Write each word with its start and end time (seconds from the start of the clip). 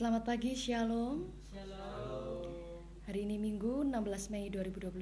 Selamat 0.00 0.24
pagi, 0.24 0.56
Shalom. 0.56 1.28
Shalom. 1.52 2.40
Hari 3.04 3.20
ini 3.20 3.36
Minggu 3.36 3.84
16 3.84 4.32
Mei 4.32 4.48
2021, 4.48 4.96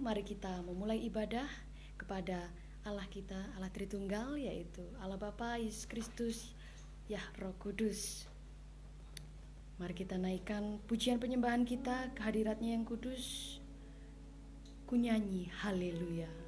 mari 0.00 0.24
kita 0.24 0.64
memulai 0.64 1.04
ibadah 1.04 1.44
kepada 2.00 2.48
Allah 2.80 3.04
kita, 3.12 3.36
Allah 3.52 3.68
Tritunggal, 3.68 4.40
yaitu 4.40 4.80
Allah 5.04 5.20
Bapa, 5.20 5.60
Yesus 5.60 5.84
Kristus, 5.84 6.56
Yah 7.12 7.20
Roh 7.36 7.52
Kudus. 7.60 8.24
Mari 9.76 9.92
kita 9.92 10.16
naikkan 10.16 10.80
pujian 10.88 11.20
penyembahan 11.20 11.68
kita 11.68 12.16
kehadiratnya 12.16 12.72
yang 12.72 12.88
kudus. 12.88 13.60
Kunyanyi 14.88 15.52
Haleluya. 15.60 16.47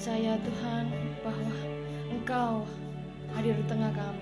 Percaya 0.00 0.32
Tuhan 0.40 0.88
bahwa 1.20 1.56
Engkau 2.08 2.64
hadir 3.36 3.52
di 3.52 3.64
tengah 3.68 3.92
kami. 3.92 4.19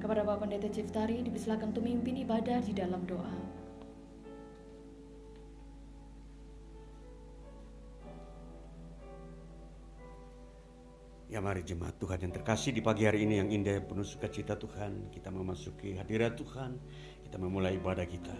Kepada 0.00 0.24
Bapak 0.24 0.48
Pendeta 0.48 0.72
Ciftari 0.72 1.20
dipersilakan 1.20 1.76
untuk 1.76 1.84
memimpin 1.84 2.24
ibadah 2.24 2.64
di 2.64 2.72
dalam 2.72 3.04
doa. 3.04 3.60
Ya 11.28 11.38
mari 11.38 11.62
jemaat 11.62 11.94
Tuhan 12.00 12.26
yang 12.26 12.32
terkasih 12.34 12.74
di 12.74 12.82
pagi 12.82 13.06
hari 13.06 13.22
ini 13.22 13.38
yang 13.38 13.52
indah 13.54 13.78
penuh 13.86 14.02
sukacita 14.02 14.58
Tuhan 14.58 15.14
Kita 15.14 15.30
memasuki 15.30 15.94
hadirat 15.94 16.34
Tuhan 16.34 16.74
Kita 17.22 17.38
memulai 17.38 17.78
ibadah 17.78 18.02
kita. 18.02 18.34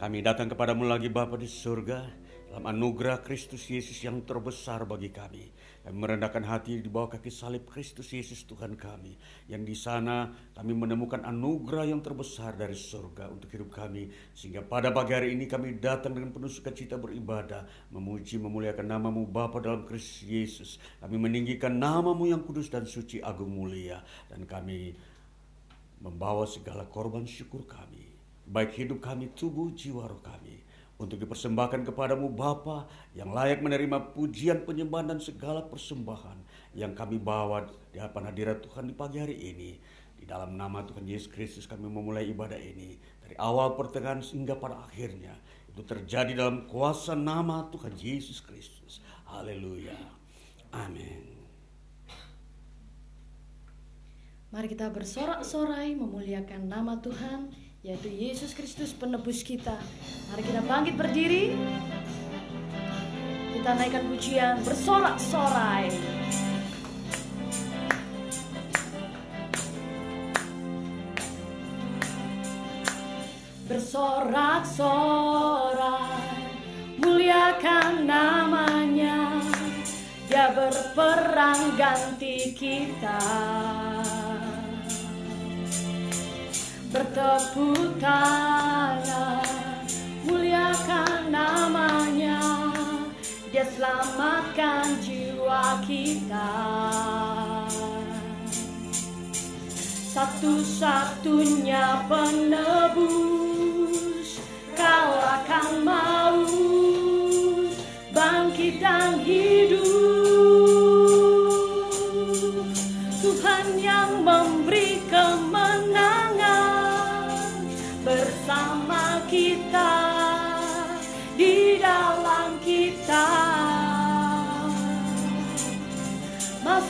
Kami 0.00 0.24
datang 0.24 0.48
kepadamu 0.48 0.88
lagi 0.88 1.12
Bapa 1.12 1.36
di 1.36 1.44
surga 1.44 2.25
dalam 2.46 2.62
anugerah 2.70 3.26
Kristus 3.26 3.66
Yesus 3.66 3.98
yang 4.06 4.22
terbesar 4.22 4.86
bagi 4.86 5.10
kami. 5.10 5.50
Kami 5.82 5.96
merendahkan 5.98 6.46
hati 6.46 6.78
di 6.78 6.86
bawah 6.86 7.18
kaki 7.18 7.30
salib 7.30 7.66
Kristus 7.66 8.10
Yesus 8.14 8.46
Tuhan 8.46 8.78
kami. 8.78 9.18
Yang 9.50 9.62
di 9.66 9.76
sana 9.78 10.30
kami 10.54 10.74
menemukan 10.74 11.26
anugerah 11.26 11.90
yang 11.90 12.02
terbesar 12.02 12.54
dari 12.54 12.78
surga 12.78 13.30
untuk 13.30 13.50
hidup 13.50 13.70
kami. 13.74 14.10
Sehingga 14.34 14.62
pada 14.62 14.94
pagi 14.94 15.14
hari 15.14 15.34
ini 15.34 15.50
kami 15.50 15.78
datang 15.82 16.14
dengan 16.14 16.30
penuh 16.30 16.50
sukacita 16.50 16.94
beribadah. 16.98 17.66
Memuji 17.90 18.38
memuliakan 18.38 18.86
namamu 18.86 19.26
Bapa 19.26 19.58
dalam 19.58 19.82
Kristus 19.82 20.22
Yesus. 20.26 20.70
Kami 21.02 21.18
meninggikan 21.18 21.74
namamu 21.74 22.30
yang 22.30 22.46
kudus 22.46 22.70
dan 22.70 22.86
suci 22.86 23.18
agung 23.22 23.50
mulia. 23.50 24.02
Dan 24.30 24.46
kami 24.46 24.94
membawa 25.98 26.46
segala 26.46 26.86
korban 26.86 27.26
syukur 27.26 27.66
kami. 27.66 28.06
Baik 28.46 28.78
hidup 28.78 29.02
kami, 29.02 29.34
tubuh, 29.34 29.74
jiwa, 29.74 30.06
roh 30.06 30.22
kami 30.22 30.65
untuk 30.96 31.20
dipersembahkan 31.20 31.84
kepadamu 31.92 32.32
Bapa 32.32 32.88
yang 33.12 33.32
layak 33.32 33.60
menerima 33.60 34.16
pujian 34.16 34.64
penyembahan 34.64 35.16
dan 35.16 35.20
segala 35.20 35.64
persembahan 35.68 36.40
yang 36.72 36.96
kami 36.96 37.20
bawa 37.20 37.68
di 37.92 38.00
hadapan 38.00 38.32
hadirat 38.32 38.64
Tuhan 38.64 38.88
di 38.88 38.94
pagi 38.96 39.20
hari 39.20 39.36
ini. 39.36 39.76
Di 40.16 40.24
dalam 40.24 40.56
nama 40.56 40.80
Tuhan 40.80 41.04
Yesus 41.04 41.28
Kristus 41.28 41.68
kami 41.68 41.84
memulai 41.84 42.32
ibadah 42.32 42.56
ini 42.56 42.96
dari 43.20 43.36
awal 43.36 43.76
pertengahan 43.76 44.24
hingga 44.24 44.56
pada 44.56 44.80
akhirnya. 44.88 45.36
Itu 45.68 45.84
terjadi 45.84 46.32
dalam 46.32 46.64
kuasa 46.64 47.12
nama 47.12 47.68
Tuhan 47.68 47.92
Yesus 48.00 48.40
Kristus. 48.40 49.04
Haleluya. 49.28 49.96
Amin. 50.72 51.36
Mari 54.48 54.72
kita 54.72 54.88
bersorak-sorai 54.88 55.92
memuliakan 56.00 56.64
nama 56.64 56.96
Tuhan 57.04 57.52
yaitu 57.86 58.10
Yesus 58.10 58.50
Kristus 58.50 58.90
penebus 58.90 59.46
kita. 59.46 59.78
Mari 60.34 60.42
kita 60.42 60.58
bangkit 60.66 60.98
berdiri. 60.98 61.54
Kita 63.54 63.78
naikkan 63.78 64.10
pujian 64.10 64.58
bersorak-sorai. 64.66 65.86
Bersorak-sorai, 73.70 76.42
muliakan 76.98 78.02
namanya. 78.02 79.30
Dia 80.26 80.50
berperang 80.50 81.78
ganti 81.78 82.50
kita 82.50 84.25
bertepuk 86.96 88.00
tangan 88.00 89.44
muliakan 90.24 91.28
namanya. 91.28 92.40
Dia 93.52 93.68
selamatkan 93.68 94.96
jiwa 95.04 95.84
kita. 95.84 96.56
Satu-satunya 100.16 102.08
penebus 102.08 103.20
kalahkan 104.72 105.84
maut. 105.84 106.56
bangkit 106.56 106.95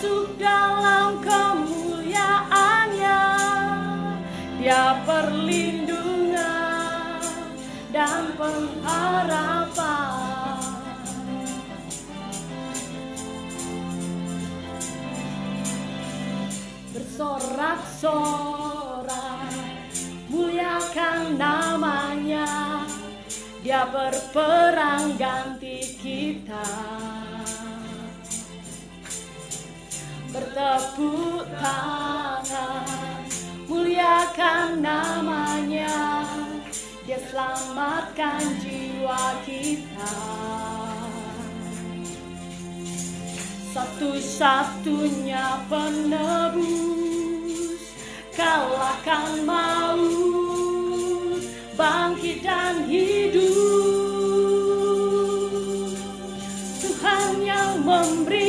masuk 0.06 0.38
dalam 0.38 1.19
kemuliaannya. 1.19 3.26
Dia 4.62 5.03
perlindungan 5.03 7.19
dan 7.91 8.31
pengharapan. 8.38 9.75
Bersorak-sorai 16.94 19.75
muliakan 20.31 21.35
namanya. 21.35 22.47
Dia 23.67 23.91
berperang 23.91 25.19
ganti 25.19 25.99
kita 25.99 26.95
bertepuk 30.56 31.44
tangan 31.61 33.29
muliakan 33.69 34.81
namanya. 34.81 36.25
Dia 37.05 37.20
selamatkan 37.29 38.41
jiwa 38.64 39.37
kita. 39.44 40.17
Satu-satunya 43.77 45.60
penebus 45.69 46.72
kalahkan 48.32 49.44
maut 49.44 51.44
bangkit 51.77 52.41
dan 52.41 52.89
hidup. 52.89 53.44
Tuhan 56.81 57.44
yang 57.44 57.84
memberi 57.84 58.45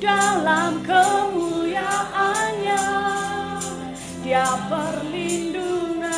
dalam 0.00 0.80
kemuliaannya. 0.84 2.84
Dia 4.24 4.46
perlindungan 4.66 6.10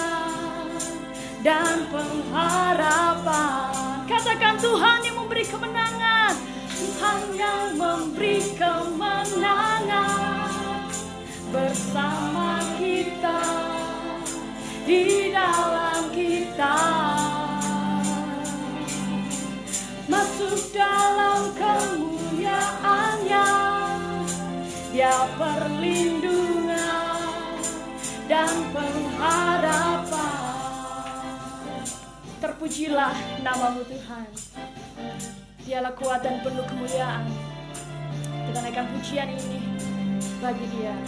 dan 1.44 1.84
pengharapan. 1.92 4.08
Katakan 4.08 4.56
Tuhan 4.58 5.04
yang 5.04 5.16
memberi 5.20 5.44
kemenangan 5.44 6.48
Tuhan 6.78 7.34
yang 7.34 7.74
memberi 7.74 8.54
kemenangan. 8.54 10.06
Bersama 11.50 12.62
kita 12.78 13.42
di 14.86 15.34
dalam 15.34 16.14
kita. 16.14 16.78
Masuk 20.06 20.70
dalam 20.70 21.50
kemuliaannya 21.58 23.57
dia 24.98 25.30
perlindungan 25.38 27.22
dan 28.26 28.50
pengharapan. 28.74 30.18
Terpujilah 32.42 33.14
namamu 33.46 33.86
Tuhan. 33.86 34.26
Dialah 35.62 35.94
kuat 35.94 36.26
dan 36.26 36.42
penuh 36.42 36.66
kemuliaan. 36.66 37.30
Kita 38.26 38.58
naikkan 38.58 38.90
pujian 38.90 39.30
ini 39.38 39.62
bagi 40.42 40.66
dia. 40.74 40.98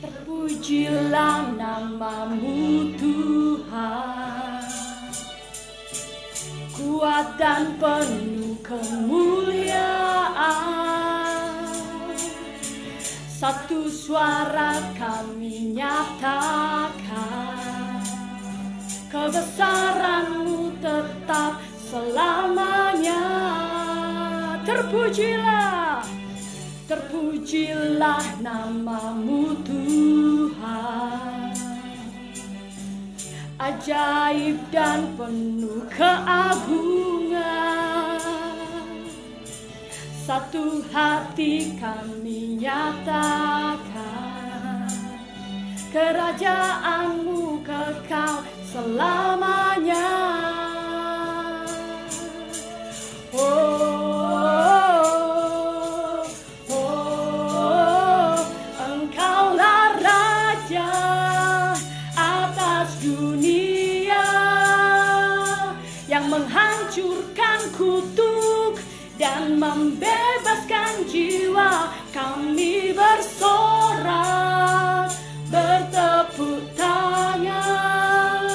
Terpujilah 0.00 1.52
namamu 1.52 2.96
Tuhan 2.96 4.93
kuat 6.74 7.38
dan 7.38 7.78
penuh 7.78 8.58
kemuliaan. 8.66 9.94
Satu 13.30 13.92
suara 13.92 14.80
kami 14.96 15.76
nyatakan 15.76 17.44
Kebesaranmu 19.14 20.74
tetap 20.82 21.62
selamanya. 21.86 23.22
Terpujilah, 24.66 26.02
terpujilah 26.90 28.42
namamu 28.42 29.54
Tuhan 29.62 31.53
Ajaib 33.64 34.60
dan 34.68 35.16
penuh 35.16 35.88
keagungan. 35.88 37.32
Satu 40.24 40.84
hati 40.92 41.76
kami 41.76 42.60
nyatakan 42.60 43.84
Kerajaanmu 45.92 47.60
kekal 47.64 48.40
selamanya 48.68 49.83
membebaskan 69.74 71.02
jiwa. 71.10 71.90
Kami 72.14 72.94
bersorak 72.94 74.14
bertepuk 75.50 76.62
tangan 76.78 78.46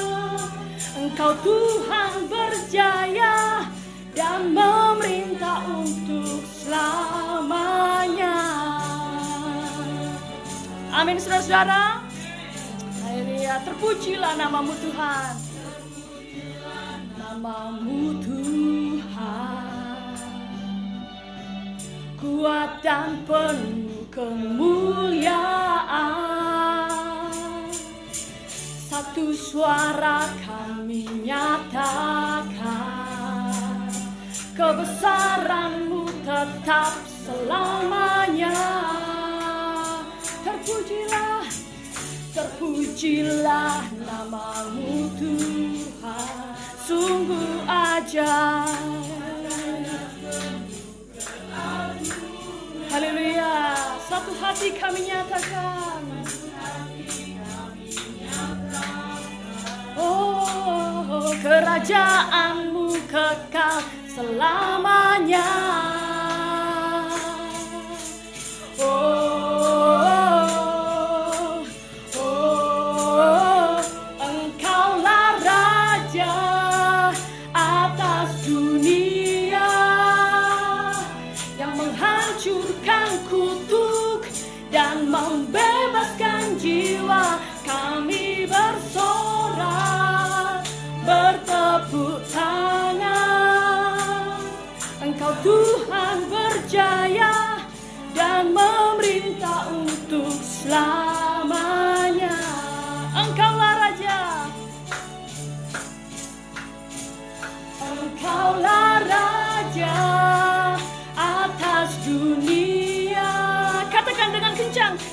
engkau 0.96 1.36
Tuhan 1.44 2.24
berjaya 2.24 3.68
dan 4.16 4.56
memerintah 4.56 5.60
untuk 5.68 6.40
selamanya. 6.48 8.36
Amin 10.90 11.20
saudara-saudara. 11.20 12.00
Terpujilah 13.60 14.38
namamu 14.38 14.72
Tuhan. 14.78 15.39
Suara 29.50 30.30
kami 30.46 31.10
nyatakan. 31.26 32.54
Kebesaranmu 34.54 36.06
tetap 36.22 36.94
selamanya. 37.26 38.54
Terpujilah 40.40 41.44
Terpujilah 42.32 43.80
namamu 44.06 45.08
Tuhan 45.18 46.56
Sungguh 46.86 47.66
ajaib 47.68 49.10
Haleluya 52.90 53.76
Satu 54.04 54.32
hati 54.40 54.72
kami 54.78 55.12
nyatakan 55.12 55.79
kerajaanmu 61.80 62.92
kekal 63.08 63.80
selamanya 64.04 65.79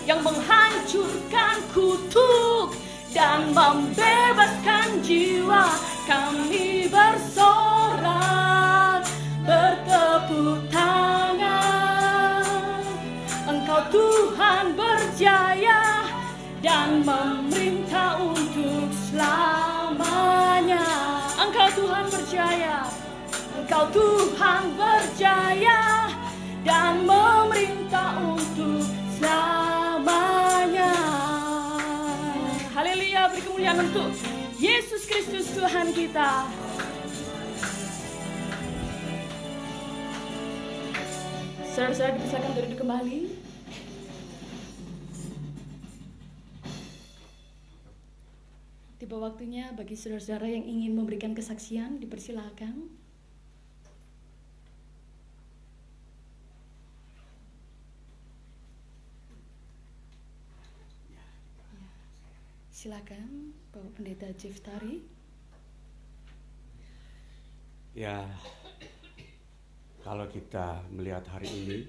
yang 0.08 0.24
menghancurkan 0.24 1.60
kutuk 1.76 2.72
dan 3.12 3.52
membebaskan 3.52 5.04
jiwa. 5.04 5.68
Kami 6.08 6.88
bersorak 6.88 7.44
bertepuk 9.44 10.64
tangan. 10.72 12.48
Engkau 13.52 13.84
Tuhan 13.92 14.72
berjaya 14.80 16.08
dan 16.64 17.04
memerintah 17.04 18.16
untuk 18.24 18.88
selamanya. 19.12 20.88
Engkau 21.36 21.68
Tuhan 21.76 22.08
berjaya 22.08 22.88
Engkau 23.60 23.84
Tuhan 23.92 24.72
berjaya 24.80 26.08
dan 26.64 27.04
memerintah 27.04 28.16
untuk 28.24 28.97
untuk 33.78 34.10
Yesus 34.58 35.06
Kristus 35.06 35.54
Tuhan 35.54 35.94
kita 35.94 36.50
Saudara-saudara 41.78 42.18
dipersilakan 42.18 42.52
duduk 42.58 42.80
kembali. 42.82 43.20
Tiba 48.98 49.16
waktunya 49.22 49.70
bagi 49.78 49.94
saudara-saudara 49.94 50.50
yang 50.50 50.66
ingin 50.66 50.98
memberikan 50.98 51.38
kesaksian, 51.38 52.02
dipersilakan. 52.02 52.90
Ya. 61.14 61.26
Silakan, 62.74 63.54
Bapak 63.78 63.94
Pendeta 63.94 64.26
Tari. 64.34 64.98
Ya, 67.94 68.26
kalau 70.02 70.26
kita 70.34 70.82
melihat 70.90 71.22
hari 71.30 71.46
ini, 71.46 71.86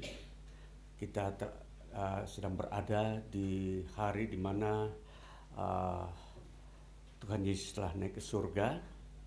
kita 1.01 1.33
ter- 1.41 1.57
uh, 1.97 2.29
sedang 2.29 2.61
berada 2.61 3.25
di 3.33 3.81
hari 3.97 4.29
di 4.29 4.37
mana 4.37 4.85
uh, 5.57 6.05
Tuhan 7.25 7.41
Yesus 7.49 7.73
telah 7.73 7.97
naik 7.97 8.21
ke 8.21 8.23
surga 8.23 8.69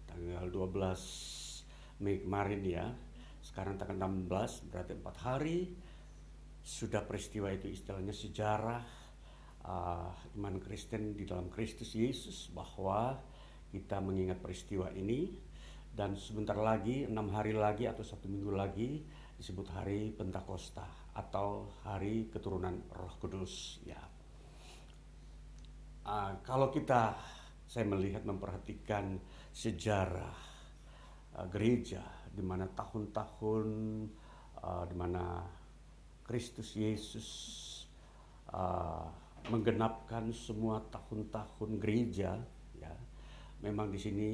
tanggal 0.06 0.46
12 0.54 2.06
Mei 2.06 2.22
kemarin 2.22 2.62
ya. 2.62 2.86
Sekarang 3.42 3.82
tanggal 3.82 3.98
16 4.06 4.70
berarti 4.70 4.94
empat 5.02 5.18
hari 5.18 5.66
sudah 6.62 7.10
peristiwa 7.10 7.50
itu 7.50 7.74
istilahnya 7.74 8.14
sejarah 8.14 9.01
uh, 9.66 10.10
iman 10.38 10.56
Kristen 10.62 11.14
di 11.14 11.28
dalam 11.28 11.50
Kristus 11.52 11.94
Yesus 11.94 12.50
bahwa 12.50 13.18
kita 13.72 14.04
mengingat 14.04 14.42
peristiwa 14.44 14.92
ini 14.92 15.32
dan 15.92 16.16
sebentar 16.16 16.56
lagi 16.56 17.04
enam 17.08 17.32
hari 17.36 17.52
lagi 17.52 17.88
atau 17.88 18.04
satu 18.04 18.32
minggu 18.32 18.52
lagi 18.56 19.04
disebut 19.36 19.68
hari 19.76 20.16
Pentakosta 20.16 21.12
atau 21.16 21.68
hari 21.84 22.32
keturunan 22.32 22.88
Roh 22.96 23.16
Kudus 23.20 23.84
ya. 23.84 24.00
Uh, 26.02 26.40
kalau 26.42 26.74
kita 26.74 27.14
saya 27.68 27.86
melihat 27.86 28.26
memperhatikan 28.26 29.20
sejarah 29.54 30.36
uh, 31.38 31.48
gereja 31.52 32.02
di 32.32 32.42
mana 32.42 32.68
tahun-tahun 32.72 33.68
uh, 34.64 34.84
di 34.88 34.96
mana 34.96 35.44
Kristus 36.24 36.80
Yesus 36.80 37.28
uh, 38.56 39.21
menggenapkan 39.50 40.30
semua 40.30 40.84
tahun-tahun 40.94 41.82
gereja 41.82 42.38
ya 42.78 42.94
memang 43.66 43.90
di 43.90 44.00
sini 44.00 44.30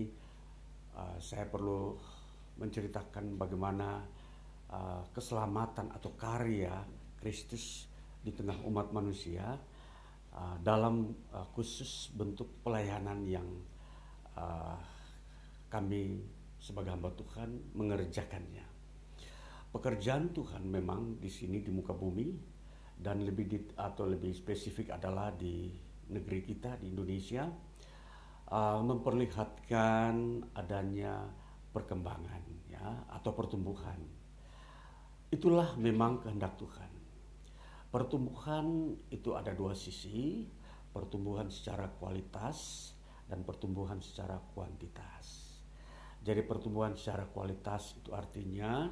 uh, 0.98 1.16
saya 1.22 1.48
perlu 1.48 1.96
menceritakan 2.58 3.38
bagaimana 3.38 4.02
uh, 4.74 5.02
keselamatan 5.14 5.94
atau 5.94 6.12
karya 6.18 6.74
Kristus 7.22 7.88
di 8.20 8.34
tengah 8.34 8.58
umat 8.68 8.92
manusia 8.92 9.56
uh, 10.34 10.58
dalam 10.60 11.14
uh, 11.32 11.48
khusus 11.56 12.12
bentuk 12.12 12.50
pelayanan 12.66 13.24
yang 13.24 13.48
uh, 14.36 14.76
kami 15.72 16.24
sebagai 16.58 16.96
hamba 16.96 17.14
Tuhan 17.14 17.76
mengerjakannya. 17.78 18.66
Pekerjaan 19.72 20.34
Tuhan 20.34 20.64
memang 20.66 21.22
di 21.22 21.30
sini 21.30 21.62
di 21.62 21.70
muka 21.70 21.94
bumi 21.94 22.47
dan 22.98 23.22
lebih 23.22 23.46
di, 23.46 23.60
atau 23.78 24.10
lebih 24.10 24.34
spesifik 24.34 24.98
adalah 24.98 25.30
di 25.30 25.70
negeri 26.10 26.42
kita 26.42 26.82
di 26.82 26.90
Indonesia 26.90 27.46
uh, 28.50 28.82
memperlihatkan 28.82 30.14
adanya 30.58 31.30
perkembangan 31.70 32.42
ya 32.72 33.06
atau 33.14 33.32
pertumbuhan. 33.38 34.00
Itulah 35.30 35.76
memang 35.78 36.24
kehendak 36.24 36.56
Tuhan. 36.58 36.92
Pertumbuhan 37.92 38.96
itu 39.12 39.36
ada 39.36 39.52
dua 39.52 39.76
sisi, 39.76 40.48
pertumbuhan 40.92 41.52
secara 41.52 41.88
kualitas 41.88 42.92
dan 43.28 43.44
pertumbuhan 43.44 44.00
secara 44.00 44.40
kuantitas. 44.56 45.60
Jadi 46.24 46.44
pertumbuhan 46.44 46.96
secara 46.96 47.28
kualitas 47.28 47.96
itu 48.00 48.12
artinya 48.12 48.92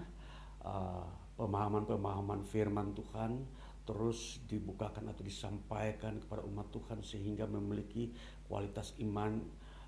uh, 0.63 1.07
pemahaman-pemahaman 1.35 2.43
firman 2.47 2.95
Tuhan 2.95 3.43
terus 3.85 4.41
dibukakan 4.49 5.13
atau 5.13 5.21
disampaikan 5.21 6.17
kepada 6.17 6.41
umat 6.49 6.73
Tuhan 6.73 7.05
sehingga 7.05 7.45
memiliki 7.45 8.09
kualitas 8.49 8.97
iman 9.05 9.37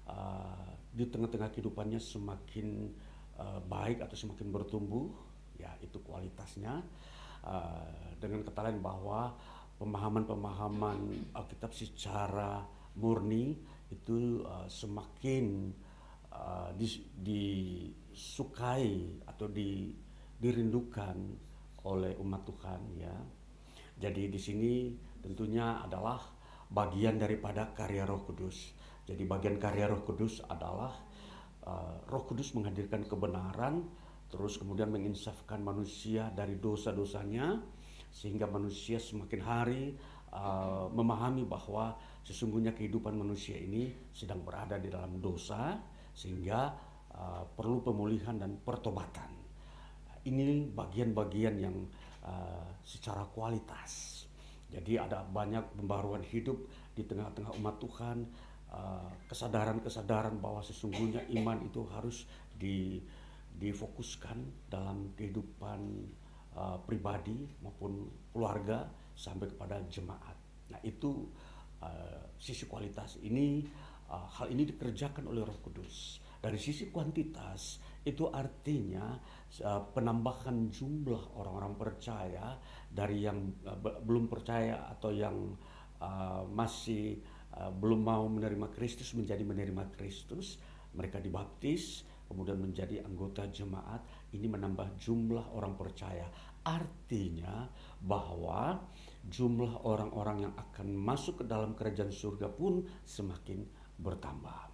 uh, 0.05 0.69
di 0.93 1.09
tengah-tengah 1.09 1.49
kehidupannya 1.49 1.97
semakin 1.97 2.93
uh, 3.41 3.59
baik 3.65 4.05
atau 4.05 4.13
semakin 4.13 4.53
bertumbuh 4.53 5.09
ya 5.57 5.73
itu 5.81 5.97
kualitasnya 6.05 6.85
uh, 7.41 8.13
dengan 8.21 8.45
kata 8.45 8.69
lain 8.69 8.79
bahwa 8.85 9.33
pemahaman-pemahaman 9.81 11.33
Alkitab 11.33 11.73
secara 11.73 12.61
murni 12.97 13.57
itu 13.93 14.41
uh, 14.45 14.69
semakin 14.69 15.73
uh, 16.33 16.69
disukai 17.17 19.05
atau 19.25 19.47
di, 19.49 19.93
dirindukan 20.37 21.17
oleh 21.87 22.17
umat 22.19 22.43
Tuhan 22.43 22.81
ya. 22.99 23.15
Jadi 23.97 24.29
di 24.29 24.37
sini 24.37 24.93
tentunya 25.25 25.81
adalah 25.81 26.21
bagian 26.69 27.17
daripada 27.17 27.73
karya 27.73 28.05
Roh 28.05 28.21
Kudus. 28.21 28.77
Jadi 29.09 29.23
bagian 29.25 29.57
karya 29.57 29.89
Roh 29.89 30.05
Kudus 30.05 30.43
adalah 30.45 30.93
uh, 31.65 31.97
Roh 32.05 32.23
Kudus 32.27 32.53
menghadirkan 32.53 33.07
kebenaran, 33.09 33.87
terus 34.29 34.59
kemudian 34.61 34.93
menginsafkan 34.93 35.63
manusia 35.63 36.29
dari 36.35 36.59
dosa-dosanya, 36.59 37.57
sehingga 38.13 38.45
manusia 38.45 38.99
semakin 39.01 39.41
hari 39.41 39.83
uh, 40.35 40.91
memahami 40.91 41.47
bahwa 41.47 41.95
sesungguhnya 42.27 42.75
kehidupan 42.75 43.15
manusia 43.15 43.55
ini 43.55 43.95
sedang 44.11 44.43
berada 44.43 44.75
di 44.77 44.91
dalam 44.91 45.17
dosa, 45.23 45.79
sehingga 46.11 46.75
uh, 47.15 47.47
perlu 47.55 47.81
pemulihan 47.81 48.35
dan 48.35 48.59
pertobatan. 48.61 49.31
Ini 50.27 50.67
bagian-bagian 50.75 51.55
yang 51.63 51.87
uh, 52.27 52.67
secara 52.83 53.23
kualitas. 53.31 54.23
Jadi 54.67 54.99
ada 54.99 55.23
banyak 55.23 55.79
pembaruan 55.79 56.19
hidup 56.27 56.59
di 56.91 57.07
tengah-tengah 57.07 57.55
umat 57.55 57.79
Tuhan, 57.79 58.27
uh, 58.67 59.07
kesadaran-kesadaran 59.31 60.43
bahwa 60.43 60.59
sesungguhnya 60.59 61.23
iman 61.39 61.63
itu 61.63 61.87
harus 61.95 62.27
di, 62.51 62.99
difokuskan 63.55 64.67
dalam 64.67 65.15
kehidupan 65.15 65.79
uh, 66.59 66.77
pribadi 66.83 67.47
maupun 67.63 68.11
keluarga 68.35 68.91
sampai 69.15 69.47
kepada 69.47 69.79
jemaat. 69.87 70.35
Nah 70.67 70.83
itu 70.83 71.31
sisi 72.41 72.65
kualitas 72.65 73.21
ini 73.21 73.61
hal 74.09 74.49
ini 74.49 74.65
dikerjakan 74.65 75.29
oleh 75.29 75.45
Roh 75.45 75.61
Kudus. 75.61 76.17
Dari 76.41 76.57
sisi 76.57 76.89
kuantitas 76.89 77.77
itu 78.07 78.31
artinya 78.31 79.19
uh, 79.67 79.83
penambahan 79.91 80.71
jumlah 80.71 81.35
orang-orang 81.35 81.75
percaya 81.75 82.55
dari 82.87 83.27
yang 83.27 83.51
uh, 83.67 83.75
belum 83.99 84.31
percaya 84.31 84.87
atau 84.95 85.11
yang 85.11 85.35
uh, 85.99 86.47
masih 86.47 87.19
belum 87.57 88.05
mau 88.05 88.29
menerima 88.29 88.69
Kristus 88.69 89.17
menjadi 89.17 89.41
menerima 89.41 89.89
Kristus, 89.97 90.61
mereka 90.93 91.17
dibaptis 91.17 92.05
kemudian 92.29 92.59
menjadi 92.59 93.01
anggota 93.01 93.49
jemaat 93.49 94.03
ini 94.35 94.45
menambah 94.45 94.99
jumlah 94.99 95.57
orang 95.57 95.73
percaya. 95.79 96.27
Artinya 96.67 97.65
bahwa 98.03 98.77
jumlah 99.31 99.87
orang-orang 99.87 100.47
yang 100.47 100.53
akan 100.59 100.91
masuk 100.91 101.41
ke 101.41 101.45
dalam 101.47 101.73
kerajaan 101.73 102.11
surga 102.11 102.51
pun 102.51 102.83
semakin 103.07 103.63
bertambah. 103.97 104.67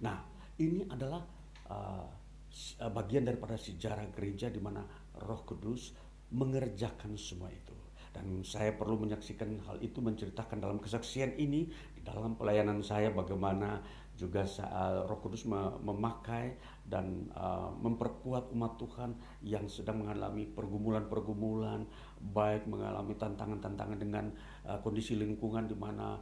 Nah, 0.00 0.24
ini 0.56 0.88
adalah 0.88 1.20
uh, 1.68 2.08
bagian 2.94 3.26
daripada 3.26 3.58
sejarah 3.58 4.06
gereja 4.14 4.46
di 4.46 4.62
mana 4.62 4.86
Roh 5.18 5.42
Kudus 5.42 5.94
mengerjakan 6.34 7.14
semua 7.18 7.50
itu. 7.50 7.74
Dan 8.14 8.46
saya 8.46 8.70
perlu 8.78 9.02
menyaksikan 9.02 9.58
hal 9.66 9.82
itu 9.82 9.98
menceritakan 9.98 10.62
dalam 10.62 10.78
kesaksian 10.78 11.34
ini 11.34 11.66
di 11.98 12.00
dalam 12.06 12.38
pelayanan 12.38 12.78
saya 12.78 13.10
bagaimana 13.10 13.82
juga 14.14 14.46
uh, 14.46 15.02
Roh 15.10 15.18
Kudus 15.18 15.42
memakai 15.82 16.54
dan 16.86 17.26
uh, 17.34 17.74
memperkuat 17.74 18.54
umat 18.54 18.78
Tuhan 18.78 19.18
yang 19.42 19.66
sedang 19.66 20.06
mengalami 20.06 20.46
pergumulan-pergumulan, 20.46 21.82
baik 22.22 22.70
mengalami 22.70 23.18
tantangan-tantangan 23.18 23.98
dengan 23.98 24.30
kondisi 24.80 25.12
lingkungan 25.18 25.68
di 25.68 25.76
mana 25.76 26.16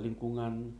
lingkungan 0.00 0.72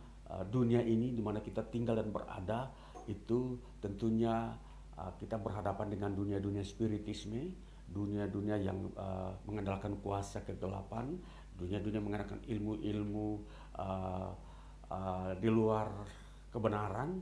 dunia 0.48 0.80
ini 0.80 1.12
di 1.12 1.20
mana 1.20 1.44
kita 1.44 1.61
tinggal 1.68 2.00
dan 2.00 2.09
berada 2.09 2.72
itu 3.10 3.58
tentunya 3.82 4.54
uh, 4.94 5.12
kita 5.18 5.36
berhadapan 5.42 5.90
dengan 5.90 6.14
dunia-dunia 6.14 6.62
spiritisme, 6.62 7.50
dunia-dunia 7.90 8.56
yang 8.62 8.78
uh, 8.94 9.34
mengandalkan 9.44 9.98
kuasa 9.98 10.46
kegelapan, 10.46 11.18
dunia-dunia 11.58 11.98
mengandalkan 11.98 12.38
ilmu-ilmu 12.46 13.28
uh, 13.74 14.30
uh, 14.86 15.30
di 15.34 15.48
luar 15.50 15.90
kebenaran, 16.54 17.18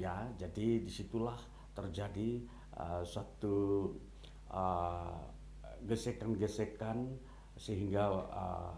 ya. 0.00 0.24
Jadi 0.40 0.82
di 0.82 0.90
situlah 0.90 1.36
terjadi 1.76 2.40
uh, 2.80 3.04
suatu 3.04 3.88
gesekan-gesekan 5.88 7.08
sehingga 7.56 8.04
uh, 8.10 8.72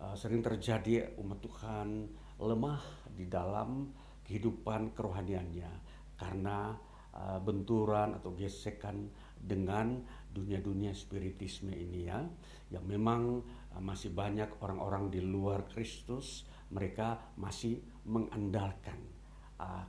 uh, 0.00 0.14
sering 0.16 0.44
terjadi 0.44 1.16
umat 1.20 1.40
Tuhan 1.42 1.88
lemah 2.36 2.82
di 3.16 3.24
dalam 3.26 3.90
kehidupan 4.26 4.90
kerohaniannya 4.92 5.70
karena 6.18 6.74
uh, 7.14 7.38
benturan 7.38 8.18
atau 8.18 8.34
gesekan 8.34 9.06
dengan 9.38 10.02
dunia-dunia 10.34 10.90
spiritisme 10.90 11.70
ini 11.70 12.10
ya 12.10 12.18
yang 12.74 12.84
memang 12.84 13.40
uh, 13.72 13.80
masih 13.80 14.10
banyak 14.10 14.50
orang-orang 14.58 15.14
di 15.14 15.22
luar 15.22 15.70
Kristus 15.70 16.42
mereka 16.74 17.38
masih 17.38 17.78
mengandalkan 18.10 18.98
uh, 19.62 19.86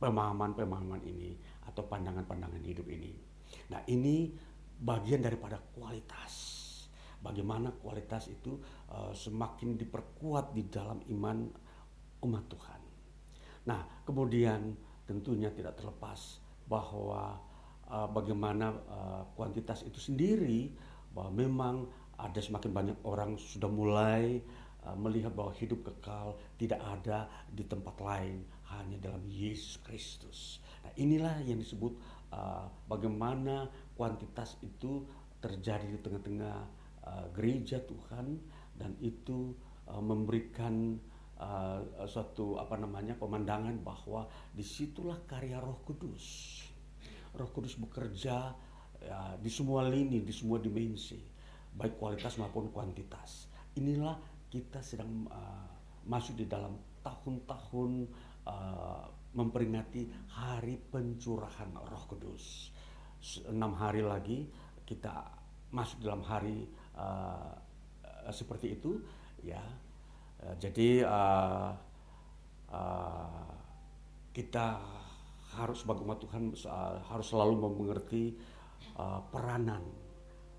pemahaman-pemahaman 0.00 1.02
ini 1.08 1.34
atau 1.66 1.82
pandangan-pandangan 1.88 2.62
hidup 2.62 2.86
ini. 2.88 3.10
Nah, 3.74 3.82
ini 3.90 4.30
bagian 4.80 5.20
daripada 5.20 5.58
kualitas 5.58 6.62
bagaimana 7.20 7.74
kualitas 7.74 8.32
itu 8.32 8.56
semakin 9.12 9.76
diperkuat 9.76 10.56
di 10.56 10.62
dalam 10.72 11.04
iman 11.10 11.52
umat 12.24 12.44
Tuhan. 12.48 12.79
Nah, 13.68 14.04
kemudian 14.06 14.72
tentunya 15.04 15.50
tidak 15.52 15.76
terlepas 15.76 16.38
bahwa 16.70 17.36
uh, 17.90 18.08
bagaimana 18.08 18.72
uh, 18.86 19.22
kuantitas 19.34 19.82
itu 19.82 19.98
sendiri 19.98 20.70
bahwa 21.10 21.30
memang 21.34 21.76
ada 22.14 22.38
semakin 22.38 22.70
banyak 22.70 22.98
orang 23.02 23.34
sudah 23.40 23.66
mulai 23.66 24.38
uh, 24.86 24.96
melihat 24.96 25.34
bahwa 25.34 25.50
hidup 25.56 25.82
kekal 25.82 26.38
tidak 26.56 26.78
ada 26.80 27.26
di 27.50 27.66
tempat 27.66 27.96
lain 27.98 28.46
hanya 28.70 28.96
dalam 29.02 29.26
Yesus 29.26 29.82
Kristus. 29.82 30.62
Nah, 30.86 30.92
inilah 30.94 31.42
yang 31.42 31.58
disebut 31.58 31.98
uh, 32.30 32.70
bagaimana 32.86 33.66
kuantitas 33.98 34.56
itu 34.62 35.04
terjadi 35.42 35.90
di 35.90 35.98
tengah-tengah 35.98 36.58
uh, 37.02 37.26
gereja 37.34 37.82
Tuhan 37.82 38.38
dan 38.78 38.94
itu 39.02 39.52
uh, 39.90 39.98
memberikan 39.98 40.96
uh, 41.40 42.04
suatu 42.04 42.60
apa 42.60 42.76
namanya 42.76 43.16
pemandangan 43.16 43.74
bahwa 43.80 44.28
di 44.52 44.60
situlah 44.60 45.24
karya 45.24 45.56
Roh 45.56 45.80
Kudus. 45.82 46.24
Roh 47.32 47.50
Kudus 47.50 47.80
bekerja 47.80 48.52
ya, 49.00 49.20
di 49.40 49.48
semua 49.48 49.88
lini, 49.88 50.20
di 50.20 50.34
semua 50.34 50.60
dimensi, 50.60 51.16
baik 51.72 51.96
kualitas 51.96 52.36
maupun 52.36 52.68
kuantitas. 52.68 53.48
Inilah 53.80 54.18
kita 54.50 54.84
sedang 54.84 55.26
uh, 55.30 55.68
masuk 56.04 56.36
di 56.36 56.46
dalam 56.46 56.76
tahun-tahun 57.00 57.90
uh, 58.44 59.04
memperingati 59.30 60.10
hari 60.36 60.76
pencurahan 60.76 61.70
Roh 61.70 62.04
Kudus. 62.10 62.74
Enam 63.46 63.78
hari 63.78 64.02
lagi 64.02 64.48
kita 64.84 65.12
masuk 65.70 66.02
dalam 66.02 66.26
hari 66.26 66.66
uh, 66.98 67.54
seperti 68.28 68.74
itu, 68.74 69.00
ya. 69.46 69.62
Uh, 70.40 70.56
jadi 70.56 71.04
uh, 71.04 71.70
uh, 72.72 73.52
kita 74.32 74.80
harus 75.58 75.82
sebagai 75.82 76.06
umat 76.06 76.22
Tuhan 76.22 76.54
uh, 76.54 76.96
harus 77.10 77.26
selalu 77.28 77.54
mengerti 77.58 78.38
uh, 78.96 79.20
peranan 79.28 79.82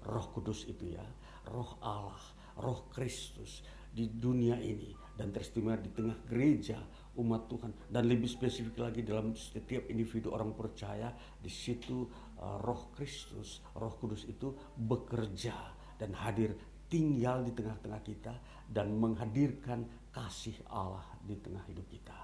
Roh 0.05 0.27
Kudus 0.33 0.65
itu 0.65 0.97
ya, 0.97 1.05
Roh 1.49 1.77
Allah, 1.81 2.21
Roh 2.57 2.89
Kristus 2.89 3.61
di 3.91 4.07
dunia 4.07 4.57
ini 4.57 4.95
dan 5.15 5.29
teristimewa 5.29 5.77
di 5.77 5.91
tengah 5.91 6.17
gereja 6.25 6.79
umat 7.19 7.45
Tuhan. 7.51 7.71
Dan 7.91 8.09
lebih 8.09 8.27
spesifik 8.27 8.81
lagi 8.81 9.01
dalam 9.05 9.35
setiap 9.37 9.87
individu 9.91 10.33
orang 10.33 10.57
percaya 10.57 11.13
di 11.37 11.51
situ 11.51 12.07
uh, 12.41 12.57
Roh 12.59 12.89
Kristus, 12.95 13.61
Roh 13.77 13.93
Kudus 13.95 14.25
itu 14.25 14.51
bekerja 14.75 15.55
dan 16.01 16.17
hadir 16.17 16.57
tinggal 16.91 17.45
di 17.47 17.55
tengah-tengah 17.55 18.01
kita 18.03 18.33
dan 18.71 18.95
menghadirkan 18.95 19.84
kasih 20.15 20.55
Allah 20.71 21.03
di 21.27 21.36
tengah 21.36 21.62
hidup 21.67 21.86
kita. 21.91 22.15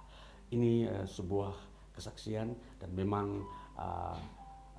Ini 0.56 0.88
uh, 0.88 1.08
sebuah 1.08 1.52
kesaksian 1.92 2.56
dan 2.80 2.90
memang 2.96 3.44
uh, 3.76 4.16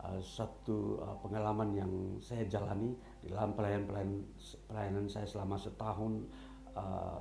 uh, 0.00 0.20
satu 0.24 1.02
uh, 1.04 1.16
pengalaman 1.20 1.76
yang 1.76 1.92
saya 2.24 2.48
jalani 2.48 2.96
di 3.20 3.28
dalam 3.28 3.52
pelayanan 3.52 4.24
pelayanan 4.70 5.04
saya 5.10 5.28
selama 5.28 5.60
setahun 5.60 6.24
uh, 6.72 7.18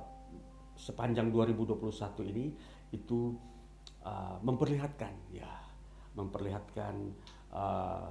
sepanjang 0.78 1.34
2021 1.34 2.30
ini 2.30 2.46
itu 2.94 3.34
uh, 4.06 4.38
memperlihatkan 4.40 5.12
ya 5.34 5.50
memperlihatkan 6.14 6.94
uh, 7.50 8.08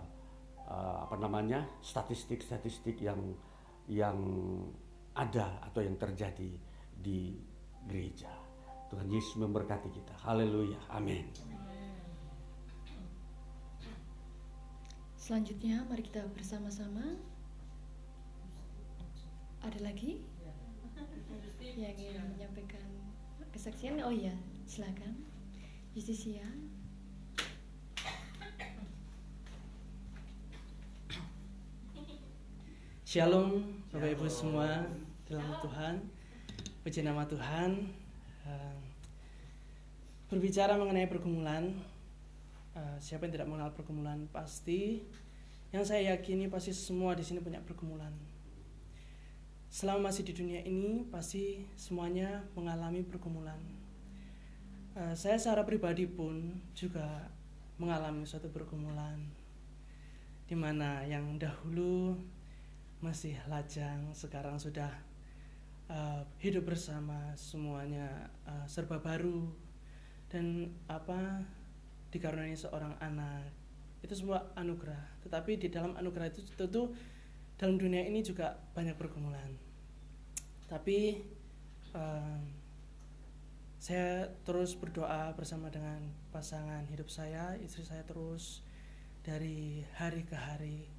uh, 0.67 0.95
apa 1.08 1.15
namanya 1.15 1.63
statistik-statistik 1.80 3.00
yang 3.00 3.19
yang 3.88 4.19
ada 5.17 5.58
atau 5.65 5.82
yang 5.82 5.97
terjadi 5.97 6.53
di 6.93 7.41
gereja. 7.89 8.30
Tuhan 8.93 9.10
Yesus 9.10 9.41
memberkati 9.41 9.89
kita. 9.89 10.13
Haleluya. 10.21 10.77
Amin. 10.93 11.25
Selanjutnya 15.17 15.84
mari 15.89 16.06
kita 16.06 16.23
bersama-sama. 16.32 17.17
Ada 19.65 19.84
lagi 19.84 20.23
yang 21.75 21.97
ingin 21.97 22.23
menyampaikan 22.38 22.88
kesaksian? 23.51 23.99
Oh 24.06 24.13
iya, 24.13 24.32
silakan. 24.69 25.25
Justisia. 25.91 26.45
Shalom 33.08 33.82
Bapak 33.88 34.19
Ibu 34.19 34.27
semua 34.27 34.84
dalam 35.28 35.52
Tuhan 35.60 35.96
Puji 36.84 37.04
nama 37.04 37.28
Tuhan. 37.28 37.84
Uh, 38.48 38.80
Berbicara 40.32 40.80
mengenai 40.80 41.08
pergumulan 41.12 41.76
uh, 42.76 42.96
Siapa 43.00 43.28
yang 43.28 43.36
tidak 43.36 43.48
mengenal 43.52 43.76
pergumulan 43.76 44.24
Pasti 44.32 45.04
Yang 45.76 45.92
saya 45.92 46.16
yakini 46.16 46.48
pasti 46.48 46.72
semua 46.72 47.12
di 47.12 47.28
sini 47.28 47.44
punya 47.44 47.60
pergumulan. 47.60 48.16
Selama 49.68 50.12
masih 50.12 50.24
di 50.24 50.32
dunia 50.32 50.63
ini 50.63 51.04
Pasti 51.12 51.68
semuanya 51.76 52.48
mengalami 52.56 53.04
pergumulan. 53.04 53.60
Uh, 54.96 55.12
Saya 55.12 55.36
secara 55.36 55.68
pribadi 55.68 56.08
pun 56.08 56.56
juga 56.72 57.28
mengalami 57.76 58.24
suatu 58.24 58.48
pergumulan 58.48 59.20
Di 60.48 60.56
mana 60.56 61.04
yang 61.04 61.36
dahulu 61.36 62.16
masih 63.04 63.38
lajang 63.46 64.10
sekarang 64.16 64.58
sudah 64.58 64.90
uh, 65.89 66.23
hidup 66.39 66.67
bersama 66.67 67.36
semuanya 67.36 68.32
uh, 68.47 68.65
serba 68.67 69.00
baru. 69.00 69.47
Dan 70.28 70.76
apa 70.91 71.43
dikaruniai 72.12 72.56
seorang 72.56 72.95
anak 73.00 73.52
itu 74.04 74.13
semua 74.13 74.52
anugerah. 74.56 75.23
Tetapi 75.23 75.60
di 75.60 75.67
dalam 75.71 75.95
anugerah 75.95 76.28
itu 76.32 76.43
tentu 76.56 76.91
dalam 77.58 77.80
dunia 77.80 78.06
ini 78.06 78.21
juga 78.21 78.56
banyak 78.76 78.95
pergumulan. 79.00 79.56
Tapi 80.67 81.23
uh, 81.95 82.39
saya 83.78 84.28
terus 84.43 84.73
berdoa 84.76 85.32
bersama 85.38 85.71
dengan 85.71 86.02
pasangan 86.34 86.84
hidup 86.89 87.08
saya 87.08 87.56
istri 87.62 87.86
saya 87.86 88.02
terus 88.04 88.65
dari 89.21 89.86
hari 89.95 90.26
ke 90.26 90.34
hari 90.34 90.89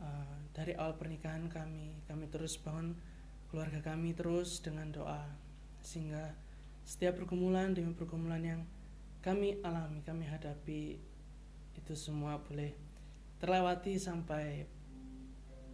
uh, 0.00 0.38
dari 0.56 0.74
awal 0.74 0.96
pernikahan 0.96 1.46
kami 1.52 1.92
kami 2.08 2.24
terus 2.32 2.56
bangun 2.56 2.96
keluarga 3.50 3.82
kami 3.82 4.14
terus 4.14 4.62
dengan 4.62 4.94
doa 4.94 5.26
sehingga 5.82 6.38
setiap 6.86 7.18
pergumulan 7.18 7.74
demi 7.74 7.92
pergumulan 7.92 8.40
yang 8.40 8.62
kami 9.20 9.58
alami 9.66 10.00
kami 10.06 10.24
hadapi 10.24 10.96
itu 11.76 11.92
semua 11.98 12.38
boleh 12.40 12.72
terlewati 13.42 13.98
sampai 13.98 14.64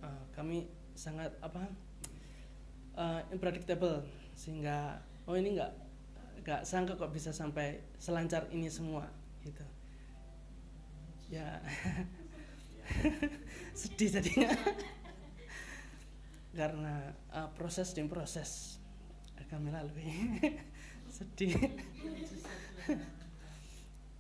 uh, 0.01 0.25
kami 0.33 0.67
sangat 0.97 1.37
apa 1.45 1.69
uh, 2.97 3.21
unpredictable 3.29 4.03
sehingga 4.33 5.05
oh 5.29 5.37
ini 5.37 5.61
nggak 5.61 5.73
nggak 6.47 6.63
sangka 6.63 6.95
kok 6.95 7.13
bisa 7.13 7.35
sampai 7.35 7.83
selancar 7.99 8.47
ini 8.55 8.71
semua 8.71 9.11
gitu. 9.43 9.67
Ya. 11.27 11.59
Sedih 13.79 14.15
jadinya 14.15 14.55
karena 16.57 17.13
uh, 17.37 17.53
proses 17.53 17.93
demi 17.93 18.09
proses. 18.09 18.81
Akan 19.37 19.61
melalui 19.69 20.41
sedih. 21.17 21.55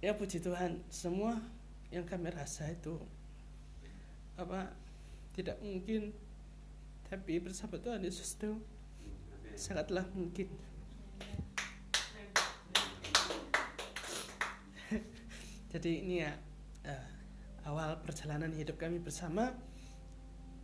Ya 0.04 0.12
puji 0.12 0.44
Tuhan. 0.44 0.84
Semua 0.92 1.40
yang 1.88 2.04
kami 2.04 2.28
rasa 2.28 2.68
itu 2.68 3.00
apa 4.36 4.76
tidak 5.32 5.56
mungkin. 5.64 6.12
Tapi 7.08 7.40
bersama 7.40 7.80
Tuhan 7.80 8.04
Yesus 8.04 8.36
itu 8.36 8.60
sangatlah 9.56 10.04
mungkin. 10.12 10.52
Jadi 15.72 15.90
ini 16.04 16.20
ya 16.20 16.36
uh, 16.84 17.06
awal 17.66 17.98
perjalanan 18.04 18.52
hidup 18.54 18.76
kami 18.78 19.00
bersama 19.00 19.54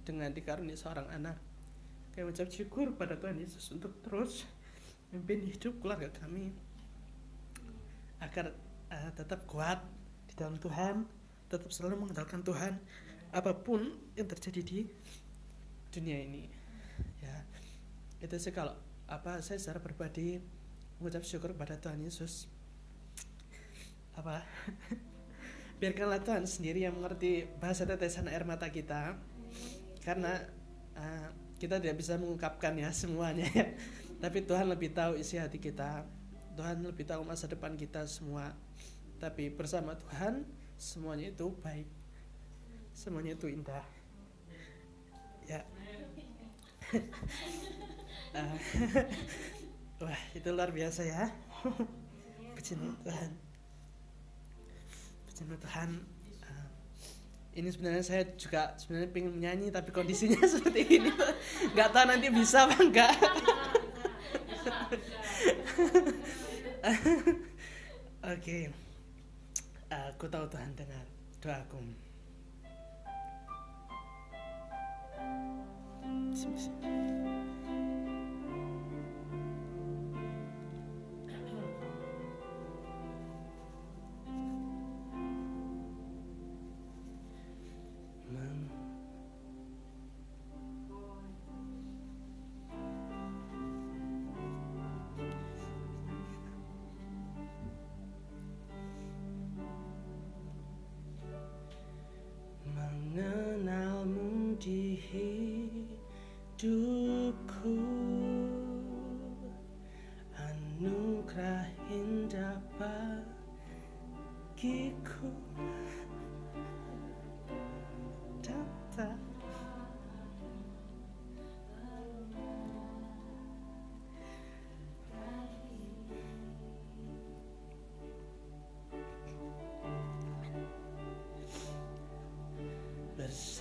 dengan 0.03 0.35
dikaruniai 0.35 0.79
seorang 0.79 1.09
anak. 1.11 1.52
Kami 2.13 2.29
mengucap 2.29 2.49
syukur 2.53 2.93
pada 2.93 3.17
Tuhan 3.17 3.41
Yesus 3.41 3.73
untuk 3.73 3.97
terus 4.05 4.45
memimpin 5.09 5.49
hidup 5.49 5.81
keluarga 5.81 6.09
kami 6.13 6.53
agar 8.21 8.53
uh, 8.93 9.11
tetap 9.17 9.45
kuat 9.49 9.81
di 10.29 10.35
dalam 10.37 10.57
Tuhan, 10.61 11.09
tetap 11.49 11.69
selalu 11.73 12.05
mengandalkan 12.05 12.45
Tuhan 12.45 12.77
apa 13.33 13.53
pun 13.57 13.81
yang 14.13 14.29
terjadi 14.29 14.61
di 14.61 14.81
dunia 15.89 16.21
ini. 16.21 16.45
Ya, 17.25 17.37
itu 18.21 18.37
sih 18.37 18.53
kalau 18.53 18.77
apa 19.09 19.41
saya 19.41 19.57
secara 19.61 19.81
pribadi 19.81 20.37
mengucap 21.01 21.25
syukur 21.25 21.57
pada 21.57 21.81
Tuhan 21.81 22.01
Yesus. 22.01 22.49
Apa? 24.17 24.45
biarkanlah 25.83 26.23
Tuhan 26.23 26.47
sendiri 26.47 26.87
yang 26.87 26.95
mengerti 26.95 27.43
bahasa 27.59 27.83
tetesan 27.83 28.31
air 28.31 28.47
mata 28.47 28.71
kita 28.71 29.19
karena 30.07 30.39
uh, 30.95 31.29
kita 31.63 31.79
tidak 31.79 32.03
bisa 32.03 32.19
mengungkapkan 32.19 32.75
ya 32.75 32.91
semuanya 32.91 33.47
ya. 33.55 33.71
Tapi 34.19 34.43
Tuhan 34.43 34.67
lebih 34.67 34.91
tahu 34.91 35.15
isi 35.15 35.39
hati 35.39 35.63
kita. 35.63 36.03
Tuhan 36.59 36.83
lebih 36.83 37.07
tahu 37.07 37.23
masa 37.23 37.47
depan 37.47 37.79
kita 37.79 38.03
semua. 38.11 38.51
Tapi 39.23 39.47
bersama 39.55 39.95
Tuhan 39.95 40.43
semuanya 40.75 41.31
itu 41.31 41.55
baik. 41.63 41.87
Semuanya 42.91 43.39
itu 43.39 43.47
indah. 43.47 43.87
Ya. 45.47 45.63
Uh, 48.35 48.59
wah 50.03 50.23
itu 50.35 50.49
luar 50.51 50.75
biasa 50.75 51.07
ya. 51.07 51.31
Puji 52.59 52.75
Tuhan. 53.07 53.31
Sama 55.31 55.55
Tuhan. 55.63 55.91
uh, 55.95 56.22
ini 57.53 57.69
sebenarnya 57.69 58.05
saya 58.05 58.23
juga 58.37 58.73
sebenarnya 58.81 59.11
pengen 59.13 59.33
menyanyi 59.37 59.69
tapi 59.69 59.93
kondisinya 59.93 60.41
seperti 60.53 60.83
ini 61.01 61.11
nggak 61.77 61.89
tahu 61.93 62.05
nanti 62.09 62.29
bisa 62.33 62.65
apa 62.65 62.77
enggak 62.81 63.13
oke 68.23 68.39
okay. 68.39 68.71
aku 69.91 70.27
tahu 70.31 70.47
Tuhan 70.51 70.75
dengar 70.75 71.07
doaku. 71.43 71.83
Mengenalmu 76.03 77.32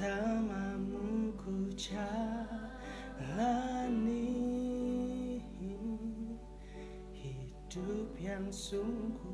Bersamamu 0.02 1.30
ku 1.38 1.70
jalani 1.78 2.34
Hidup 7.14 8.10
yang 8.18 8.50
sungguh 8.50 9.31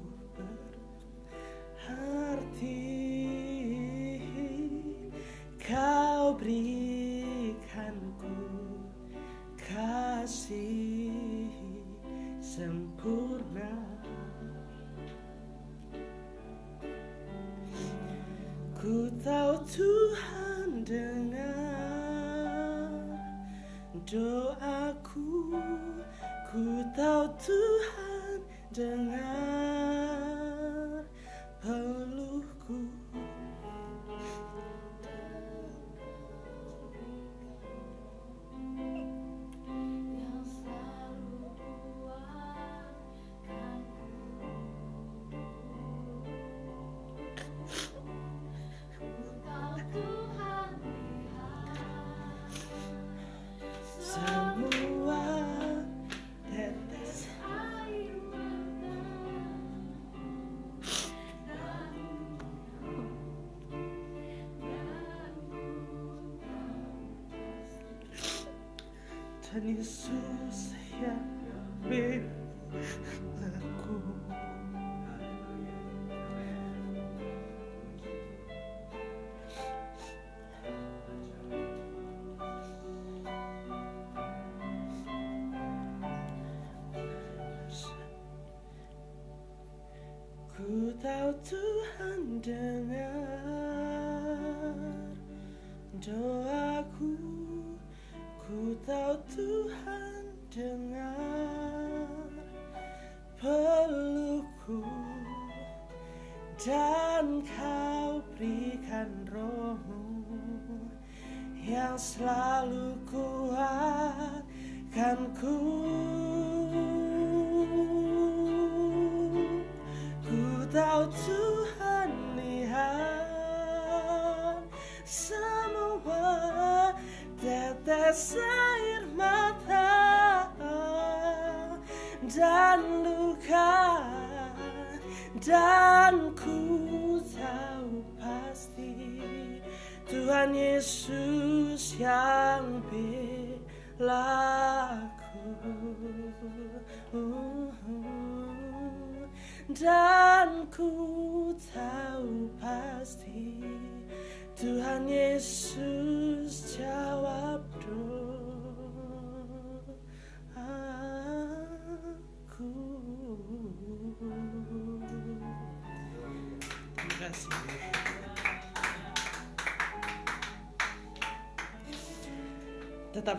Dan 69.57 70.36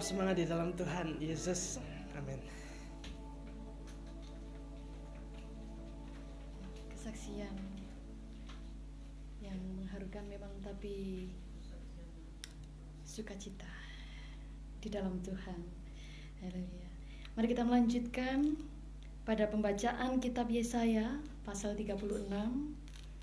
semangat 0.09 0.40
di 0.40 0.49
dalam 0.49 0.73
Tuhan 0.73 1.21
Yesus. 1.21 1.77
Amin. 2.16 2.40
kesaksian 7.09 7.53
yang 9.44 9.57
mengharukan 9.81 10.25
memang 10.29 10.51
tapi 10.64 11.29
sukacita 13.05 13.68
di 14.81 14.88
dalam 14.92 15.21
Tuhan. 15.25 15.61
Haleluya. 16.40 16.90
Mari 17.37 17.47
kita 17.49 17.64
melanjutkan 17.64 18.57
pada 19.29 19.49
pembacaan 19.49 20.21
kitab 20.21 20.49
Yesaya 20.49 21.21
pasal 21.49 21.77
36 21.77 22.29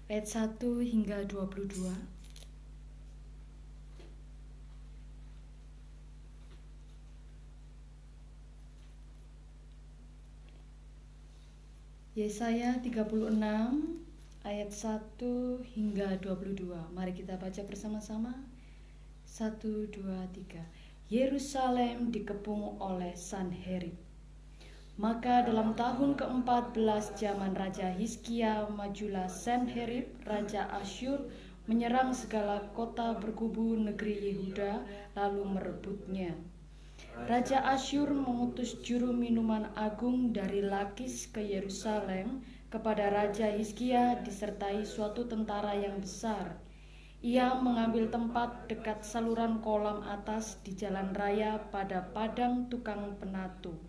ayat 0.09 0.25
1 0.25 0.57
hingga 0.81 1.25
22. 1.29 2.14
Yesaya 12.15 12.79
36 12.79 13.11
ayat 14.47 14.71
1 14.71 15.67
hingga 15.75 16.15
22. 16.23 16.63
Mari 16.95 17.11
kita 17.11 17.35
baca 17.35 17.59
bersama-sama. 17.67 18.31
1 19.27 19.91
2 19.91 20.23
3. 20.31 21.11
Yerusalem 21.11 22.15
dikepung 22.15 22.79
oleh 22.79 23.11
Sanherib. 23.19 23.99
Maka 24.95 25.43
dalam 25.43 25.75
tahun 25.75 26.15
ke-14 26.15 27.19
zaman 27.19 27.51
Raja 27.51 27.91
Hizkia 27.91 28.63
majulah 28.71 29.27
Sanherib, 29.27 30.07
Raja 30.23 30.71
Asyur 30.71 31.19
menyerang 31.67 32.15
segala 32.15 32.63
kota 32.71 33.11
berkubu 33.19 33.75
negeri 33.75 34.31
Yehuda, 34.31 34.87
lalu 35.19 35.43
merebutnya. 35.51 36.31
Raja 37.23 37.63
Asyur 37.63 38.11
mengutus 38.11 38.75
juru 38.83 39.15
minuman 39.15 39.71
agung 39.79 40.35
dari 40.35 40.59
Lakis 40.59 41.31
ke 41.31 41.39
Yerusalem 41.39 42.43
kepada 42.67 43.07
Raja 43.07 43.55
Hizkia 43.55 44.19
disertai 44.19 44.83
suatu 44.83 45.23
tentara 45.23 45.79
yang 45.79 46.03
besar. 46.03 46.59
Ia 47.23 47.55
mengambil 47.55 48.11
tempat 48.11 48.67
dekat 48.67 49.07
saluran 49.07 49.63
kolam 49.63 50.03
atas 50.03 50.59
di 50.67 50.75
jalan 50.75 51.15
raya 51.15 51.55
pada 51.71 52.03
padang 52.11 52.67
tukang 52.67 53.15
penatu. 53.15 53.79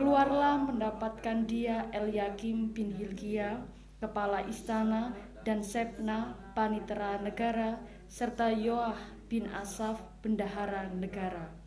Keluarlah 0.00 0.72
mendapatkan 0.72 1.44
dia 1.44 1.92
Eliakim 1.92 2.72
bin 2.72 2.96
Hilkia, 2.96 3.60
kepala 4.00 4.40
istana, 4.48 5.12
dan 5.44 5.60
Sepna, 5.60 6.32
panitera 6.56 7.20
negara, 7.20 7.76
serta 8.08 8.48
Yoah 8.48 8.96
bin 9.28 9.52
Asaf, 9.52 10.00
bendahara 10.24 10.88
negara. 10.96 11.57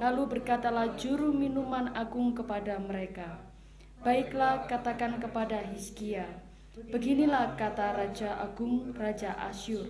Lalu 0.00 0.40
berkatalah 0.40 0.96
juru 0.96 1.28
minuman 1.28 1.92
agung 1.92 2.32
kepada 2.32 2.80
mereka, 2.80 3.36
Baiklah 4.00 4.64
katakan 4.64 5.20
kepada 5.20 5.60
Hizkia, 5.60 6.24
Beginilah 6.88 7.52
kata 7.52 7.92
Raja 7.92 8.40
Agung, 8.40 8.96
Raja 8.96 9.36
Asyur, 9.52 9.84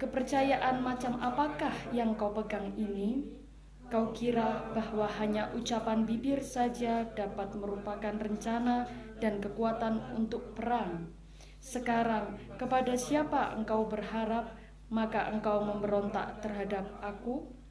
Kepercayaan 0.00 0.80
macam 0.80 1.20
apakah 1.20 1.76
yang 1.92 2.16
kau 2.16 2.32
pegang 2.32 2.72
ini? 2.80 3.28
Kau 3.92 4.16
kira 4.16 4.72
bahwa 4.72 5.04
hanya 5.20 5.52
ucapan 5.52 6.08
bibir 6.08 6.40
saja 6.40 7.04
dapat 7.12 7.52
merupakan 7.52 8.16
rencana 8.16 8.88
dan 9.20 9.44
kekuatan 9.44 10.16
untuk 10.16 10.56
perang? 10.56 11.12
Sekarang, 11.60 12.40
kepada 12.56 12.96
siapa 12.96 13.52
engkau 13.60 13.84
berharap, 13.84 14.56
maka 14.88 15.28
engkau 15.28 15.60
memberontak 15.60 16.40
terhadap 16.40 16.88
aku? 17.04 17.63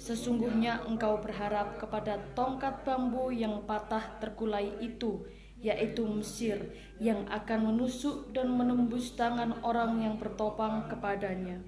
Sesungguhnya 0.00 0.80
engkau 0.88 1.20
berharap 1.20 1.76
kepada 1.76 2.16
tongkat 2.32 2.88
bambu 2.88 3.28
yang 3.28 3.68
patah 3.68 4.16
terkulai 4.16 4.72
itu, 4.80 5.28
yaitu 5.60 6.08
Mesir, 6.08 6.72
yang 6.96 7.28
akan 7.28 7.68
menusuk 7.68 8.32
dan 8.32 8.48
menembus 8.48 9.12
tangan 9.12 9.60
orang 9.60 10.00
yang 10.00 10.16
bertopang 10.16 10.88
kepadanya. 10.88 11.60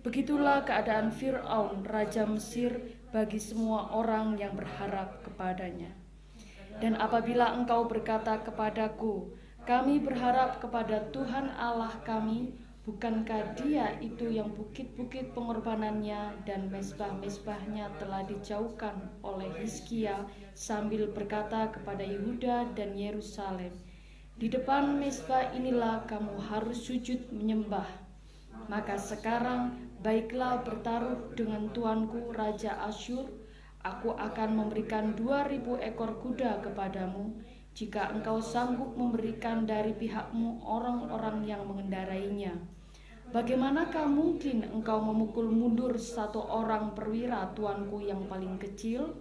Begitulah 0.00 0.64
keadaan 0.64 1.12
Fir'aun, 1.12 1.84
raja 1.84 2.24
Mesir, 2.24 2.96
bagi 3.12 3.36
semua 3.36 3.92
orang 3.92 4.40
yang 4.40 4.56
berharap 4.56 5.20
kepadanya. 5.20 5.92
Dan 6.80 6.96
apabila 6.96 7.60
engkau 7.60 7.84
berkata 7.84 8.40
kepadaku, 8.40 9.36
kami 9.68 10.00
berharap 10.00 10.64
kepada 10.64 11.12
Tuhan 11.12 11.52
Allah 11.60 11.92
kami, 12.08 12.56
bukankah 12.86 13.58
Dia 13.58 13.98
itu 13.98 14.30
yang 14.30 14.54
bukit-bukit 14.54 15.34
pengorbanannya 15.34 16.46
dan 16.46 16.70
mesbah-mesbahnya 16.70 17.90
telah 17.98 18.22
dijauhkan 18.30 19.10
oleh 19.26 19.50
Hizkia 19.58 20.22
sambil 20.54 21.10
berkata 21.10 21.74
kepada 21.74 22.06
Yehuda 22.06 22.78
dan 22.78 22.94
Yerusalem, 22.94 23.74
di 24.38 24.46
depan 24.46 25.02
mesbah 25.02 25.50
inilah 25.50 26.06
kamu 26.06 26.38
harus 26.46 26.86
sujud 26.86 27.26
menyembah. 27.34 27.90
Maka 28.70 28.94
sekarang 28.94 29.90
baiklah 30.06 30.62
bertaruh 30.62 31.34
dengan 31.34 31.66
tuanku 31.74 32.30
Raja 32.30 32.78
Asyur, 32.86 33.26
aku 33.82 34.14
akan 34.14 34.62
memberikan 34.62 35.18
dua 35.18 35.50
ribu 35.50 35.74
ekor 35.82 36.22
kuda 36.22 36.62
kepadamu, 36.62 37.34
jika 37.74 38.14
engkau 38.14 38.38
sanggup 38.38 38.94
memberikan 38.94 39.66
dari 39.66 39.90
pihakmu 39.90 40.62
orang-orang 40.62 41.42
yang 41.42 41.66
mengendarainya. 41.66 42.75
Bagaimanakah 43.34 44.06
mungkin 44.06 44.62
engkau 44.70 45.02
memukul 45.02 45.50
mundur 45.50 45.98
satu 45.98 46.46
orang 46.46 46.94
perwira 46.94 47.50
tuanku 47.58 47.98
yang 47.98 48.30
paling 48.30 48.54
kecil? 48.62 49.18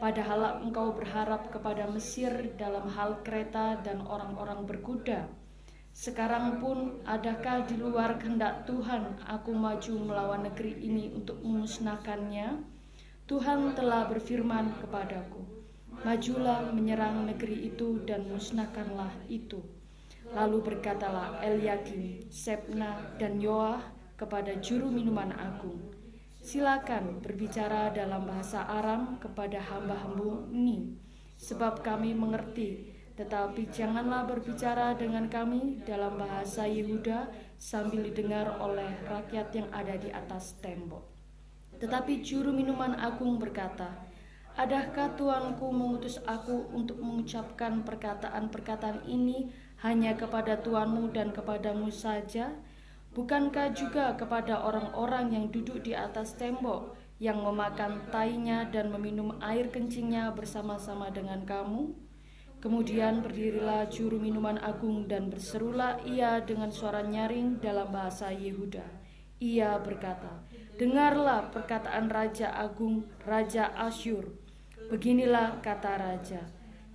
Padahal 0.00 0.64
engkau 0.64 0.96
berharap 0.96 1.52
kepada 1.52 1.84
Mesir 1.92 2.56
dalam 2.56 2.88
hal 2.88 3.20
kereta 3.20 3.76
dan 3.84 4.00
orang-orang 4.08 4.64
berkuda. 4.64 5.28
Sekarang 5.92 6.56
pun, 6.56 7.04
adakah 7.04 7.68
di 7.68 7.76
luar 7.76 8.16
kehendak 8.16 8.64
Tuhan 8.64 9.20
aku 9.28 9.52
maju 9.52 9.94
melawan 10.00 10.48
negeri 10.48 10.72
ini 10.80 11.12
untuk 11.12 11.44
memusnahkannya? 11.44 12.64
Tuhan 13.28 13.76
telah 13.76 14.08
berfirman 14.08 14.80
kepadaku, 14.80 15.44
Majulah 16.00 16.72
menyerang 16.72 17.28
negeri 17.28 17.68
itu 17.68 18.00
dan 18.08 18.24
musnahkanlah 18.26 19.12
itu. 19.28 19.60
Lalu 20.32 20.58
berkatalah 20.64 21.44
Eliakim, 21.44 22.24
Sepna, 22.32 22.96
dan 23.20 23.36
Yoah 23.36 23.84
kepada 24.16 24.56
juru 24.64 24.88
minuman 24.88 25.28
agung, 25.36 25.92
Silakan 26.42 27.22
berbicara 27.22 27.94
dalam 27.94 28.26
bahasa 28.26 28.66
Aram 28.66 29.14
kepada 29.22 29.62
hamba-hambu 29.62 30.50
ini, 30.50 30.98
sebab 31.38 31.86
kami 31.86 32.18
mengerti, 32.18 32.90
tetapi 33.14 33.70
janganlah 33.70 34.26
berbicara 34.26 34.98
dengan 34.98 35.30
kami 35.30 35.86
dalam 35.86 36.18
bahasa 36.18 36.66
Yehuda 36.66 37.30
sambil 37.62 38.10
didengar 38.10 38.58
oleh 38.58 38.90
rakyat 39.06 39.54
yang 39.54 39.70
ada 39.70 39.94
di 39.94 40.10
atas 40.10 40.58
tembok. 40.58 41.06
Tetapi 41.78 42.26
juru 42.26 42.50
minuman 42.50 42.98
agung 42.98 43.38
berkata, 43.38 44.10
Adakah 44.52 45.14
tuanku 45.14 45.70
mengutus 45.72 46.18
aku 46.26 46.74
untuk 46.76 47.00
mengucapkan 47.00 47.86
perkataan-perkataan 47.86 49.08
ini 49.08 49.48
hanya 49.82 50.14
kepada 50.14 50.62
tuanmu 50.62 51.10
dan 51.10 51.34
kepadamu 51.34 51.90
saja? 51.90 52.54
Bukankah 53.12 53.76
juga 53.76 54.16
kepada 54.16 54.64
orang-orang 54.64 55.36
yang 55.36 55.46
duduk 55.52 55.84
di 55.84 55.92
atas 55.92 56.38
tembok, 56.38 56.96
yang 57.20 57.42
memakan 57.44 58.00
tainya 58.08 58.64
dan 58.70 58.88
meminum 58.88 59.36
air 59.44 59.68
kencingnya 59.68 60.32
bersama-sama 60.32 61.12
dengan 61.12 61.44
kamu? 61.44 61.92
Kemudian 62.62 63.26
berdirilah 63.26 63.90
juru 63.90 64.22
minuman 64.22 64.56
agung 64.62 65.10
dan 65.10 65.26
berserulah 65.26 65.98
ia 66.06 66.38
dengan 66.40 66.70
suara 66.70 67.02
nyaring 67.02 67.58
dalam 67.58 67.90
bahasa 67.90 68.30
Yehuda. 68.30 68.86
Ia 69.42 69.82
berkata, 69.82 70.46
Dengarlah 70.78 71.50
perkataan 71.50 72.06
Raja 72.06 72.54
Agung, 72.54 73.02
Raja 73.26 73.74
Asyur, 73.74 74.30
Beginilah 74.92 75.64
kata 75.64 75.96
raja, 75.96 76.44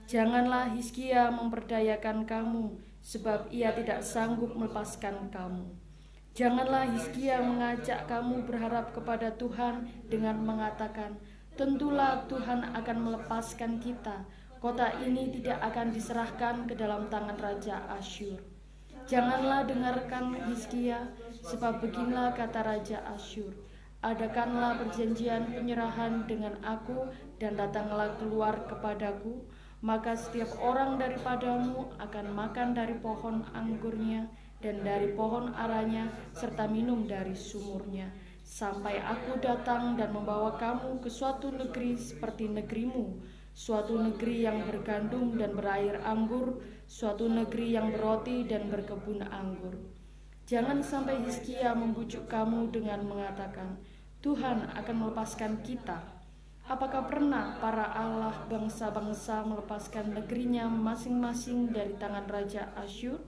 janganlah 0.07 0.71
Hizkia 0.71 1.29
memperdayakan 1.29 2.23
kamu, 2.23 2.79
sebab 3.03 3.51
ia 3.51 3.75
tidak 3.75 4.01
sanggup 4.01 4.55
melepaskan 4.55 5.29
kamu. 5.29 5.67
Janganlah 6.31 6.87
Hizkia 6.95 7.43
mengajak 7.43 8.07
kamu 8.07 8.47
berharap 8.47 8.95
kepada 8.95 9.35
Tuhan 9.35 9.91
dengan 10.07 10.39
mengatakan, 10.41 11.19
tentulah 11.59 12.23
Tuhan 12.31 12.73
akan 12.73 12.97
melepaskan 12.97 13.83
kita. 13.83 14.23
Kota 14.57 14.89
ini 15.05 15.29
tidak 15.37 15.61
akan 15.61 15.93
diserahkan 15.93 16.65
ke 16.65 16.73
dalam 16.73 17.11
tangan 17.13 17.37
Raja 17.37 17.85
Asyur. 17.93 18.41
Janganlah 19.05 19.69
dengarkan 19.69 20.33
Hizkia, 20.49 21.13
sebab 21.45 21.83
beginilah 21.83 22.33
kata 22.33 22.65
Raja 22.65 23.05
Asyur 23.13 23.53
adakanlah 24.05 24.77
perjanjian 24.77 25.49
penyerahan 25.49 26.29
dengan 26.29 26.53
aku 26.61 27.09
dan 27.41 27.57
datanglah 27.57 28.13
keluar 28.21 28.69
kepadaku, 28.69 29.41
maka 29.81 30.17
setiap 30.17 30.57
orang 30.57 30.97
daripadamu 30.97 31.89
akan 32.01 32.25
makan 32.33 32.73
dari 32.73 32.97
pohon 32.97 33.45
anggurnya 33.53 34.25
dan 34.63 34.81
dari 34.81 35.13
pohon 35.13 35.53
aranya 35.53 36.09
serta 36.33 36.65
minum 36.65 37.05
dari 37.05 37.37
sumurnya 37.37 38.09
sampai 38.41 38.97
aku 39.03 39.37
datang 39.37 39.93
dan 39.99 40.09
membawa 40.15 40.57
kamu 40.57 40.97
ke 41.03 41.09
suatu 41.11 41.53
negeri 41.53 41.93
seperti 41.93 42.49
negerimu 42.49 43.21
suatu 43.53 44.01
negeri 44.01 44.49
yang 44.49 44.65
bergandum 44.65 45.37
dan 45.37 45.53
berair 45.53 46.01
anggur 46.01 46.61
suatu 46.89 47.29
negeri 47.29 47.77
yang 47.77 47.93
beroti 47.93 48.49
dan 48.49 48.69
berkebun 48.71 49.21
anggur 49.29 49.77
Jangan 50.47 50.79
sampai 50.79 51.27
Hizkia 51.27 51.75
membujuk 51.75 52.31
kamu 52.31 52.71
dengan 52.71 53.03
mengatakan, 53.03 53.75
Tuhan 54.23 54.71
akan 54.79 54.95
melepaskan 54.95 55.59
kita. 55.59 56.16
Apakah 56.67 57.07
pernah 57.07 57.55
para 57.63 57.95
Allah 57.95 58.43
bangsa-bangsa 58.51 59.39
melepaskan 59.47 60.19
negerinya 60.19 60.67
masing-masing 60.67 61.71
dari 61.71 61.95
tangan 61.95 62.27
Raja 62.27 62.75
Asyur? 62.75 63.23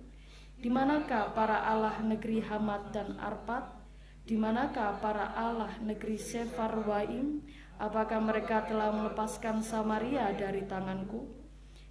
Di 0.59 0.67
manakah 0.67 1.31
para 1.31 1.63
Allah 1.63 2.03
negeri 2.03 2.43
Hamad 2.43 2.91
dan 2.91 3.15
Arpad? 3.15 3.79
Di 4.27 4.35
manakah 4.35 4.99
para 4.99 5.31
Allah 5.39 5.71
negeri 5.79 6.19
Sefar 6.19 6.83
Waim? 6.83 7.39
Apakah 7.79 8.19
mereka 8.19 8.67
telah 8.67 8.91
melepaskan 8.91 9.63
Samaria 9.63 10.35
dari 10.35 10.67
tanganku? 10.67 11.31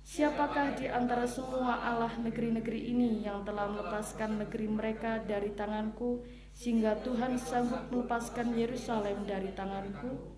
Siapakah 0.04 0.76
di 0.76 0.84
antara 0.84 1.24
semua 1.24 1.80
Allah 1.80 2.12
negeri-negeri 2.20 2.92
ini 2.92 3.24
yang 3.24 3.40
telah 3.48 3.72
melepaskan 3.72 4.36
negeri 4.36 4.68
mereka 4.68 5.24
dari 5.24 5.56
tanganku, 5.56 6.20
sehingga 6.52 7.00
Tuhan 7.00 7.40
sanggup 7.40 7.88
melepaskan 7.88 8.52
Yerusalem 8.52 9.24
dari 9.24 9.48
tanganku? 9.56 10.37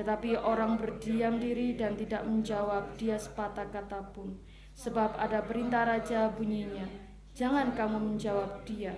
Tetapi 0.00 0.32
orang 0.32 0.80
berdiam 0.80 1.36
diri 1.36 1.76
dan 1.76 1.92
tidak 1.92 2.24
menjawab 2.24 2.96
dia 2.96 3.20
sepatah 3.20 3.68
kata 3.68 4.00
pun, 4.16 4.32
sebab 4.72 5.12
ada 5.20 5.44
perintah 5.44 5.84
raja 5.84 6.32
bunyinya, 6.32 6.88
jangan 7.36 7.76
kamu 7.76 8.00
menjawab 8.08 8.64
dia. 8.64 8.96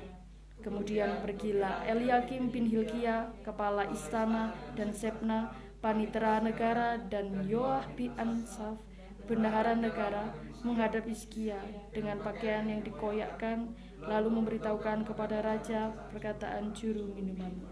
Kemudian 0.63 1.19
pergilah 1.27 1.83
Eliakim 1.91 2.55
bin 2.55 2.71
Hilkia, 2.71 3.35
kepala 3.43 3.91
istana, 3.91 4.55
dan 4.79 4.95
Sepna, 4.95 5.51
panitera 5.83 6.39
negara, 6.39 7.03
dan 7.11 7.51
Yoah 7.51 7.83
bin 7.99 8.15
Ansaf, 8.15 8.79
bendahara 9.27 9.75
negara, 9.75 10.31
menghadap 10.63 11.03
Iskia 11.11 11.59
dengan 11.91 12.23
pakaian 12.23 12.63
yang 12.71 12.79
dikoyakkan, 12.87 13.75
lalu 14.07 14.39
memberitahukan 14.39 15.03
kepada 15.03 15.43
raja 15.43 15.91
perkataan 16.15 16.71
juru 16.71 17.11
minuman. 17.11 17.72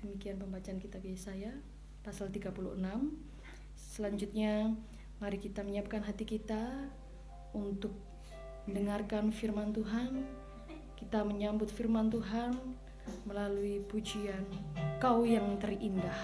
Demikian 0.00 0.40
pembacaan 0.40 0.80
kitab 0.80 1.04
Yesaya 1.04 1.52
pasal 2.00 2.32
36. 2.32 2.56
Selanjutnya 3.76 4.72
mari 5.20 5.36
kita 5.36 5.60
menyiapkan 5.60 6.00
hati 6.00 6.24
kita 6.24 6.88
untuk 7.52 7.92
mendengarkan 8.64 9.28
firman 9.28 9.76
Tuhan. 9.76 10.24
Kita 10.96 11.20
menyambut 11.20 11.68
firman 11.68 12.08
Tuhan 12.08 12.56
melalui 13.28 13.84
pujian 13.84 14.48
Kau 14.96 15.28
yang 15.28 15.60
terindah. 15.60 16.16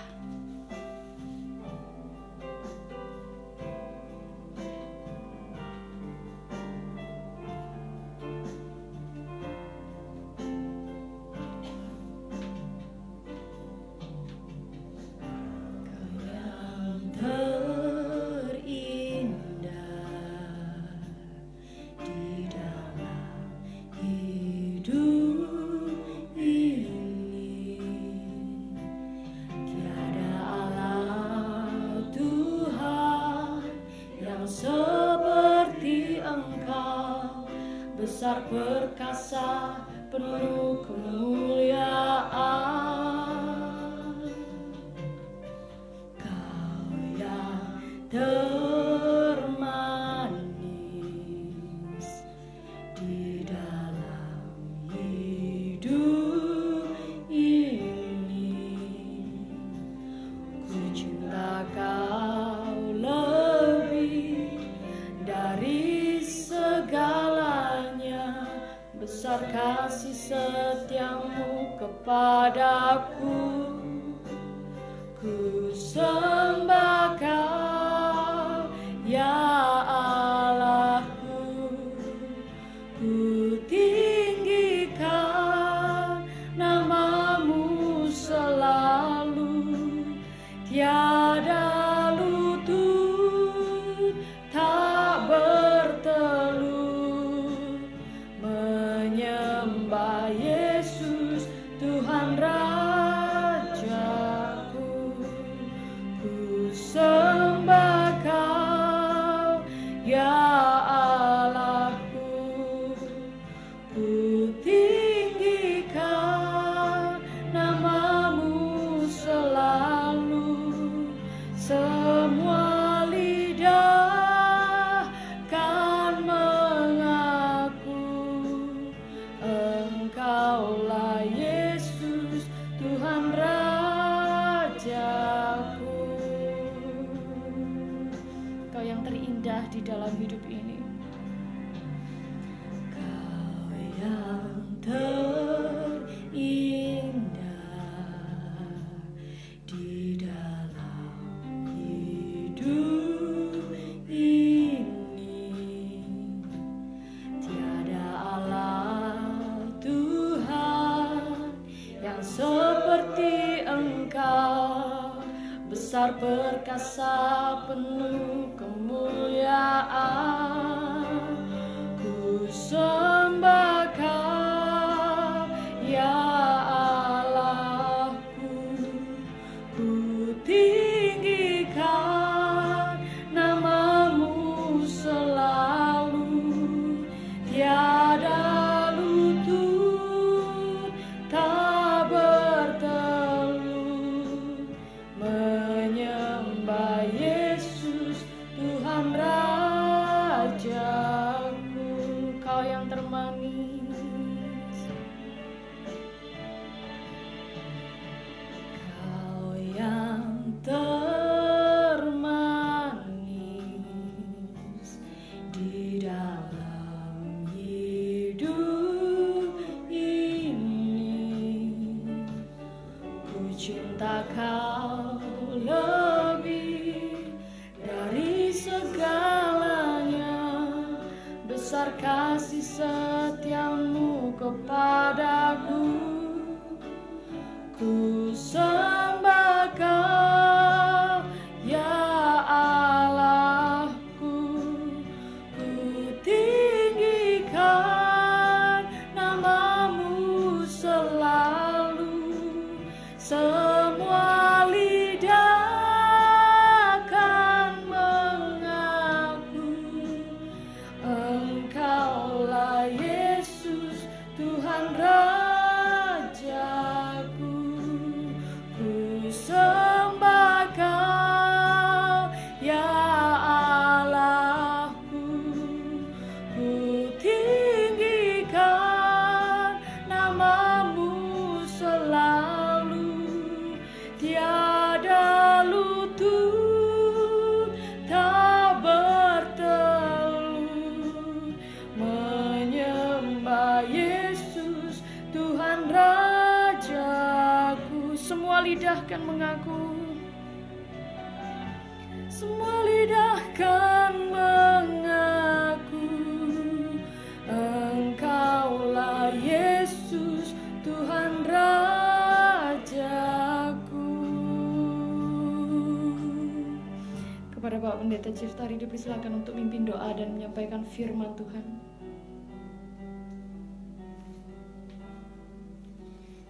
Dipersilakan 318.96 319.44
untuk 319.44 319.52
mimpin 319.52 319.84
doa 319.84 320.08
dan 320.16 320.40
menyampaikan 320.40 320.80
firman 320.80 321.36
Tuhan 321.36 321.60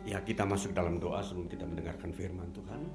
Ya 0.07 0.23
kita 0.23 0.47
masuk 0.47 0.71
dalam 0.71 1.03
doa 1.03 1.27
sebelum 1.27 1.51
kita 1.51 1.67
mendengarkan 1.67 2.15
firman 2.15 2.47
Tuhan 2.55 2.87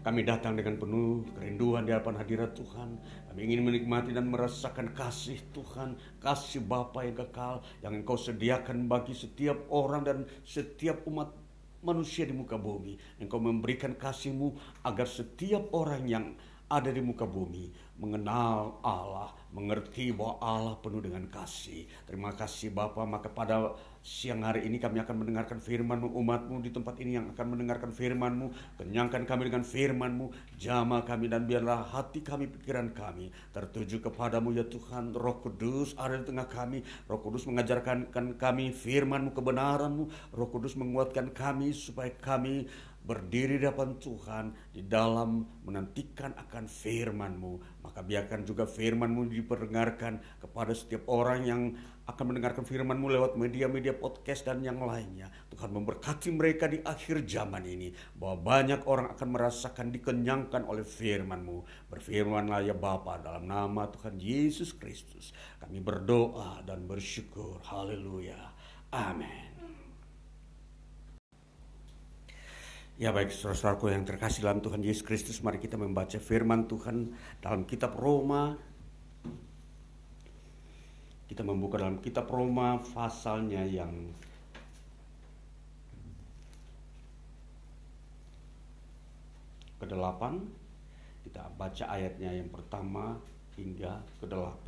kami 0.00 0.24
datang 0.24 0.56
dengan 0.56 0.80
penuh 0.80 1.20
kerinduan 1.36 1.84
di 1.84 1.92
hadapan 1.92 2.16
hadirat 2.16 2.56
Tuhan. 2.56 2.96
Kami 3.28 3.40
ingin 3.44 3.60
menikmati 3.60 4.14
dan 4.14 4.30
merasakan 4.30 4.94
kasih 4.96 5.36
Tuhan, 5.52 5.98
kasih 6.22 6.64
Bapa 6.64 7.04
yang 7.04 7.18
kekal 7.18 7.60
yang 7.84 7.92
Engkau 7.92 8.16
sediakan 8.16 8.88
bagi 8.88 9.12
setiap 9.12 9.68
orang 9.68 10.06
dan 10.06 10.18
setiap 10.48 11.04
umat 11.04 11.34
manusia 11.82 12.24
di 12.24 12.32
muka 12.32 12.56
bumi. 12.56 12.96
Engkau 13.20 13.42
memberikan 13.42 13.98
kasih-Mu 13.98 14.80
agar 14.86 15.04
setiap 15.10 15.66
orang 15.74 16.06
yang 16.06 16.24
ada 16.68 16.92
di 16.92 17.00
muka 17.00 17.24
bumi 17.24 17.72
mengenal 17.98 18.78
Allah, 18.86 19.34
mengerti 19.50 20.14
bahwa 20.14 20.38
Allah 20.38 20.74
penuh 20.78 21.02
dengan 21.02 21.26
kasih. 21.26 21.88
Terima 22.06 22.30
kasih 22.30 22.70
Bapa, 22.70 23.02
maka 23.02 23.26
pada 23.26 23.74
Siang 23.98 24.40
hari 24.40 24.64
ini 24.64 24.80
kami 24.80 25.02
akan 25.04 25.20
mendengarkan 25.20 25.58
firman-Mu, 25.60 26.14
umat-Mu 26.16 26.64
di 26.64 26.72
tempat 26.72 26.96
ini 27.02 27.18
yang 27.18 27.34
akan 27.34 27.46
mendengarkan 27.52 27.92
firman-Mu. 27.92 28.78
Kenyangkan 28.80 29.26
kami 29.26 29.52
dengan 29.52 29.66
firman-Mu, 29.66 30.32
jama 30.56 31.02
kami 31.02 31.28
dan 31.28 31.44
biarlah 31.44 31.82
hati 31.82 32.24
kami, 32.24 32.48
pikiran 32.48 32.94
kami 32.94 33.34
tertuju 33.52 34.00
kepadamu 34.00 34.54
ya 34.54 34.64
Tuhan. 34.64 35.12
Roh 35.12 35.42
Kudus 35.44 35.92
ada 35.98 36.14
di 36.16 36.24
tengah 36.24 36.48
kami. 36.48 36.86
Roh 37.04 37.20
Kudus 37.20 37.44
mengajarkan 37.50 38.08
kami 38.38 38.72
firman-Mu, 38.72 39.34
kebenaran-Mu. 39.34 40.32
Roh 40.32 40.48
Kudus 40.48 40.78
menguatkan 40.78 41.34
kami 41.34 41.74
supaya 41.76 42.14
kami 42.22 42.70
berdiri 43.08 43.56
di 43.56 43.64
depan 43.64 43.96
Tuhan 43.96 44.52
di 44.68 44.84
dalam 44.84 45.40
menantikan 45.64 46.36
akan 46.36 46.68
firman-Mu. 46.68 47.80
Maka 47.80 48.04
biarkan 48.04 48.44
juga 48.44 48.68
firman-Mu 48.68 49.32
diperdengarkan 49.32 50.44
kepada 50.44 50.76
setiap 50.76 51.08
orang 51.08 51.40
yang 51.48 51.62
akan 52.04 52.24
mendengarkan 52.28 52.68
firman-Mu 52.68 53.08
lewat 53.08 53.32
media-media 53.40 53.96
podcast 53.96 54.44
dan 54.44 54.60
yang 54.60 54.76
lainnya. 54.84 55.32
Tuhan 55.48 55.72
memberkati 55.72 56.28
mereka 56.36 56.68
di 56.68 56.84
akhir 56.84 57.24
zaman 57.24 57.64
ini. 57.64 57.96
Bahwa 58.12 58.60
banyak 58.60 58.84
orang 58.84 59.16
akan 59.16 59.28
merasakan 59.32 59.88
dikenyangkan 59.88 60.68
oleh 60.68 60.84
firman-Mu. 60.84 61.88
Berfirmanlah 61.88 62.60
ya 62.68 62.76
Bapa 62.76 63.16
dalam 63.24 63.48
nama 63.48 63.88
Tuhan 63.88 64.20
Yesus 64.20 64.76
Kristus. 64.76 65.32
Kami 65.56 65.80
berdoa 65.80 66.60
dan 66.68 66.84
bersyukur. 66.84 67.64
Haleluya. 67.64 68.52
Amin. 68.92 69.47
Ya 72.98 73.14
baik 73.14 73.30
saudara-saudaraku 73.30 73.94
yang 73.94 74.02
terkasih 74.02 74.42
dalam 74.42 74.58
Tuhan 74.58 74.82
Yesus 74.82 75.06
Kristus 75.06 75.38
Mari 75.38 75.62
kita 75.62 75.78
membaca 75.78 76.18
firman 76.18 76.66
Tuhan 76.66 77.14
dalam 77.38 77.62
kitab 77.62 77.94
Roma 77.94 78.58
kita 81.30 81.46
membuka 81.46 81.78
dalam 81.78 82.02
kitab 82.02 82.26
Roma 82.26 82.82
pasalnya 82.82 83.62
yang 83.62 84.10
ke-8. 89.78 90.22
Kita 91.22 91.54
baca 91.54 91.84
ayatnya 91.94 92.34
yang 92.34 92.50
pertama 92.50 93.14
hingga 93.54 94.02
ke-8. 94.18 94.66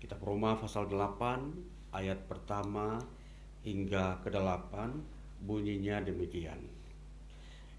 Kitab 0.00 0.24
Roma 0.24 0.56
pasal 0.56 0.88
8 0.88 1.92
ayat 1.92 2.24
pertama 2.24 2.96
hingga 3.66 4.22
ke-8 4.22 4.72
bunyinya 5.42 5.98
demikian. 5.98 6.62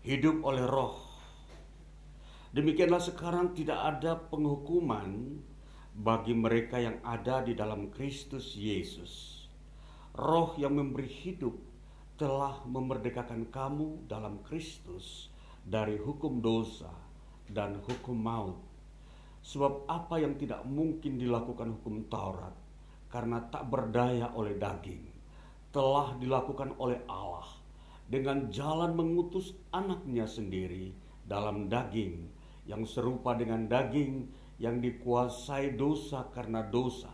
Hidup 0.03 0.43
oleh 0.43 0.67
roh 0.67 1.07
Demikianlah 2.57 3.03
sekarang 3.03 3.51
tidak 3.51 3.75
ada 3.75 4.15
penghukuman 4.17 5.35
bagi 5.93 6.33
mereka 6.33 6.81
yang 6.81 6.97
ada 7.03 7.43
di 7.43 7.53
dalam 7.53 7.93
Kristus 7.93 8.55
Yesus. 8.55 9.45
Roh 10.15 10.55
yang 10.57 10.73
memberi 10.73 11.05
hidup 11.05 11.53
telah 12.17 12.63
memerdekakan 12.65 13.53
kamu 13.53 14.09
dalam 14.09 14.41
Kristus 14.41 15.29
dari 15.61 15.99
hukum 15.99 16.39
dosa 16.41 16.89
dan 17.45 17.77
hukum 17.83 18.15
maut. 18.15 18.57
Sebab 19.43 19.85
apa 19.85 20.17
yang 20.17 20.39
tidak 20.39 20.65
mungkin 20.65 21.19
dilakukan 21.19 21.77
hukum 21.77 22.09
Taurat 22.09 22.55
karena 23.11 23.43
tak 23.53 23.69
berdaya 23.69 24.33
oleh 24.33 24.57
daging 24.57 25.16
telah 25.71 26.15
dilakukan 26.17 26.75
oleh 26.79 27.03
Allah 27.11 27.47
dengan 28.07 28.47
jalan 28.47 28.95
mengutus 28.95 29.51
anaknya 29.75 30.23
sendiri 30.23 30.95
dalam 31.27 31.67
daging 31.67 32.27
yang 32.67 32.87
serupa 32.87 33.35
dengan 33.35 33.67
daging 33.67 34.27
yang 34.57 34.79
dikuasai 34.83 35.77
dosa 35.77 36.27
karena 36.33 36.65
dosa. 36.65 37.11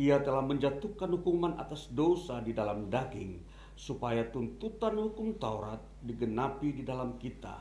Ia 0.00 0.24
telah 0.24 0.40
menjatuhkan 0.40 1.12
hukuman 1.20 1.60
atas 1.60 1.92
dosa 1.92 2.40
di 2.40 2.56
dalam 2.56 2.88
daging, 2.88 3.44
supaya 3.76 4.24
tuntutan 4.32 4.96
hukum 4.96 5.36
Taurat 5.36 5.80
digenapi 6.00 6.80
di 6.80 6.82
dalam 6.84 7.20
kita 7.20 7.60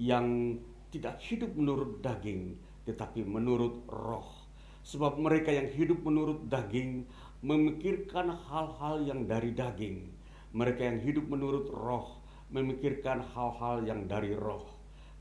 yang 0.00 0.56
tidak 0.88 1.20
hidup 1.20 1.52
menurut 1.52 2.00
daging, 2.00 2.56
tetapi 2.88 3.20
menurut 3.20 3.84
roh. 3.88 4.48
Sebab 4.80 5.20
mereka 5.20 5.52
yang 5.52 5.68
hidup 5.68 6.00
menurut 6.00 6.48
daging 6.48 7.04
memikirkan 7.38 8.34
hal-hal 8.34 9.06
yang 9.06 9.30
dari 9.30 9.54
daging. 9.54 10.10
Mereka 10.50 10.80
yang 10.82 10.98
hidup 10.98 11.30
menurut 11.30 11.70
roh 11.70 12.18
memikirkan 12.50 13.20
hal-hal 13.36 13.84
yang 13.84 14.08
dari 14.08 14.32
roh. 14.32 14.64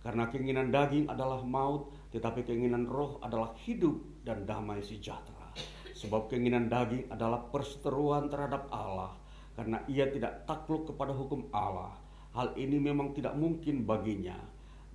Karena 0.01 0.31
keinginan 0.31 0.71
daging 0.71 1.11
adalah 1.11 1.43
maut, 1.43 1.91
tetapi 2.15 2.47
keinginan 2.47 2.87
roh 2.87 3.19
adalah 3.19 3.51
hidup 3.67 3.99
dan 4.23 4.47
damai 4.47 4.79
sejahtera. 4.79 5.51
Sebab 5.91 6.31
keinginan 6.31 6.71
daging 6.71 7.11
adalah 7.11 7.43
perseteruan 7.51 8.31
terhadap 8.31 8.71
Allah, 8.71 9.11
karena 9.57 9.83
ia 9.91 10.07
tidak 10.07 10.47
takluk 10.47 10.87
kepada 10.87 11.11
hukum 11.11 11.51
Allah. 11.51 11.91
Hal 12.37 12.53
ini 12.55 12.77
memang 12.77 13.17
tidak 13.17 13.35
mungkin 13.35 13.83
baginya. 13.83 14.37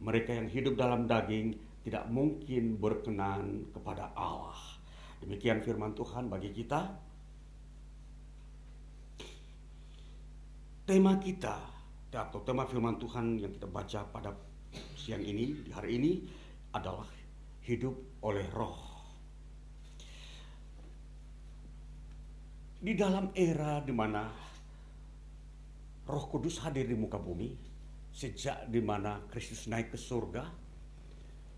Mereka 0.01 0.31
yang 0.33 0.49
hidup 0.49 0.79
dalam 0.79 1.05
daging 1.11 1.59
tidak 1.83 2.07
mungkin 2.09 2.79
berkenan 2.79 3.67
kepada 3.75 4.15
Allah. 4.15 4.57
Demikian 5.21 5.63
firman 5.63 5.95
Tuhan 5.95 6.31
bagi 6.31 6.55
kita. 6.55 7.12
Tema 10.93 11.17
kita 11.17 11.57
atau 12.13 12.45
tema 12.45 12.69
firman 12.69 13.01
Tuhan 13.01 13.41
yang 13.41 13.57
kita 13.57 13.65
baca 13.65 14.05
pada 14.13 14.29
siang 14.93 15.25
ini, 15.25 15.65
di 15.65 15.73
hari 15.73 15.97
ini 15.97 16.21
adalah 16.69 17.09
hidup 17.65 18.21
oleh 18.21 18.45
roh. 18.53 18.77
Di 22.77 22.93
dalam 22.93 23.33
era 23.33 23.81
di 23.81 23.89
mana 23.97 24.29
Roh 26.05 26.25
Kudus 26.29 26.61
hadir 26.61 26.85
di 26.85 26.93
muka 26.93 27.17
bumi 27.17 27.57
sejak 28.13 28.69
di 28.69 28.85
mana 28.85 29.17
Kristus 29.33 29.73
naik 29.73 29.97
ke 29.97 29.97
surga 29.97 30.45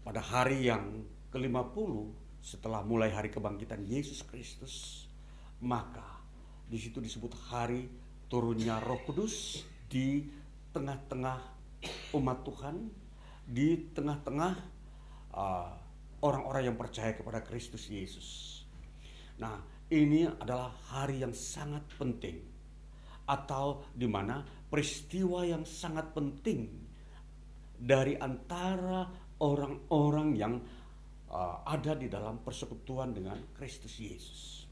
pada 0.06 0.22
hari 0.22 0.70
yang 0.70 1.02
ke-50 1.34 1.90
setelah 2.38 2.86
mulai 2.86 3.10
hari 3.10 3.34
kebangkitan 3.34 3.82
Yesus 3.82 4.22
Kristus, 4.30 5.10
maka 5.58 6.22
di 6.70 6.78
situ 6.78 7.02
disebut 7.02 7.34
hari 7.50 8.03
turunnya 8.28 8.80
Roh 8.80 9.00
Kudus 9.04 9.64
di 9.88 10.24
tengah-tengah 10.74 11.38
umat 12.16 12.38
Tuhan 12.42 12.76
di 13.44 13.92
tengah-tengah 13.92 14.54
uh, 15.36 15.70
orang-orang 16.24 16.72
yang 16.72 16.76
percaya 16.80 17.12
kepada 17.12 17.44
Kristus 17.44 17.86
Yesus. 17.92 18.60
Nah, 19.36 19.60
ini 19.92 20.24
adalah 20.24 20.72
hari 20.88 21.20
yang 21.20 21.36
sangat 21.36 21.84
penting 22.00 22.40
atau 23.24 23.84
di 23.92 24.08
mana 24.08 24.40
peristiwa 24.68 25.44
yang 25.44 25.68
sangat 25.68 26.12
penting 26.16 26.68
dari 27.76 28.16
antara 28.16 29.04
orang-orang 29.40 30.28
yang 30.36 30.54
uh, 31.28 31.60
ada 31.68 31.92
di 31.98 32.08
dalam 32.08 32.40
persekutuan 32.40 33.12
dengan 33.12 33.36
Kristus 33.52 34.00
Yesus. 34.00 34.64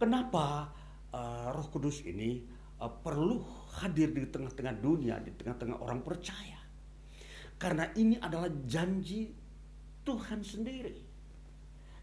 Kenapa 0.00 0.72
uh, 1.12 1.52
Roh 1.52 1.68
Kudus 1.68 2.00
ini 2.08 2.59
uh, 2.80 2.88
perlu 2.88 3.44
hadir 3.80 4.10
di 4.10 4.26
tengah-tengah 4.26 4.74
dunia, 4.80 5.20
di 5.20 5.30
tengah-tengah 5.36 5.78
orang 5.78 6.00
percaya? 6.00 6.58
Karena 7.60 7.92
ini 7.94 8.16
adalah 8.16 8.48
janji 8.64 9.28
Tuhan 10.00 10.40
sendiri. 10.40 10.96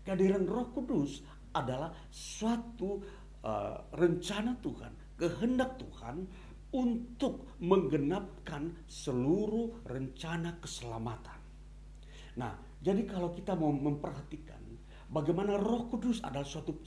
Kehadiran 0.05 0.45
Roh 0.45 0.69
Kudus 0.71 1.25
adalah 1.51 1.91
suatu 2.13 3.01
uh, 3.43 3.75
rencana 3.97 4.55
Tuhan, 4.61 5.17
kehendak 5.17 5.81
Tuhan 5.81 6.23
untuk 6.71 7.57
menggenapkan 7.63 8.85
seluruh 8.85 9.83
rencana 9.87 10.61
keselamatan. 10.61 11.39
Nah, 12.37 12.53
jadi 12.77 13.01
kalau 13.09 13.33
kita 13.33 13.57
mau 13.57 13.73
memperhatikan 13.73 14.61
bagaimana 15.09 15.57
Roh 15.57 15.89
Kudus 15.89 16.21
adalah 16.21 16.45
suatu 16.45 16.77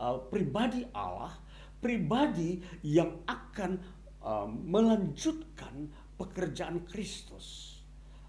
uh, 0.00 0.18
pribadi 0.32 0.86
Allah, 0.94 1.34
pribadi 1.78 2.58
yang 2.82 3.22
akan 3.26 3.78
uh, 4.22 4.48
melanjutkan 4.50 5.90
pekerjaan 6.18 6.82
Kristus. 6.86 7.78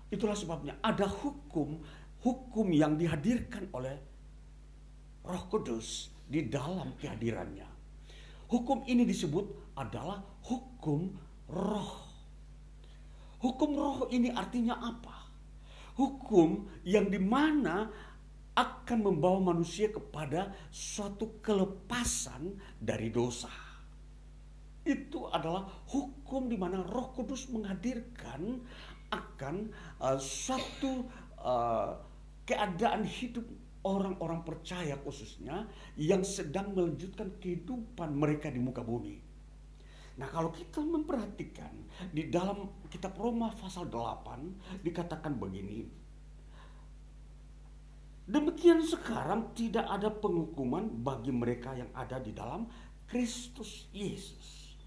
Itulah 0.09 0.37
sebabnya 0.37 0.77
ada 0.81 1.05
hukum, 1.05 1.81
hukum 2.21 2.67
yang 2.73 2.97
dihadirkan 2.97 3.69
oleh 3.73 3.97
Roh 5.25 5.43
Kudus 5.49 6.09
di 6.25 6.45
dalam 6.49 6.97
kehadirannya. 6.97 7.69
Hukum 8.49 8.85
ini 8.89 9.05
disebut 9.05 9.77
adalah 9.77 10.25
hukum 10.49 11.13
roh. 11.49 12.09
Hukum 13.45 13.69
roh 13.77 13.99
ini 14.09 14.33
artinya 14.33 14.81
apa? 14.81 15.29
Hukum 16.01 16.65
yang 16.81 17.13
di 17.13 17.21
mana 17.21 17.85
akan 18.59 18.99
membawa 19.07 19.55
manusia 19.55 19.87
kepada 19.87 20.51
suatu 20.67 21.39
kelepasan 21.39 22.59
dari 22.75 23.07
dosa. 23.07 23.47
Itu 24.83 25.31
adalah 25.31 25.63
hukum 25.87 26.51
di 26.51 26.59
mana 26.59 26.83
Roh 26.83 27.15
Kudus 27.15 27.47
menghadirkan 27.47 28.59
akan 29.15 29.71
uh, 30.03 30.19
suatu 30.19 31.07
uh, 31.39 31.95
keadaan 32.43 33.07
hidup 33.07 33.47
orang-orang 33.87 34.43
percaya 34.43 34.99
khususnya 34.99 35.63
yang 35.95 36.27
sedang 36.27 36.75
melanjutkan 36.75 37.39
kehidupan 37.39 38.11
mereka 38.11 38.51
di 38.51 38.59
muka 38.59 38.83
bumi. 38.83 39.15
Nah 40.19 40.27
kalau 40.27 40.51
kita 40.51 40.83
memperhatikan 40.83 41.71
di 42.11 42.27
dalam 42.27 42.67
kitab 42.91 43.15
Roma 43.15 43.55
pasal 43.55 43.87
8 43.87 44.83
dikatakan 44.83 45.39
begini. 45.39 45.87
Demikian 48.29 48.85
sekarang 48.85 49.57
tidak 49.57 49.89
ada 49.89 50.13
penghukuman 50.13 50.85
bagi 51.01 51.33
mereka 51.33 51.73
yang 51.73 51.89
ada 51.97 52.21
di 52.21 52.29
dalam 52.29 52.69
Kristus 53.09 53.89
Yesus. 53.89 54.77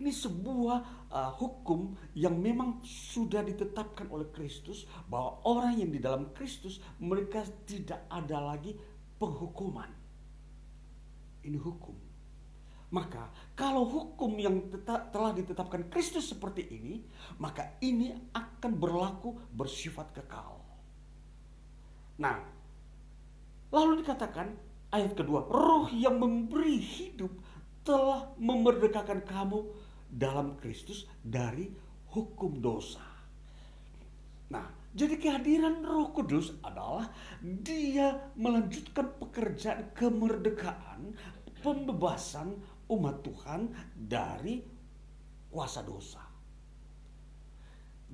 Ini 0.00 0.08
sebuah 0.08 0.78
uh, 1.12 1.30
hukum 1.36 1.92
yang 2.16 2.40
memang 2.40 2.80
sudah 2.82 3.44
ditetapkan 3.44 4.08
oleh 4.08 4.32
Kristus 4.32 4.88
bahwa 5.12 5.44
orang 5.44 5.76
yang 5.76 5.92
di 5.92 6.00
dalam 6.00 6.32
Kristus 6.32 6.80
mereka 7.04 7.44
tidak 7.68 8.08
ada 8.08 8.40
lagi 8.40 8.72
penghukuman. 9.20 9.92
Ini 11.44 11.60
hukum. 11.60 11.94
Maka 12.96 13.28
kalau 13.52 13.84
hukum 13.84 14.40
yang 14.40 14.72
tetap, 14.72 15.12
telah 15.12 15.36
ditetapkan 15.36 15.92
Kristus 15.92 16.32
seperti 16.32 16.64
ini, 16.64 17.04
maka 17.36 17.76
ini 17.84 18.08
akan 18.32 18.72
berlaku 18.72 19.36
bersifat 19.52 20.16
kekal. 20.16 20.64
Nah, 22.18 22.53
lalu 23.74 24.06
dikatakan 24.06 24.54
ayat 24.94 25.18
kedua, 25.18 25.50
roh 25.50 25.90
yang 25.90 26.22
memberi 26.22 26.78
hidup 26.78 27.34
telah 27.82 28.30
memerdekakan 28.38 29.26
kamu 29.26 29.66
dalam 30.06 30.54
Kristus 30.62 31.10
dari 31.26 31.66
hukum 32.14 32.62
dosa. 32.62 33.02
Nah, 34.54 34.70
jadi 34.94 35.18
kehadiran 35.18 35.82
Roh 35.82 36.14
Kudus 36.14 36.54
adalah 36.62 37.10
dia 37.42 38.30
melanjutkan 38.38 39.18
pekerjaan 39.18 39.90
kemerdekaan, 39.90 41.18
pembebasan 41.66 42.54
umat 42.86 43.26
Tuhan 43.26 43.74
dari 43.98 44.62
kuasa 45.50 45.82
dosa. 45.82 46.22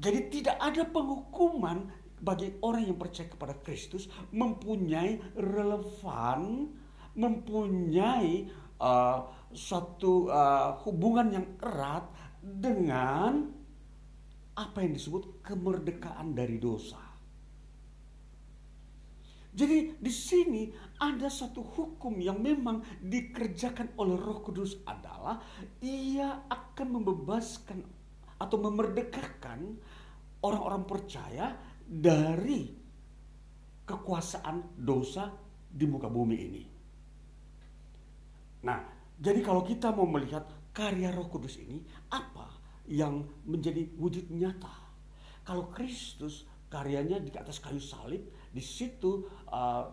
Jadi 0.00 0.40
tidak 0.40 0.56
ada 0.56 0.88
penghukuman 0.88 1.92
bagi 2.20 2.60
orang 2.60 2.84
yang 2.84 2.98
percaya 3.00 3.28
kepada 3.32 3.56
Kristus 3.64 4.06
mempunyai 4.30 5.18
relevan, 5.40 6.68
mempunyai 7.16 8.46
uh, 8.76 9.18
suatu 9.50 10.28
uh, 10.28 10.76
hubungan 10.84 11.32
yang 11.32 11.46
erat 11.58 12.06
dengan 12.40 13.50
apa 14.56 14.78
yang 14.84 14.92
disebut 14.92 15.40
kemerdekaan 15.40 16.36
dari 16.36 16.60
dosa. 16.60 17.10
Jadi 19.50 19.98
di 19.98 20.12
sini 20.14 20.70
ada 21.02 21.26
satu 21.26 21.64
hukum 21.74 22.22
yang 22.22 22.38
memang 22.38 22.86
dikerjakan 23.02 23.98
oleh 23.98 24.14
Roh 24.14 24.46
Kudus 24.46 24.78
adalah 24.86 25.42
ia 25.82 26.46
akan 26.46 27.02
membebaskan 27.02 27.82
atau 28.38 28.56
memerdekakan 28.62 29.74
orang-orang 30.46 30.86
percaya 30.86 31.46
dari 31.91 32.70
kekuasaan 33.82 34.78
dosa 34.78 35.34
di 35.66 35.82
muka 35.91 36.07
bumi 36.07 36.36
ini. 36.38 36.64
Nah, 38.62 38.78
jadi 39.18 39.43
kalau 39.43 39.66
kita 39.66 39.91
mau 39.91 40.07
melihat 40.07 40.47
karya 40.70 41.11
Roh 41.11 41.26
Kudus 41.26 41.59
ini, 41.59 41.82
apa 42.14 42.47
yang 42.86 43.26
menjadi 43.43 43.91
wujud 43.99 44.30
nyata? 44.30 44.70
Kalau 45.43 45.66
Kristus 45.74 46.47
karyanya 46.70 47.18
di 47.18 47.34
atas 47.34 47.59
kayu 47.59 47.82
salib, 47.82 48.22
di 48.55 48.62
situ 48.62 49.26
uh, 49.51 49.84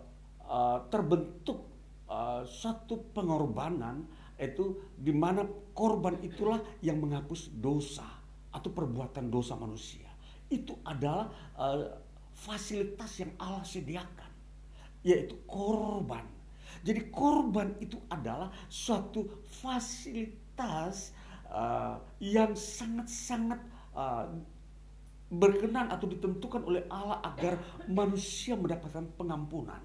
uh, 0.46 0.80
terbentuk 0.94 1.66
uh, 2.06 2.46
satu 2.46 3.10
pengorbanan 3.18 4.06
itu 4.38 4.94
di 4.94 5.10
mana 5.10 5.42
korban 5.74 6.22
itulah 6.22 6.62
yang 6.86 7.02
menghapus 7.02 7.50
dosa 7.58 8.06
atau 8.54 8.70
perbuatan 8.70 9.34
dosa 9.34 9.58
manusia. 9.58 10.07
Itu 10.48 10.80
adalah 10.88 11.32
uh, 11.60 11.92
fasilitas 12.32 13.20
yang 13.20 13.36
Allah 13.42 13.66
sediakan, 13.66 14.32
yaitu 15.04 15.36
korban 15.44 16.38
jadi 16.88 17.10
korban 17.12 17.74
itu 17.82 17.98
adalah 18.08 18.52
suatu 18.70 19.44
fasilitas 19.60 21.12
uh, 21.50 22.00
yang 22.22 22.54
sangat-sangat 22.54 23.60
uh, 23.92 24.30
berkenan 25.28 25.92
atau 25.92 26.08
ditentukan 26.08 26.64
oleh 26.64 26.88
Allah 26.88 27.20
agar 27.28 27.60
manusia 27.92 28.56
mendapatkan 28.56 29.04
pengampunan. 29.20 29.84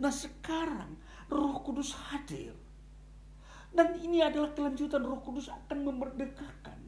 Nah 0.00 0.12
sekarang 0.12 0.96
Roh 1.28 1.60
Kudus 1.60 1.92
hadir. 1.92 2.56
Dan 3.70 4.00
ini 4.02 4.18
adalah 4.18 4.50
kelanjutan 4.50 5.04
Roh 5.04 5.20
Kudus 5.22 5.46
akan 5.46 5.84
memerdekakan. 5.86 6.78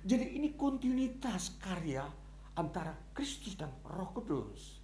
Jadi 0.00 0.40
ini 0.40 0.56
kontinuitas 0.56 1.58
karya 1.60 2.08
antara 2.56 2.96
Kristus 3.14 3.54
dan 3.54 3.70
Roh 3.86 4.10
Kudus. 4.14 4.80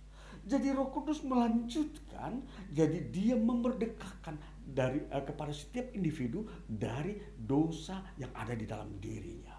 Jadi 0.47 0.71
Roh 0.71 0.95
Kudus 0.95 1.27
melanjutkan, 1.27 2.39
jadi 2.71 3.11
dia 3.11 3.35
memerdekakan 3.35 4.39
dari 4.63 5.03
uh, 5.11 5.27
kepada 5.27 5.51
setiap 5.51 5.91
individu 5.91 6.47
dari 6.63 7.19
dosa 7.35 8.15
yang 8.15 8.31
ada 8.31 8.55
di 8.55 8.63
dalam 8.63 8.95
dirinya. 9.03 9.59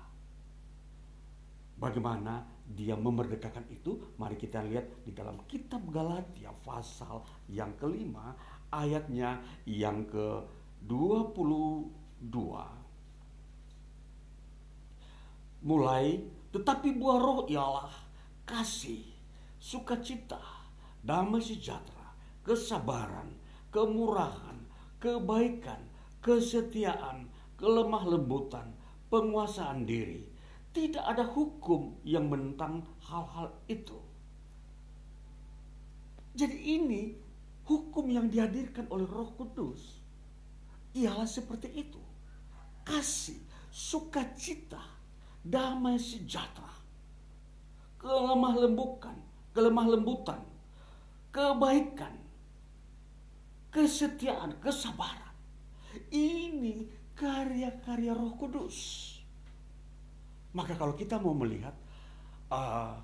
Bagaimana 1.77 2.41
dia 2.63 2.95
memerdekakan 2.95 3.67
itu? 3.69 4.15
Mari 4.17 4.39
kita 4.39 4.63
lihat 4.63 5.05
di 5.05 5.11
dalam 5.13 5.43
kitab 5.45 5.83
Galatia 5.91 6.49
pasal 6.65 7.21
yang 7.51 7.75
kelima 7.77 8.33
ayatnya 8.71 9.43
yang 9.67 10.07
ke 10.07 10.41
22. 10.87 11.91
Mulai 15.67 16.36
tetapi 16.57 16.97
buah 16.97 17.21
roh 17.21 17.41
ialah 17.45 17.93
kasih, 18.49 19.05
sukacita, 19.61 20.41
damai 21.05 21.37
sejahtera, 21.37 22.17
kesabaran, 22.41 23.29
kemurahan, 23.69 24.57
kebaikan, 24.97 25.77
kesetiaan, 26.17 27.29
kelemah 27.61 28.09
lembutan, 28.09 28.73
penguasaan 29.13 29.85
diri. 29.85 30.25
Tidak 30.73 31.05
ada 31.05 31.29
hukum 31.29 32.01
yang 32.01 32.25
menentang 32.25 32.81
hal-hal 33.05 33.53
itu. 33.69 34.01
Jadi 36.33 36.57
ini 36.57 37.13
hukum 37.69 38.09
yang 38.09 38.33
dihadirkan 38.33 38.89
oleh 38.89 39.05
Roh 39.05 39.29
Kudus 39.37 40.01
ialah 40.97 41.29
seperti 41.29 41.69
itu. 41.69 42.01
Kasih, 42.81 43.37
sukacita, 43.69 44.96
damai 45.43 46.01
sejahtera, 46.01 46.73
kelemah 48.01 48.55
lembukan, 48.67 49.17
kelemah 49.53 49.87
lembutan, 49.97 50.41
kebaikan, 51.33 52.13
kesetiaan, 53.69 54.57
kesabaran. 54.57 55.33
Ini 56.13 56.85
karya-karya 57.17 58.13
Roh 58.13 58.33
Kudus. 58.37 58.77
Maka 60.53 60.73
kalau 60.73 60.93
kita 60.97 61.21
mau 61.21 61.37
melihat 61.37 61.73
uh, 62.49 62.97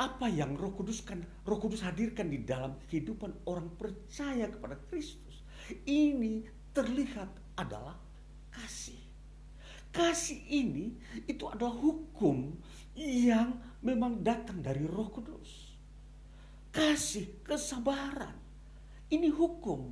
apa 0.00 0.26
yang 0.32 0.56
Roh 0.56 0.72
Kudus 0.72 1.04
kan 1.04 1.20
Roh 1.44 1.60
Kudus 1.60 1.84
hadirkan 1.84 2.32
di 2.32 2.40
dalam 2.44 2.80
kehidupan 2.88 3.44
orang 3.48 3.68
percaya 3.76 4.48
kepada 4.48 4.76
Kristus, 4.88 5.44
ini 5.88 6.44
terlihat 6.72 7.28
adalah 7.56 7.96
kasih. 8.52 8.99
Kasih 9.90 10.38
ini 10.46 10.94
itu 11.26 11.44
adalah 11.50 11.74
hukum 11.74 12.54
yang 12.94 13.58
memang 13.82 14.22
datang 14.22 14.62
dari 14.62 14.86
Roh 14.86 15.10
Kudus. 15.10 15.74
Kasih, 16.70 17.42
kesabaran. 17.42 18.38
Ini 19.10 19.26
hukum. 19.34 19.90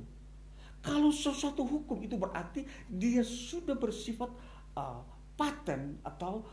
Kalau 0.79 1.11
sesuatu 1.11 1.67
hukum 1.67 1.99
itu 1.99 2.15
berarti 2.15 2.63
dia 2.87 3.19
sudah 3.19 3.75
bersifat 3.75 4.31
uh, 4.79 5.03
paten 5.35 5.99
atau 6.07 6.47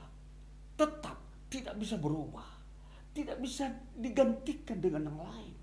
tetap 0.75 1.15
tidak 1.47 1.79
bisa 1.79 1.95
berubah, 1.95 2.47
tidak 3.15 3.39
bisa 3.39 3.71
digantikan 3.95 4.83
dengan 4.83 5.07
yang 5.07 5.23
lain. 5.23 5.55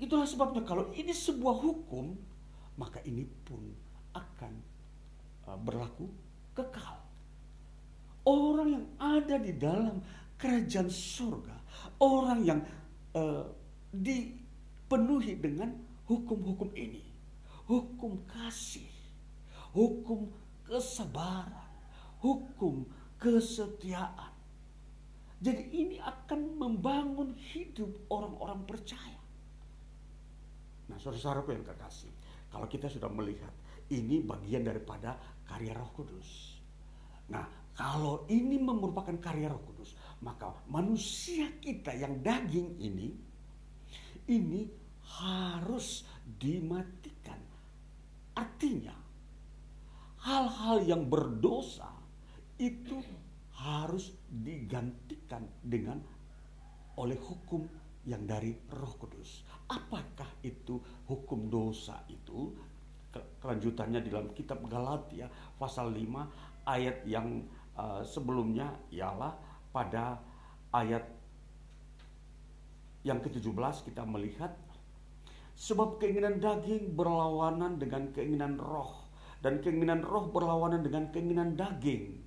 Itulah 0.00 0.24
sebabnya 0.24 0.64
kalau 0.64 0.88
ini 0.96 1.12
sebuah 1.12 1.60
hukum, 1.60 2.16
maka 2.80 3.04
ini 3.04 3.28
pun 3.44 3.60
akan 4.16 4.52
uh, 5.52 5.58
berlaku 5.60 6.08
kekal. 6.54 6.96
Orang 8.24 8.68
yang 8.72 8.86
ada 8.96 9.36
di 9.36 9.52
dalam 9.52 10.00
kerajaan 10.40 10.88
surga, 10.88 11.56
orang 12.00 12.40
yang 12.40 12.60
uh, 13.12 13.44
dipenuhi 13.92 15.36
dengan 15.36 15.76
hukum-hukum 16.08 16.72
ini, 16.72 17.04
hukum 17.68 18.24
kasih, 18.24 18.88
hukum 19.76 20.32
kesabaran, 20.64 21.68
hukum 22.24 22.88
kesetiaan. 23.20 24.32
Jadi 25.44 25.62
ini 25.76 26.00
akan 26.00 26.56
membangun 26.56 27.36
hidup 27.36 27.92
orang-orang 28.08 28.64
percaya. 28.64 29.20
Nah, 30.88 30.96
saudara-saudaraku 30.96 31.52
yang 31.52 31.64
kekasih, 31.68 32.12
kalau 32.48 32.64
kita 32.64 32.88
sudah 32.88 33.12
melihat 33.12 33.52
ini 33.92 34.24
bagian 34.24 34.64
daripada 34.64 35.20
karya 35.48 35.72
Roh 35.76 35.90
Kudus. 35.94 36.60
Nah, 37.30 37.46
kalau 37.74 38.28
ini 38.28 38.60
merupakan 38.60 39.14
karya 39.18 39.48
Roh 39.48 39.62
Kudus, 39.64 39.96
maka 40.20 40.52
manusia 40.68 41.48
kita 41.60 41.92
yang 41.94 42.20
daging 42.20 42.78
ini 42.80 43.08
ini 44.28 44.64
harus 45.20 46.04
dimatikan. 46.24 47.38
Artinya, 48.34 48.96
hal-hal 50.24 50.82
yang 50.88 51.06
berdosa 51.06 51.92
itu 52.56 52.98
harus 53.54 54.16
digantikan 54.28 55.44
dengan 55.60 56.00
oleh 56.98 57.18
hukum 57.18 57.66
yang 58.04 58.24
dari 58.28 58.52
Roh 58.72 58.94
Kudus. 59.00 59.44
Apakah 59.68 60.28
itu 60.44 60.80
hukum 61.08 61.48
dosa 61.48 62.04
itu? 62.08 62.52
Kelanjutannya 63.42 64.00
dalam 64.04 64.30
kitab 64.32 64.62
Galatia 64.66 65.30
pasal 65.58 65.92
5 65.92 66.66
ayat 66.68 67.04
yang 67.04 67.44
uh, 67.76 68.00
sebelumnya 68.02 68.72
ialah 68.90 69.34
pada 69.74 70.18
ayat 70.74 71.04
yang 73.04 73.20
ke-17 73.20 73.92
kita 73.92 74.02
melihat 74.08 74.56
sebab 75.54 76.02
keinginan 76.02 76.40
daging 76.42 76.96
berlawanan 76.96 77.78
dengan 77.78 78.10
keinginan 78.10 78.58
roh 78.58 79.06
dan 79.44 79.60
keinginan 79.60 80.00
roh 80.00 80.32
berlawanan 80.32 80.80
dengan 80.80 81.12
keinginan 81.12 81.52
daging. 81.54 82.24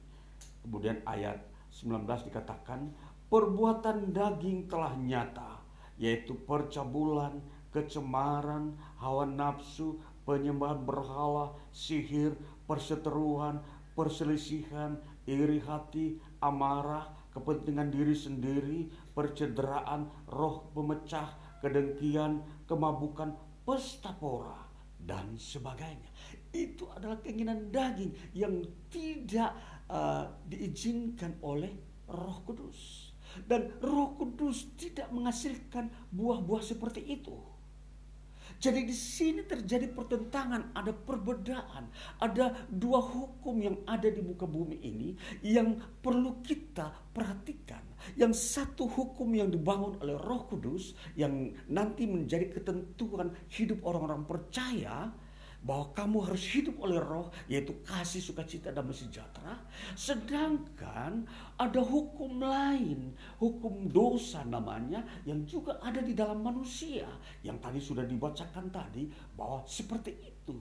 Kemudian 0.61 1.01
ayat 1.03 1.41
19 1.73 2.05
dikatakan 2.29 2.93
perbuatan 3.27 4.13
daging 4.13 4.69
telah 4.69 4.93
nyata 4.95 5.59
yaitu 5.97 6.37
percabulan, 6.45 7.41
kecemaran, 7.73 8.77
hawa 9.01 9.25
nafsu, 9.25 9.97
penyembahan 10.27 10.83
berhala, 10.83 11.55
sihir, 11.71 12.35
perseteruan, 12.67 13.63
perselisihan, 13.95 14.99
iri 15.23 15.63
hati, 15.63 16.19
amarah, 16.43 17.07
kepentingan 17.31 17.87
diri 17.87 18.11
sendiri, 18.11 18.79
percederaan, 19.15 20.11
roh 20.27 20.67
pemecah, 20.75 21.31
kedengkian, 21.63 22.43
kemabukan, 22.67 23.31
pesta 23.63 24.11
pora, 24.11 24.67
dan 24.99 25.39
sebagainya. 25.39 26.11
Itu 26.51 26.91
adalah 26.91 27.23
keinginan 27.23 27.71
daging 27.71 28.35
yang 28.35 28.59
tidak 28.91 29.55
uh, 29.87 30.27
diizinkan 30.43 31.39
oleh 31.39 31.71
roh 32.11 32.43
kudus. 32.43 33.13
Dan 33.47 33.69
roh 33.79 34.17
kudus 34.17 34.73
tidak 34.75 35.07
menghasilkan 35.13 35.87
buah-buah 36.11 36.63
seperti 36.63 37.05
itu. 37.05 37.37
Jadi 38.57 38.89
di 38.89 38.95
sini 38.95 39.45
terjadi 39.45 39.85
pertentangan, 39.93 40.73
ada 40.73 40.89
perbedaan, 40.89 41.93
ada 42.17 42.57
dua 42.73 42.97
hukum 42.97 43.61
yang 43.61 43.77
ada 43.85 44.09
di 44.09 44.21
muka 44.25 44.49
bumi 44.49 44.81
ini 44.81 45.13
yang 45.45 45.77
perlu 46.01 46.41
kita 46.41 46.89
perhatikan. 47.13 47.85
Yang 48.17 48.57
satu 48.57 48.89
hukum 48.89 49.29
yang 49.33 49.53
dibangun 49.53 50.01
oleh 50.01 50.17
Roh 50.17 50.49
Kudus 50.49 50.97
yang 51.13 51.53
nanti 51.69 52.09
menjadi 52.09 52.49
ketentuan 52.49 53.33
hidup 53.53 53.85
orang-orang 53.85 54.25
percaya 54.25 55.13
bahwa 55.67 55.91
kamu 55.91 56.17
harus 56.31 56.47
hidup 56.47 56.79
oleh 56.79 56.95
roh 57.03 57.27
yaitu 57.51 57.75
kasih 57.83 58.23
sukacita 58.23 58.71
dan 58.71 58.87
sejahtera. 58.87 59.59
Sedangkan 59.99 61.27
ada 61.59 61.83
hukum 61.83 62.39
lain 62.39 63.11
hukum 63.35 63.91
dosa 63.91 64.47
namanya 64.47 65.03
yang 65.27 65.43
juga 65.43 65.75
ada 65.83 65.99
di 65.99 66.15
dalam 66.15 66.39
manusia. 66.39 67.03
Yang 67.43 67.57
tadi 67.59 67.79
sudah 67.83 68.07
dibacakan 68.07 68.71
tadi 68.71 69.11
bahwa 69.35 69.67
seperti 69.67 70.15
itu. 70.23 70.55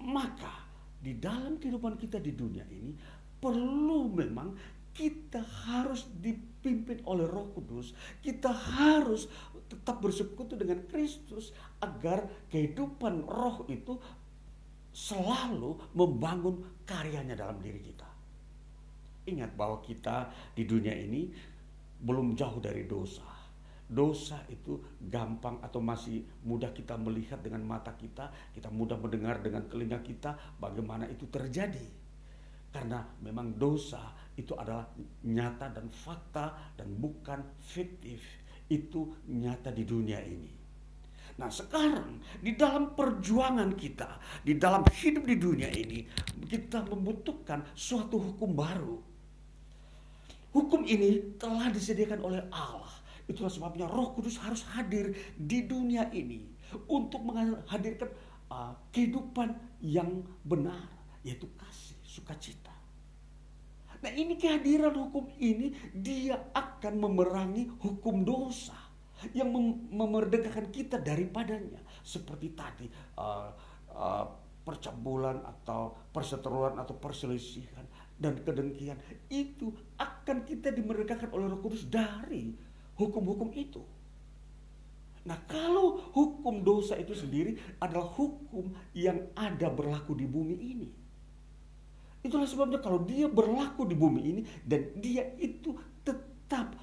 Maka 0.00 0.64
di 0.96 1.20
dalam 1.20 1.60
kehidupan 1.60 2.00
kita 2.00 2.16
di 2.16 2.32
dunia 2.32 2.64
ini 2.72 2.96
perlu 3.40 4.12
memang 4.16 4.79
kita 5.00 5.40
harus 5.40 6.04
dipimpin 6.20 7.00
oleh 7.08 7.24
Roh 7.24 7.48
Kudus. 7.56 7.96
Kita 8.20 8.52
harus 8.52 9.24
tetap 9.64 10.04
bersekutu 10.04 10.60
dengan 10.60 10.84
Kristus 10.84 11.56
agar 11.80 12.28
kehidupan 12.52 13.24
roh 13.24 13.64
itu 13.72 13.96
selalu 14.92 15.80
membangun 15.96 16.84
karyanya 16.84 17.32
dalam 17.32 17.56
diri 17.64 17.80
kita. 17.80 18.04
Ingat 19.24 19.56
bahwa 19.56 19.80
kita 19.80 20.28
di 20.52 20.68
dunia 20.68 20.92
ini 20.92 21.32
belum 22.04 22.36
jauh 22.36 22.60
dari 22.60 22.84
dosa. 22.84 23.24
Dosa 23.90 24.44
itu 24.52 25.00
gampang 25.00 25.64
atau 25.64 25.80
masih 25.80 26.22
mudah 26.44 26.76
kita 26.76 26.94
melihat 27.00 27.40
dengan 27.40 27.64
mata 27.64 27.96
kita, 27.96 28.52
kita 28.52 28.68
mudah 28.68 29.00
mendengar 29.00 29.40
dengan 29.40 29.64
telinga 29.64 30.04
kita 30.04 30.60
bagaimana 30.60 31.08
itu 31.08 31.24
terjadi. 31.26 31.88
Karena 32.70 33.02
memang 33.18 33.58
dosa 33.58 34.19
itu 34.40 34.56
adalah 34.56 34.88
nyata 35.28 35.68
dan 35.70 35.86
fakta 35.92 36.74
dan 36.74 36.88
bukan 36.96 37.44
fiktif 37.60 38.24
itu 38.70 39.12
nyata 39.28 39.68
di 39.74 39.84
dunia 39.84 40.18
ini. 40.24 40.60
Nah 41.40 41.48
sekarang 41.48 42.20
di 42.44 42.52
dalam 42.52 42.92
perjuangan 42.92 43.72
kita, 43.72 44.20
di 44.44 44.60
dalam 44.60 44.84
hidup 44.84 45.24
di 45.24 45.36
dunia 45.40 45.72
ini, 45.72 46.04
kita 46.44 46.84
membutuhkan 46.84 47.64
suatu 47.72 48.20
hukum 48.20 48.52
baru. 48.52 49.00
Hukum 50.52 50.84
ini 50.84 51.40
telah 51.40 51.72
disediakan 51.72 52.20
oleh 52.20 52.42
Allah. 52.52 52.92
Itulah 53.24 53.48
sebabnya 53.48 53.88
Roh 53.88 54.12
Kudus 54.12 54.36
harus 54.42 54.66
hadir 54.74 55.16
di 55.38 55.64
dunia 55.64 56.12
ini 56.12 56.44
untuk 56.90 57.24
menghadirkan 57.24 58.10
uh, 58.52 58.74
kehidupan 58.92 59.54
yang 59.80 60.20
benar, 60.44 60.90
yaitu 61.24 61.48
kasih, 61.56 61.96
sukacita. 62.04 62.59
Nah 64.00 64.10
ini 64.16 64.36
kehadiran 64.40 64.96
hukum 64.96 65.28
ini 65.36 65.76
dia 65.92 66.40
akan 66.56 66.96
memerangi 66.96 67.68
hukum 67.84 68.24
dosa 68.24 68.76
yang 69.36 69.52
mem 69.52 69.92
memerdekakan 69.92 70.72
kita 70.72 70.96
daripadanya 70.96 71.84
seperti 72.00 72.56
tadi 72.56 72.88
uh, 73.20 73.52
uh, 73.92 74.24
percabulan 74.64 75.44
atau 75.44 75.92
perseteruan 76.08 76.80
atau 76.80 76.96
perselisihan 76.96 77.84
dan 78.20 78.40
kedengkian 78.40 78.96
itu 79.32 79.72
akan 79.96 80.44
kita 80.44 80.72
dimerdekakan 80.72 81.32
oleh 81.32 81.48
Roh 81.48 81.60
Kudus 81.60 81.88
dari 81.88 82.52
hukum-hukum 83.00 83.52
itu. 83.56 83.80
Nah, 85.24 85.36
kalau 85.48 86.00
hukum 86.16 86.64
dosa 86.64 86.96
itu 86.96 87.12
sendiri 87.12 87.56
adalah 87.80 88.08
hukum 88.08 88.72
yang 88.96 89.28
ada 89.36 89.68
berlaku 89.68 90.16
di 90.16 90.24
bumi 90.28 90.56
ini. 90.56 90.88
Itulah 92.20 92.44
sebabnya 92.44 92.80
kalau 92.84 93.00
dia 93.00 93.26
berlaku 93.26 93.88
di 93.88 93.96
bumi 93.96 94.20
ini 94.20 94.42
dan 94.60 94.92
dia 95.00 95.32
itu 95.40 95.72
tetap 96.04 96.76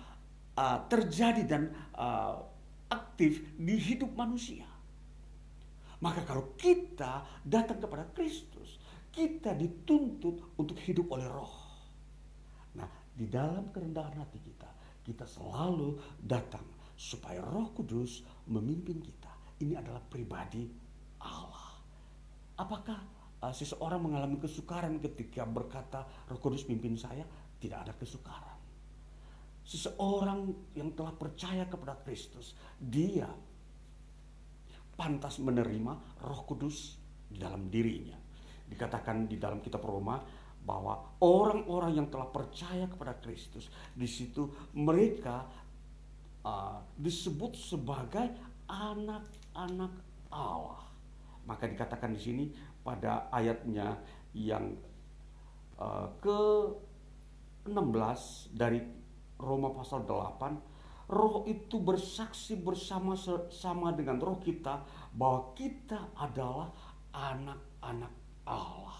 uh, 0.57 0.79
terjadi 0.89 1.43
dan 1.45 1.69
uh, 1.93 2.41
aktif 2.89 3.45
di 3.53 3.77
hidup 3.77 4.17
manusia. 4.17 4.65
Maka 6.01 6.25
kalau 6.25 6.53
kita 6.57 7.25
datang 7.41 7.81
kepada 7.81 8.05
Kristus, 8.13 8.77
kita 9.09 9.57
dituntut 9.57 10.57
untuk 10.57 10.77
hidup 10.85 11.09
oleh 11.09 11.25
roh. 11.25 11.57
Nah, 12.77 12.85
di 13.13 13.25
dalam 13.25 13.73
kerendahan 13.73 14.13
hati 14.21 14.37
kita, 14.37 14.69
kita 15.01 15.25
selalu 15.25 15.97
datang 16.21 16.65
supaya 16.93 17.41
roh 17.41 17.73
kudus 17.73 18.21
memimpin 18.45 19.01
kita. 19.01 19.57
Ini 19.57 19.81
adalah 19.81 20.01
pribadi 20.05 20.69
Allah. 21.21 21.81
Apakah 22.61 23.16
uh, 23.47 23.53
seseorang 23.55 24.03
mengalami 24.03 24.35
kesukaran 24.43 24.99
ketika 24.99 25.47
berkata 25.47 26.03
Roh 26.27 26.39
Kudus 26.43 26.67
pimpin 26.67 26.99
saya, 26.99 27.23
tidak 27.63 27.87
ada 27.87 27.93
kesukaran. 27.95 28.59
Seseorang 29.67 30.51
yang 30.75 30.91
telah 30.95 31.11
percaya 31.15 31.67
kepada 31.67 31.95
Kristus, 32.03 32.55
dia 32.79 33.27
pantas 34.95 35.39
menerima 35.39 36.23
Roh 36.23 36.41
Kudus 36.43 36.99
di 37.27 37.39
dalam 37.39 37.67
dirinya. 37.71 38.15
Dikatakan 38.67 39.27
di 39.27 39.39
dalam 39.39 39.63
kitab 39.63 39.83
Roma 39.83 40.19
bahwa 40.67 41.15
orang-orang 41.23 42.03
yang 42.03 42.07
telah 42.11 42.27
percaya 42.27 42.91
kepada 42.91 43.15
Kristus 43.23 43.71
di 43.95 44.03
situ 44.03 44.51
mereka 44.75 45.47
uh, 46.43 46.83
disebut 46.99 47.55
sebagai 47.55 48.27
anak-anak 48.67 49.93
Allah. 50.27 50.83
Maka 51.47 51.71
dikatakan 51.71 52.11
di 52.11 52.19
sini 52.19 52.45
pada 52.87 53.27
ayatnya 53.35 53.99
yang 54.31 54.79
uh, 55.75 56.07
ke 56.23 56.39
16 57.67 58.55
dari 58.55 58.79
Roma 59.35 59.75
pasal 59.75 60.07
8 60.07 61.11
roh 61.11 61.47
itu 61.47 61.79
bersaksi 61.79 62.59
bersama 62.59 63.15
sama 63.51 63.95
dengan 63.95 64.19
roh 64.19 64.39
kita 64.39 64.83
bahwa 65.15 65.55
kita 65.55 66.11
adalah 66.19 66.71
anak-anak 67.15 68.13
Allah. 68.43 68.99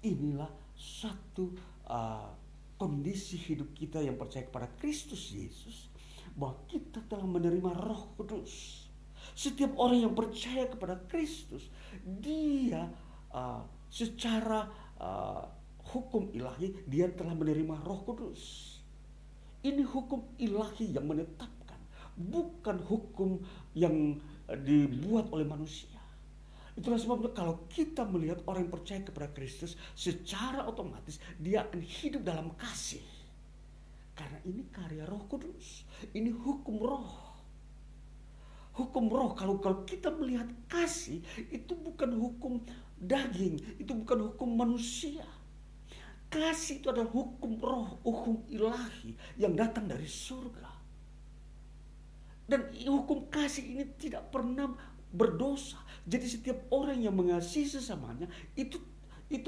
Inilah 0.00 0.48
satu 0.72 1.52
uh, 1.84 2.32
kondisi 2.80 3.36
hidup 3.36 3.76
kita 3.76 4.00
yang 4.00 4.16
percaya 4.16 4.48
kepada 4.48 4.72
Kristus 4.80 5.28
Yesus 5.36 5.92
bahwa 6.32 6.64
kita 6.64 7.04
telah 7.04 7.28
menerima 7.28 7.76
Roh 7.76 8.16
Kudus. 8.16 8.88
Setiap 9.34 9.74
orang 9.78 10.04
yang 10.04 10.14
percaya 10.14 10.66
kepada 10.68 11.00
Kristus, 11.08 11.68
dia 12.04 12.88
uh, 13.32 13.62
secara 13.90 14.68
uh, 15.00 15.44
hukum 15.90 16.30
ilahi 16.30 16.86
dia 16.86 17.10
telah 17.10 17.34
menerima 17.34 17.82
Roh 17.82 18.00
Kudus. 18.06 18.76
Ini 19.60 19.84
hukum 19.84 20.40
ilahi 20.40 20.96
yang 20.96 21.04
menetapkan, 21.04 21.80
bukan 22.16 22.80
hukum 22.86 23.42
yang 23.76 24.16
uh, 24.48 24.56
dibuat 24.56 25.28
oleh 25.32 25.44
manusia. 25.44 26.00
Itulah 26.80 26.96
sebabnya 26.96 27.34
kalau 27.36 27.68
kita 27.68 28.08
melihat 28.08 28.40
orang 28.48 28.64
yang 28.64 28.72
percaya 28.72 29.04
kepada 29.04 29.28
Kristus, 29.36 29.76
secara 29.92 30.64
otomatis 30.64 31.20
dia 31.36 31.66
akan 31.66 31.82
hidup 31.82 32.22
dalam 32.24 32.56
kasih. 32.56 33.04
Karena 34.16 34.40
ini 34.44 34.68
karya 34.68 35.04
Roh 35.08 35.24
Kudus. 35.28 35.84
Ini 36.12 36.28
hukum 36.32 36.76
roh. 36.80 37.29
Hukum 38.80 39.12
roh 39.12 39.36
kalau 39.36 39.60
kalau 39.60 39.84
kita 39.84 40.08
melihat 40.08 40.48
kasih 40.72 41.20
itu 41.52 41.76
bukan 41.76 42.16
hukum 42.16 42.64
daging, 42.96 43.60
itu 43.76 43.92
bukan 43.92 44.32
hukum 44.32 44.56
manusia. 44.56 45.24
Kasih 46.32 46.80
itu 46.80 46.88
adalah 46.88 47.12
hukum 47.12 47.60
roh, 47.60 48.00
hukum 48.00 48.40
ilahi 48.48 49.12
yang 49.36 49.52
datang 49.52 49.84
dari 49.84 50.08
surga. 50.08 50.70
Dan 52.48 52.72
hukum 52.88 53.28
kasih 53.28 53.62
ini 53.62 53.84
tidak 54.00 54.32
pernah 54.32 54.72
berdosa. 55.10 55.78
Jadi 56.06 56.26
setiap 56.26 56.58
orang 56.72 57.02
yang 57.02 57.14
mengasihi 57.14 57.66
sesamanya 57.66 58.30
itu 58.56 58.80
itu 59.30 59.46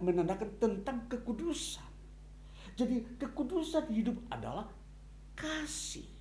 menandakan 0.00 0.50
tentang 0.60 1.08
kekudusan. 1.08 1.88
Jadi 2.74 3.20
kekudusan 3.22 3.88
hidup 3.92 4.18
adalah 4.28 4.68
kasih. 5.38 6.13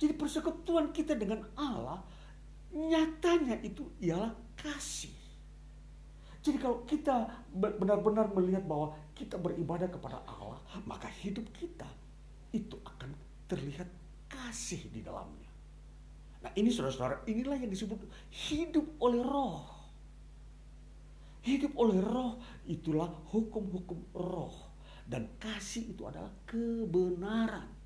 Jadi 0.00 0.16
persekutuan 0.16 0.96
kita 0.96 1.12
dengan 1.12 1.44
Allah 1.60 2.00
nyatanya 2.72 3.60
itu 3.60 3.84
ialah 4.00 4.32
kasih. 4.56 5.12
Jadi 6.40 6.56
kalau 6.56 6.80
kita 6.88 7.28
benar-benar 7.52 8.32
melihat 8.32 8.64
bahwa 8.64 8.96
kita 9.12 9.36
beribadah 9.36 9.92
kepada 9.92 10.24
Allah, 10.24 10.56
maka 10.88 11.04
hidup 11.20 11.44
kita 11.52 11.84
itu 12.56 12.80
akan 12.80 13.12
terlihat 13.44 13.84
kasih 14.32 14.88
di 14.88 15.04
dalamnya. 15.04 15.52
Nah 16.40 16.48
ini 16.56 16.72
saudara-saudara, 16.72 17.28
inilah 17.28 17.60
yang 17.60 17.68
disebut 17.68 18.00
hidup 18.32 18.88
oleh 19.04 19.20
roh. 19.20 19.68
Hidup 21.44 21.76
oleh 21.76 22.00
roh 22.00 22.40
itulah 22.64 23.12
hukum-hukum 23.28 24.00
roh. 24.16 24.72
Dan 25.04 25.28
kasih 25.36 25.92
itu 25.92 26.08
adalah 26.08 26.32
kebenaran. 26.48 27.79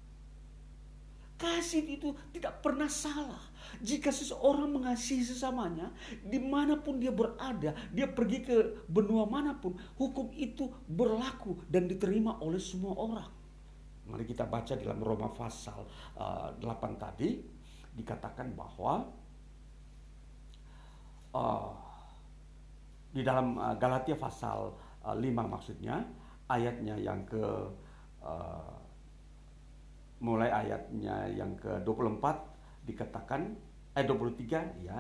Kasih 1.45 1.85
itu 2.01 2.09
tidak 2.33 2.65
pernah 2.65 2.89
salah. 2.89 3.53
Jika 3.85 4.09
seseorang 4.09 4.73
mengasihi 4.81 5.21
sesamanya, 5.21 5.93
di 6.25 6.41
mana 6.41 6.81
pun 6.81 6.97
dia 6.97 7.13
berada, 7.13 7.77
dia 7.93 8.09
pergi 8.09 8.41
ke 8.41 8.57
benua 8.89 9.29
mana 9.29 9.53
pun, 9.53 9.77
hukum 10.01 10.33
itu 10.33 10.73
berlaku 10.89 11.61
dan 11.69 11.85
diterima 11.85 12.41
oleh 12.41 12.57
semua 12.57 12.97
orang. 12.97 13.29
Mari 14.09 14.25
kita 14.25 14.49
baca 14.49 14.73
dalam 14.73 15.05
Roma 15.05 15.29
pasal 15.37 15.85
uh, 16.17 16.49
8 16.57 16.97
tadi, 16.97 17.37
dikatakan 17.93 18.57
bahwa 18.57 19.05
uh, 21.37 21.71
di 23.13 23.21
dalam 23.21 23.61
uh, 23.61 23.77
Galatia 23.77 24.17
pasal 24.17 24.73
uh, 25.05 25.13
5 25.13 25.29
maksudnya 25.29 26.09
ayatnya 26.49 26.97
yang 26.97 27.21
ke 27.29 27.45
uh, 28.25 28.84
mulai 30.23 30.51
ayatnya 30.51 31.31
yang 31.35 31.57
ke 31.59 31.83
24 31.83 32.87
dikatakan 32.87 33.55
ayat 33.97 34.07
23 34.11 34.87
ya 34.87 34.99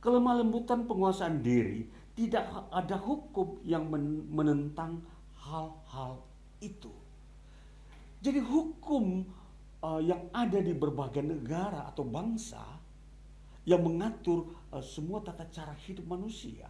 kelemah 0.00 0.40
lembutan 0.40 0.88
penguasaan 0.88 1.44
diri 1.44 1.86
tidak 2.16 2.48
ada 2.72 2.96
hukum 3.00 3.62
yang 3.64 3.88
menentang 4.28 5.00
hal-hal 5.40 6.20
itu. 6.60 6.92
Jadi 8.20 8.40
hukum 8.44 9.24
uh, 9.80 10.00
yang 10.04 10.28
ada 10.36 10.60
di 10.60 10.76
berbagai 10.76 11.24
negara 11.24 11.88
atau 11.88 12.04
bangsa 12.04 12.60
yang 13.64 13.80
mengatur 13.80 14.52
uh, 14.72 14.84
semua 14.84 15.24
tata 15.24 15.48
cara 15.48 15.72
hidup 15.88 16.04
manusia. 16.04 16.68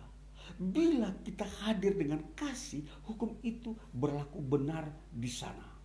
Bila 0.59 1.11
kita 1.23 1.47
hadir 1.63 1.95
dengan 1.95 2.23
kasih, 2.35 2.83
hukum 3.07 3.39
itu 3.43 3.75
berlaku 3.95 4.39
benar 4.43 4.87
di 5.11 5.31
sana. 5.31 5.80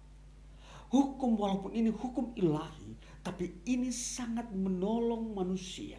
Hukum 0.93 1.37
walaupun 1.39 1.73
ini 1.73 1.89
hukum 1.89 2.35
ilahi, 2.37 2.93
tapi 3.25 3.57
ini 3.65 3.89
sangat 3.89 4.49
menolong 4.53 5.33
manusia. 5.33 5.97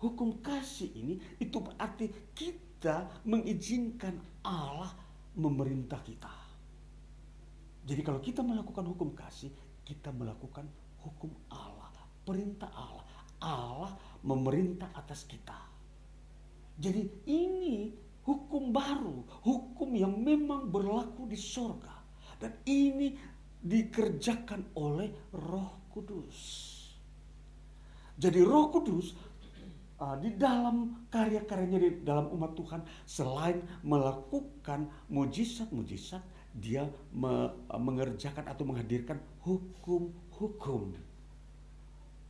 Hukum 0.00 0.40
kasih 0.44 0.92
ini 0.92 1.14
itu 1.40 1.56
berarti 1.60 2.12
kita 2.36 3.08
mengizinkan 3.24 4.16
Allah 4.44 4.92
memerintah 5.36 6.00
kita. 6.04 6.32
Jadi 7.86 8.00
kalau 8.02 8.20
kita 8.20 8.42
melakukan 8.42 8.84
hukum 8.88 9.14
kasih, 9.14 9.52
kita 9.86 10.10
melakukan 10.10 10.66
hukum 11.00 11.30
Allah, 11.48 11.92
perintah 12.26 12.68
Allah. 12.74 13.04
Allah 13.36 13.92
memerintah 14.24 14.90
atas 14.96 15.28
kita. 15.28 15.54
Jadi 16.76 17.08
ini 17.28 17.92
hukum 18.26 18.74
baru, 18.74 19.24
hukum 19.44 19.92
yang 19.96 20.12
memang 20.18 20.68
berlaku 20.68 21.24
di 21.30 21.38
sorga. 21.38 21.95
Dan 22.36 22.52
ini 22.68 23.16
dikerjakan 23.60 24.76
oleh 24.76 25.32
roh 25.32 25.88
kudus. 25.90 26.38
Jadi 28.16 28.40
roh 28.40 28.72
kudus 28.72 29.16
uh, 30.00 30.16
di 30.20 30.36
dalam 30.36 31.08
karya-karyanya 31.08 31.78
di 31.80 31.90
dalam 32.04 32.32
umat 32.32 32.52
Tuhan 32.56 32.80
selain 33.04 33.60
melakukan 33.84 34.88
mujizat-mujizat 35.12 36.22
dia 36.56 36.88
me, 37.12 37.52
mengerjakan 37.76 38.48
atau 38.48 38.64
menghadirkan 38.64 39.20
hukum-hukum. 39.44 40.96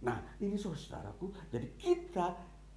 Nah, 0.02 0.18
ini 0.42 0.58
saudaraku, 0.58 1.30
jadi 1.50 1.66
kita 1.78 2.34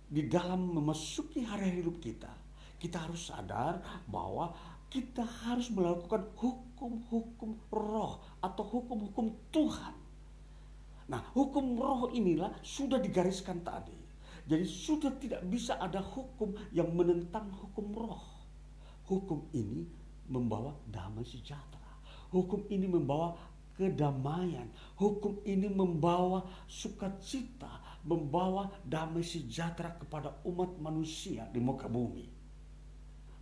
di 0.10 0.26
dalam 0.30 0.78
memasuki 0.78 1.42
hari 1.46 1.82
hidup 1.82 1.98
kita, 1.98 2.30
kita 2.78 3.06
harus 3.06 3.30
sadar 3.30 3.82
bahwa 4.06 4.54
kita 4.90 5.22
harus 5.22 5.70
melakukan 5.70 6.26
hukum-hukum 6.34 7.54
roh 7.70 8.18
atau 8.42 8.64
hukum-hukum 8.66 9.38
Tuhan. 9.54 9.94
Nah, 11.10 11.22
hukum 11.34 11.78
roh 11.78 12.10
inilah 12.14 12.50
sudah 12.66 12.98
digariskan 12.98 13.62
tadi. 13.62 13.98
Jadi 14.50 14.66
sudah 14.66 15.14
tidak 15.22 15.46
bisa 15.46 15.78
ada 15.78 16.02
hukum 16.02 16.58
yang 16.74 16.90
menentang 16.98 17.54
hukum 17.54 17.94
roh. 17.94 18.26
Hukum 19.06 19.46
ini 19.54 19.86
membawa 20.26 20.74
damai 20.90 21.26
sejahtera. 21.26 21.94
Hukum 22.34 22.66
ini 22.70 22.90
membawa 22.90 23.38
kedamaian. 23.78 24.66
Hukum 24.98 25.42
ini 25.46 25.70
membawa 25.70 26.46
sukacita, 26.66 28.02
membawa 28.02 28.74
damai 28.86 29.22
sejahtera 29.22 29.94
kepada 30.02 30.34
umat 30.46 30.78
manusia 30.82 31.46
di 31.54 31.62
muka 31.62 31.86
bumi. 31.86 32.26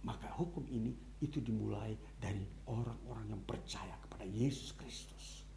Maka 0.04 0.28
hukum 0.36 0.64
ini 0.72 1.07
itu 1.22 1.42
dimulai 1.42 1.98
dari 2.22 2.46
orang-orang 2.70 3.34
yang 3.34 3.42
percaya 3.46 3.98
kepada 4.06 4.26
Yesus 4.28 4.74
Kristus. 4.78 5.48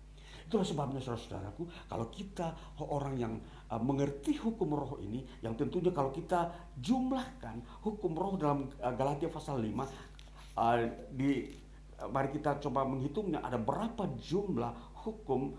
Itulah 0.51 0.67
sebabnya 0.67 0.99
saudara-saudaraku, 0.99 1.63
kalau 1.87 2.11
kita 2.11 2.59
orang 2.83 3.15
yang 3.15 3.39
uh, 3.71 3.79
mengerti 3.79 4.35
hukum 4.35 4.75
roh 4.75 4.99
ini, 4.99 5.23
yang 5.47 5.55
tentunya 5.55 5.95
kalau 5.95 6.11
kita 6.11 6.51
jumlahkan 6.75 7.63
hukum 7.87 8.19
roh 8.19 8.35
dalam 8.35 8.67
uh, 8.83 8.91
Galatia 8.99 9.31
pasal 9.31 9.63
5, 9.63 9.71
uh, 10.59 10.79
di 11.15 11.55
mari 12.11 12.35
kita 12.35 12.59
coba 12.59 12.83
menghitungnya 12.83 13.45
ada 13.45 13.61
berapa 13.61 14.09
jumlah 14.17 15.05
hukum 15.05 15.53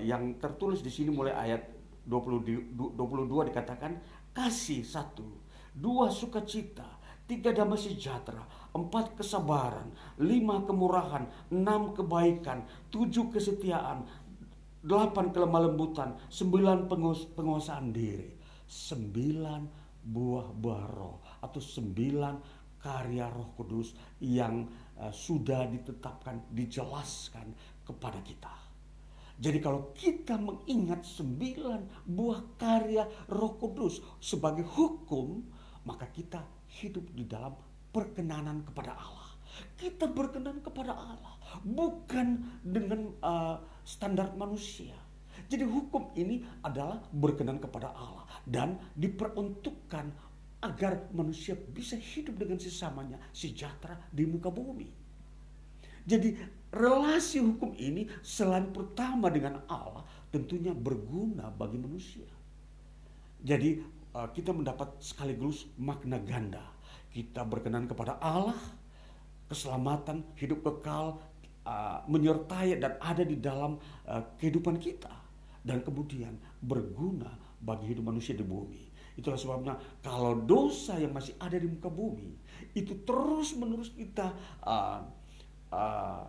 yang 0.00 0.38
tertulis 0.38 0.84
di 0.84 0.92
sini 0.92 1.08
mulai 1.12 1.32
ayat 1.32 1.62
20, 2.04 2.72
22 2.76 3.48
dikatakan 3.52 3.96
kasih 4.32 4.84
satu, 4.84 5.24
dua 5.72 6.12
sukacita, 6.12 6.84
tiga 7.24 7.50
damai 7.50 7.80
sejahtera, 7.80 8.44
empat 8.74 9.14
kesabaran, 9.14 9.94
lima 10.18 10.66
kemurahan, 10.66 11.30
enam 11.54 11.94
kebaikan, 11.94 12.66
tujuh 12.90 13.30
kesetiaan, 13.30 14.02
delapan 14.82 15.30
kelemah 15.30 15.70
lembutan, 15.70 16.18
sembilan 16.26 16.90
penguasaan 17.38 17.94
diri, 17.94 18.34
sembilan 18.66 19.86
buah 20.04 20.52
buah 20.52 20.84
roh 20.90 21.18
atau 21.40 21.60
sembilan 21.62 22.34
karya 22.76 23.32
roh 23.32 23.56
kudus 23.56 24.20
yang 24.20 24.68
uh, 25.00 25.08
sudah 25.08 25.64
ditetapkan, 25.64 26.52
dijelaskan 26.52 27.80
kepada 27.80 28.20
kita. 28.20 28.52
Jadi 29.34 29.58
kalau 29.58 29.90
kita 29.96 30.36
mengingat 30.36 31.02
sembilan 31.02 32.06
buah 32.06 32.60
karya 32.60 33.02
roh 33.32 33.56
kudus 33.56 34.04
sebagai 34.20 34.62
hukum, 34.62 35.42
maka 35.88 36.06
kita 36.12 36.44
hidup 36.84 37.08
di 37.10 37.24
dalam 37.24 37.56
perkenanan 37.94 38.66
kepada 38.66 38.98
Allah. 38.98 39.30
Kita 39.78 40.10
berkenan 40.10 40.58
kepada 40.58 40.98
Allah, 40.98 41.38
bukan 41.62 42.42
dengan 42.66 43.14
uh, 43.22 43.62
standar 43.86 44.34
manusia. 44.34 44.98
Jadi 45.46 45.62
hukum 45.62 46.10
ini 46.18 46.42
adalah 46.66 46.98
berkenan 47.14 47.62
kepada 47.62 47.94
Allah 47.94 48.26
dan 48.42 48.82
diperuntukkan 48.98 50.10
agar 50.64 51.06
manusia 51.12 51.54
bisa 51.54 51.94
hidup 51.94 52.40
dengan 52.40 52.58
sesamanya 52.58 53.20
sejahtera 53.30 54.00
di 54.10 54.24
muka 54.26 54.48
bumi. 54.50 54.88
Jadi 56.04 56.36
relasi 56.72 57.40
hukum 57.40 57.76
ini 57.76 58.08
selain 58.24 58.72
pertama 58.72 59.30
dengan 59.30 59.62
Allah 59.70 60.04
tentunya 60.34 60.74
berguna 60.74 61.52
bagi 61.52 61.78
manusia. 61.78 62.28
Jadi 63.44 63.80
uh, 64.16 64.28
kita 64.32 64.50
mendapat 64.50 64.98
sekaligus 64.98 65.68
makna 65.76 66.18
ganda. 66.18 66.73
Kita 67.14 67.46
berkenan 67.46 67.86
kepada 67.86 68.18
Allah, 68.18 68.58
keselamatan, 69.46 70.26
hidup 70.34 70.66
kekal, 70.66 71.22
uh, 71.62 72.02
menyertai 72.10 72.74
dan 72.82 72.98
ada 72.98 73.22
di 73.22 73.38
dalam 73.38 73.78
uh, 74.10 74.22
kehidupan 74.42 74.82
kita. 74.82 75.14
Dan 75.62 75.86
kemudian 75.86 76.34
berguna 76.58 77.30
bagi 77.62 77.94
hidup 77.94 78.10
manusia 78.10 78.34
di 78.34 78.42
bumi. 78.42 78.92
Itulah 79.14 79.38
sebabnya 79.38 79.78
kalau 80.02 80.42
dosa 80.42 80.98
yang 80.98 81.14
masih 81.14 81.38
ada 81.38 81.54
di 81.54 81.70
muka 81.70 81.86
bumi 81.86 82.34
itu 82.74 83.06
terus 83.06 83.54
menerus 83.54 83.94
kita 83.94 84.34
uh, 84.66 84.98
uh, 85.70 86.26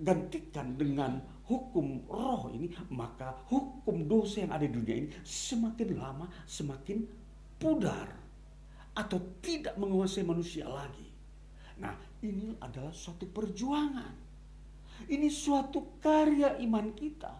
gantikan 0.00 0.74
dengan 0.80 1.20
hukum 1.44 2.08
roh 2.08 2.48
ini 2.50 2.72
maka 2.88 3.36
hukum 3.52 4.08
dosa 4.08 4.48
yang 4.48 4.52
ada 4.56 4.64
di 4.64 4.72
dunia 4.72 4.96
ini 5.04 5.08
semakin 5.22 5.88
lama 6.00 6.26
semakin 6.48 7.04
pudar 7.60 8.23
atau 8.94 9.18
tidak 9.42 9.74
menguasai 9.74 10.22
manusia 10.22 10.70
lagi. 10.70 11.10
Nah, 11.82 11.94
ini 12.22 12.54
adalah 12.62 12.94
suatu 12.94 13.26
perjuangan. 13.26 14.14
Ini 15.10 15.26
suatu 15.26 15.98
karya 15.98 16.56
iman 16.62 16.94
kita. 16.94 17.34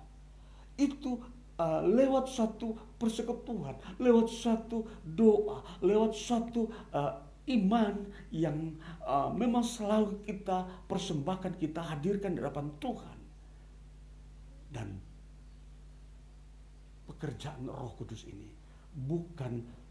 Itu 0.75 1.23
uh, 1.57 1.83
lewat 1.87 2.27
satu 2.27 2.75
persekutuan, 2.99 3.79
lewat 4.03 4.27
satu 4.27 4.83
doa, 5.07 5.63
lewat 5.79 6.19
satu 6.19 6.67
uh, 6.91 7.23
iman 7.47 7.95
yang 8.35 8.75
uh, 9.07 9.31
memang 9.31 9.63
selalu 9.63 10.19
kita 10.27 10.67
persembahkan, 10.91 11.55
kita 11.55 11.79
hadirkan 11.79 12.35
di 12.35 12.43
hadapan 12.43 12.75
Tuhan. 12.83 13.19
Dan 14.75 14.89
pekerjaan 17.07 17.71
Roh 17.71 17.95
Kudus 17.95 18.27
ini 18.27 18.51
bukan 18.95 19.84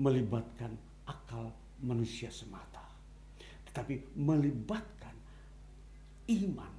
melibatkan 0.00 0.72
akal 1.04 1.52
manusia 1.84 2.32
semata, 2.32 2.80
tetapi 3.68 4.16
melibatkan 4.16 5.12
iman. 6.32 6.72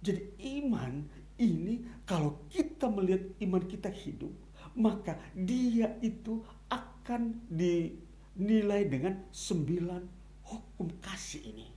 Jadi 0.00 0.22
iman 0.62 1.04
ini 1.42 1.82
kalau 2.06 2.46
kita 2.48 2.86
melihat 2.86 3.26
iman 3.42 3.62
kita 3.66 3.90
hidup, 3.90 4.32
maka 4.78 5.18
dia 5.34 5.98
itu 6.00 6.40
akan 6.70 7.34
dinilai 7.50 8.86
dengan 8.86 9.26
sembilan 9.34 10.02
hukum 10.46 10.88
kasih 11.02 11.42
ini. 11.42 11.68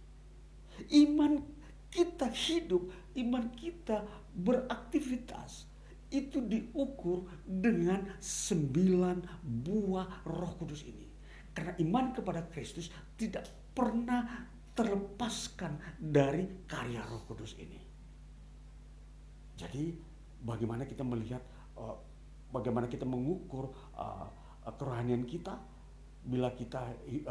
Iman 1.02 1.42
kita 1.90 2.30
hidup, 2.30 2.90
iman 3.18 3.46
kita 3.54 4.06
beraktivitas, 4.34 5.66
itu 6.14 6.46
diukur 6.46 7.26
dengan 7.42 8.06
sembilan 8.22 9.42
buah 9.42 10.30
roh 10.30 10.54
kudus 10.62 10.86
ini. 10.86 11.10
Karena 11.54 11.74
iman 11.82 12.06
kepada 12.14 12.46
Kristus 12.50 12.90
tidak 13.18 13.74
pernah 13.74 14.26
terlepaskan 14.74 16.02
dari 16.02 16.66
karya 16.66 17.06
Roh 17.06 17.22
Kudus 17.30 17.54
ini. 17.62 17.78
Jadi 19.54 19.94
bagaimana 20.42 20.90
kita 20.90 21.06
melihat 21.06 21.42
uh, 21.78 21.94
bagaimana 22.50 22.90
kita 22.90 23.06
mengukur 23.06 23.70
uh, 23.94 24.28
kerohanian 24.66 25.30
kita 25.30 25.62
bila 26.24 26.56
kita 26.56 26.80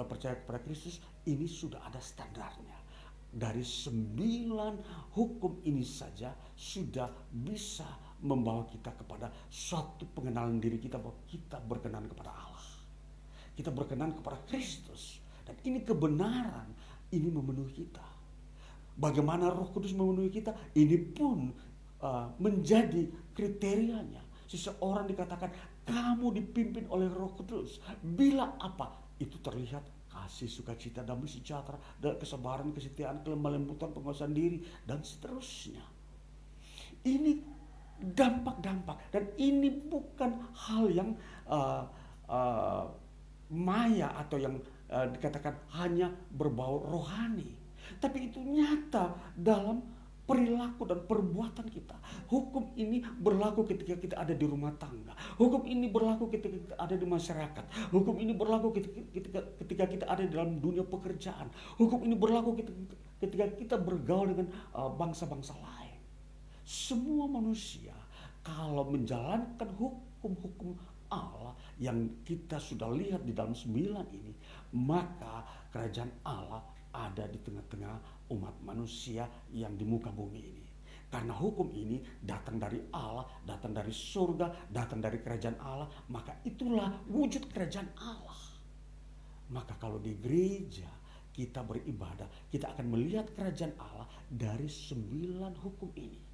percaya 0.05 0.37
kepada 0.37 0.61
Kristus 0.61 1.01
ini 1.25 1.49
sudah 1.49 1.81
ada 1.89 1.99
standarnya. 1.99 2.77
Dari 3.33 3.65
sembilan 3.65 4.75
hukum 5.17 5.65
ini 5.65 5.81
saja 5.81 6.37
sudah 6.53 7.09
bisa 7.33 7.89
membawa 8.23 8.65
kita 8.71 8.95
kepada 8.95 9.29
suatu 9.51 10.07
pengenalan 10.15 10.63
diri 10.63 10.79
kita 10.79 10.97
bahwa 10.97 11.19
kita 11.27 11.59
berkenan 11.63 12.07
kepada 12.07 12.31
Allah. 12.31 12.71
Kita 13.53 13.69
berkenan 13.75 14.15
kepada 14.17 14.39
Kristus. 14.49 15.19
Dan 15.43 15.59
ini 15.67 15.83
kebenaran 15.83 16.71
ini 17.11 17.29
memenuhi 17.29 17.75
kita. 17.85 18.07
Bagaimana 18.95 19.51
Roh 19.51 19.69
Kudus 19.75 19.93
memenuhi 19.93 20.31
kita? 20.31 20.55
Ini 20.73 20.97
pun 21.13 21.51
uh, 22.01 22.27
menjadi 22.39 23.11
kriterianya. 23.35 24.23
Seseorang 24.47 25.09
dikatakan 25.11 25.51
kamu 25.83 26.31
dipimpin 26.39 26.87
oleh 26.89 27.11
Roh 27.11 27.35
Kudus. 27.35 27.83
Bila 28.01 28.55
apa? 28.63 29.03
Itu 29.19 29.43
terlihat 29.43 29.83
kasih, 30.13 30.47
sukacita, 30.47 31.01
damai 31.01 31.27
sejahtera, 31.27 31.81
dan 31.99 32.21
kesabaran, 32.21 32.69
kesetiaan, 32.71 33.25
kelemah 33.25 33.57
lembutan, 33.57 33.91
penguasaan 33.97 34.37
diri, 34.37 34.61
dan 34.85 35.01
seterusnya. 35.01 35.81
Ini 37.03 37.41
dampak-dampak 38.03 38.99
dan 39.15 39.31
ini 39.39 39.71
bukan 39.71 40.43
hal 40.53 40.91
yang 40.91 41.15
uh, 41.47 41.87
uh, 42.27 42.85
maya 43.53 44.11
atau 44.19 44.41
yang 44.43 44.59
uh, 44.91 45.07
dikatakan 45.13 45.55
hanya 45.79 46.11
berbau 46.35 46.83
rohani, 46.83 47.55
tapi 48.03 48.33
itu 48.33 48.43
nyata 48.43 49.15
dalam 49.39 49.85
perilaku 50.23 50.87
dan 50.87 51.03
perbuatan 51.05 51.67
kita. 51.67 51.99
Hukum 52.31 52.73
ini 52.79 53.03
berlaku 53.03 53.67
ketika 53.67 53.99
kita 53.99 54.15
ada 54.17 54.33
di 54.33 54.47
rumah 54.47 54.71
tangga. 54.79 55.13
Hukum 55.37 55.67
ini 55.67 55.91
berlaku 55.91 56.31
ketika 56.31 56.57
kita 56.57 56.75
ada 56.79 56.95
di 56.95 57.07
masyarakat. 57.07 57.65
Hukum 57.91 58.17
ini 58.23 58.33
berlaku 58.33 58.71
ketika, 58.71 59.43
ketika 59.59 59.85
kita 59.91 60.05
ada 60.07 60.23
dalam 60.31 60.63
dunia 60.63 60.87
pekerjaan. 60.87 61.51
Hukum 61.77 62.07
ini 62.07 62.15
berlaku 62.15 62.55
ketika, 63.19 63.45
kita 63.59 63.77
bergaul 63.83 64.31
dengan 64.31 64.49
bangsa-bangsa 64.73 65.59
uh, 65.59 65.61
lain. 65.61 65.82
Semua 66.63 67.27
manusia 67.27 67.95
kalau 68.43 68.87
menjalankan 68.91 69.71
hukum-hukum 69.79 70.79
Allah 71.13 71.53
yang 71.77 72.25
kita 72.25 72.57
sudah 72.57 72.89
lihat 72.89 73.23
di 73.29 73.37
dalam 73.37 73.53
sembilan 73.53 74.07
ini, 74.17 74.33
maka 74.81 75.45
kerajaan 75.69 76.25
Allah 76.25 76.65
ada 76.93 77.29
di 77.29 77.37
tengah-tengah 77.41 78.29
umat 78.33 78.57
manusia 78.65 79.29
yang 79.53 79.77
di 79.77 79.85
muka 79.85 80.09
bumi 80.09 80.41
ini. 80.41 80.67
Karena 81.13 81.37
hukum 81.37 81.69
ini 81.77 82.01
datang 82.25 82.57
dari 82.57 82.81
Allah, 82.97 83.29
datang 83.45 83.77
dari 83.77 83.93
surga, 83.93 84.73
datang 84.73 85.05
dari 85.05 85.21
kerajaan 85.21 85.61
Allah, 85.61 85.89
maka 86.09 86.41
itulah 86.49 86.89
wujud 87.13 87.53
kerajaan 87.53 87.93
Allah. 88.01 88.41
Maka 89.53 89.77
kalau 89.77 90.01
di 90.01 90.17
gereja 90.17 90.89
kita 91.37 91.61
beribadah, 91.61 92.25
kita 92.49 92.73
akan 92.73 92.97
melihat 92.97 93.29
kerajaan 93.37 93.77
Allah 93.77 94.09
dari 94.33 94.65
sembilan 94.65 95.53
hukum 95.61 95.93
ini. 96.01 96.32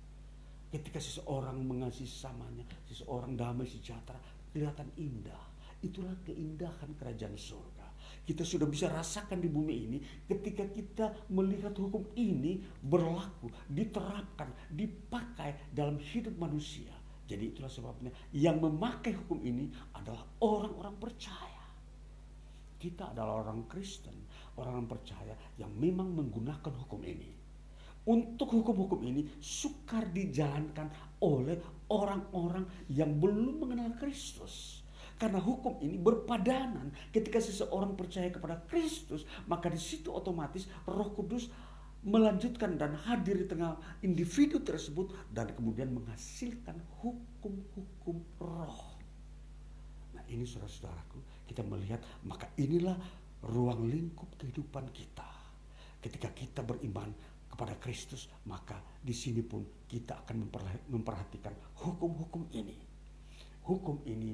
Ketika 0.69 1.01
seseorang 1.01 1.65
mengasihi 1.65 2.09
samanya, 2.09 2.65
seseorang 2.85 3.33
damai 3.35 3.65
sejahtera, 3.65 4.21
kelihatan 4.53 4.93
indah. 5.01 5.43
Itulah 5.81 6.13
keindahan 6.27 6.93
kerajaan 6.99 7.39
surga 7.39 7.89
kita 8.29 8.45
sudah 8.45 8.69
bisa 8.69 8.93
rasakan 8.93 9.41
di 9.41 9.49
bumi 9.49 9.75
ini 9.89 9.99
ketika 10.29 10.69
kita 10.69 11.33
melihat 11.33 11.73
hukum 11.81 12.13
ini 12.13 12.61
berlaku, 12.85 13.49
diterapkan, 13.73 14.53
dipakai 14.69 15.73
dalam 15.73 15.97
hidup 15.97 16.37
manusia. 16.37 16.93
Jadi 17.25 17.57
itulah 17.57 17.73
sebabnya 17.73 18.13
yang 18.37 18.61
memakai 18.61 19.17
hukum 19.17 19.41
ini 19.41 19.73
adalah 19.97 20.29
orang-orang 20.45 20.97
percaya. 21.01 21.65
Kita 22.77 23.17
adalah 23.17 23.49
orang 23.49 23.65
Kristen, 23.65 24.29
orang 24.61 24.85
yang 24.85 24.89
percaya 24.93 25.35
yang 25.57 25.73
memang 25.73 26.13
menggunakan 26.13 26.73
hukum 26.85 27.01
ini. 27.09 27.33
Untuk 28.09 28.49
hukum-hukum 28.57 29.05
ini 29.05 29.29
sukar 29.37 30.09
dijalankan 30.09 30.89
oleh 31.21 31.61
orang-orang 31.93 32.65
yang 32.89 33.21
belum 33.21 33.61
mengenal 33.61 33.93
Kristus. 34.01 34.81
Karena 35.21 35.43
hukum 35.43 35.77
ini 35.85 36.01
berpadanan 36.01 36.95
ketika 37.13 37.37
seseorang 37.37 37.93
percaya 37.99 38.33
kepada 38.33 38.65
Kristus, 38.65 39.29
maka 39.45 39.69
di 39.69 39.77
situ 39.77 40.09
otomatis 40.09 40.65
Roh 40.89 41.13
Kudus 41.13 41.53
melanjutkan 42.07 42.79
dan 42.79 42.95
hadir 42.95 43.43
di 43.43 43.47
tengah 43.51 43.75
individu 44.01 44.63
tersebut 44.63 45.11
dan 45.35 45.51
kemudian 45.53 45.91
menghasilkan 45.91 46.79
hukum-hukum 47.03 48.23
roh. 48.39 48.95
Nah, 50.15 50.23
ini 50.31 50.47
saudara-saudaraku, 50.47 51.51
kita 51.51 51.67
melihat 51.67 51.99
maka 52.23 52.49
inilah 52.55 52.95
ruang 53.43 53.91
lingkup 53.91 54.31
kehidupan 54.39 54.87
kita. 54.95 55.27
Ketika 55.99 56.31
kita 56.31 56.63
beriman 56.63 57.11
kepada 57.59 57.75
Kristus, 57.83 58.31
maka 58.47 58.79
di 59.03 59.11
sini 59.11 59.43
pun 59.43 59.83
kita 59.91 60.23
akan 60.23 60.47
memperhatikan 60.95 61.51
hukum-hukum 61.83 62.47
ini. 62.55 62.79
Hukum 63.67 64.07
ini 64.07 64.31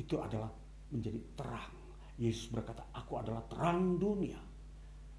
itu 0.00 0.16
adalah 0.16 0.48
menjadi 0.88 1.20
terang. 1.36 1.76
Yesus 2.16 2.48
berkata, 2.48 2.88
"Aku 2.96 3.20
adalah 3.20 3.44
terang 3.44 4.00
dunia." 4.00 4.40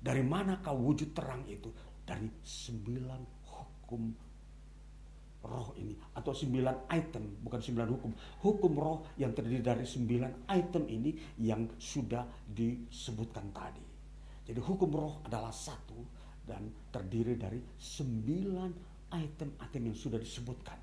Dari 0.02 0.26
mana 0.26 0.58
kau 0.66 0.82
wujud 0.82 1.14
terang 1.14 1.46
itu? 1.46 1.70
Dari 2.02 2.26
sembilan 2.42 3.22
hukum 3.46 4.02
roh 5.46 5.74
ini 5.78 5.94
atau 6.18 6.34
sembilan 6.34 6.90
item 6.90 7.42
bukan 7.42 7.62
sembilan 7.62 7.90
hukum 7.90 8.12
hukum 8.46 8.74
roh 8.78 8.98
yang 9.18 9.34
terdiri 9.34 9.62
dari 9.62 9.86
sembilan 9.90 10.46
item 10.54 10.86
ini 10.86 11.42
yang 11.42 11.66
sudah 11.82 12.22
disebutkan 12.46 13.50
tadi 13.50 13.86
jadi 14.46 14.62
hukum 14.62 14.90
roh 14.94 15.26
adalah 15.26 15.50
satu 15.50 16.21
dan 16.46 16.70
terdiri 16.90 17.38
dari 17.38 17.60
sembilan 17.78 18.72
item-item 19.12 19.82
yang 19.92 19.98
sudah 19.98 20.20
disebutkan 20.20 20.80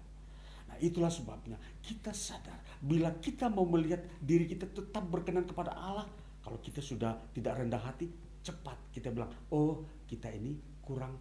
nah 0.68 0.76
itulah 0.78 1.08
sebabnya 1.08 1.56
kita 1.80 2.12
sadar 2.12 2.60
bila 2.78 3.16
kita 3.18 3.48
mau 3.48 3.64
melihat 3.64 4.04
diri 4.20 4.44
kita 4.44 4.68
tetap 4.68 5.04
berkenan 5.08 5.48
kepada 5.48 5.72
Allah 5.72 6.06
kalau 6.44 6.60
kita 6.60 6.84
sudah 6.84 7.16
tidak 7.32 7.56
rendah 7.56 7.80
hati 7.80 8.28
cepat 8.48 8.78
kita 8.98 9.12
bilang, 9.12 9.30
oh 9.52 9.84
kita 10.08 10.32
ini 10.32 10.56
kurang 10.80 11.14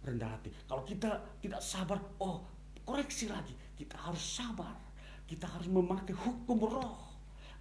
rendah 0.00 0.32
hati. 0.32 0.50
Kalau 0.64 0.82
kita 0.82 1.38
tidak 1.38 1.60
sabar, 1.60 2.00
oh 2.24 2.42
koreksi 2.82 3.28
lagi. 3.28 3.52
Kita 3.76 3.96
harus 4.00 4.18
sabar. 4.18 4.74
Kita 5.28 5.46
harus 5.46 5.68
memakai 5.70 6.16
hukum 6.16 6.58
roh. 6.66 7.09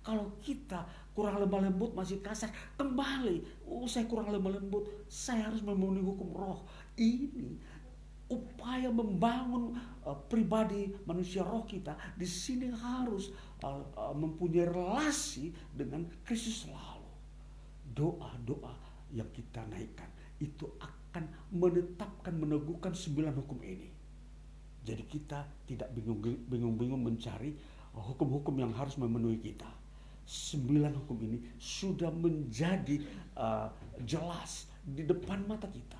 Kalau 0.10 0.42
kita 0.42 0.90
kurang 1.14 1.38
lemah 1.38 1.70
lembut 1.70 1.94
masih 1.94 2.18
kasar, 2.18 2.50
kembali. 2.82 3.46
Oh 3.70 3.86
saya 3.86 4.10
kurang 4.10 4.34
lemah 4.34 4.58
lembut, 4.58 4.90
saya 5.06 5.46
harus 5.46 5.62
memenuhi 5.62 6.02
hukum 6.02 6.34
roh. 6.34 6.66
Ini 6.98 7.62
upaya 8.26 8.90
membangun 8.90 9.78
uh, 10.02 10.18
pribadi 10.26 10.90
manusia 11.06 11.46
roh 11.46 11.62
kita 11.62 11.94
di 12.18 12.26
sini 12.26 12.74
harus 12.74 13.30
uh, 13.62 13.86
uh, 13.94 14.14
mempunyai 14.18 14.66
relasi 14.66 15.54
dengan 15.78 16.10
Kristus 16.26 16.66
selalu. 16.66 17.06
Doa-doa 17.94 18.74
yang 19.14 19.30
kita 19.30 19.62
naikkan 19.70 20.10
itu 20.42 20.66
akan 20.82 21.54
menetapkan 21.54 22.34
meneguhkan 22.34 22.98
sembilan 22.98 23.38
hukum 23.46 23.62
ini. 23.62 23.94
Jadi 24.82 25.06
kita 25.06 25.46
tidak 25.70 25.94
bingung-bingung 26.50 26.98
mencari 26.98 27.54
hukum-hukum 27.94 28.58
yang 28.58 28.74
harus 28.74 28.98
memenuhi 28.98 29.38
kita. 29.38 29.79
Sembilan 30.30 30.94
hukum 30.94 31.18
ini 31.26 31.42
sudah 31.58 32.14
menjadi 32.14 33.02
uh, 33.34 33.66
jelas 34.06 34.70
di 34.86 35.02
depan 35.02 35.42
mata 35.50 35.66
kita. 35.66 35.98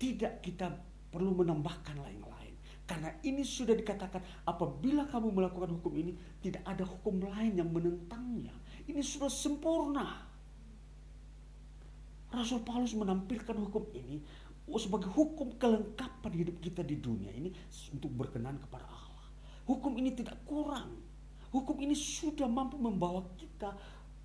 Tidak 0.00 0.40
kita 0.40 0.72
perlu 1.12 1.44
menambahkan 1.44 2.00
lain-lain. 2.00 2.56
Karena 2.88 3.12
ini 3.20 3.44
sudah 3.44 3.76
dikatakan 3.76 4.48
apabila 4.48 5.04
kamu 5.12 5.28
melakukan 5.28 5.76
hukum 5.76 5.92
ini 5.92 6.16
tidak 6.40 6.64
ada 6.64 6.88
hukum 6.88 7.20
lain 7.20 7.60
yang 7.60 7.68
menentangnya. 7.68 8.56
Ini 8.88 9.04
sudah 9.04 9.28
sempurna. 9.28 10.08
Rasul 12.32 12.64
Paulus 12.64 12.96
menampilkan 12.96 13.60
hukum 13.60 13.92
ini 13.92 14.24
sebagai 14.80 15.12
hukum 15.12 15.60
kelengkapan 15.60 16.32
hidup 16.32 16.56
kita 16.64 16.80
di 16.80 16.96
dunia 16.96 17.28
ini 17.28 17.52
untuk 17.92 18.08
berkenan 18.08 18.56
kepada 18.56 18.88
Allah. 18.88 19.28
Hukum 19.68 19.92
ini 20.00 20.16
tidak 20.16 20.40
kurang. 20.48 21.03
Hukum 21.54 21.78
ini 21.78 21.94
sudah 21.94 22.50
mampu 22.50 22.74
membawa 22.82 23.22
kita 23.38 23.70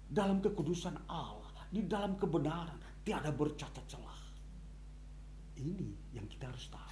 dalam 0.10 0.42
kekudusan 0.42 0.98
Allah, 1.06 1.70
di 1.70 1.86
dalam 1.86 2.18
kebenaran, 2.18 2.82
tiada 3.06 3.30
bercacat 3.30 3.86
celah. 3.86 4.18
Ini 5.62 6.18
yang 6.18 6.26
kita 6.26 6.50
harus 6.50 6.66
tahu. 6.74 6.90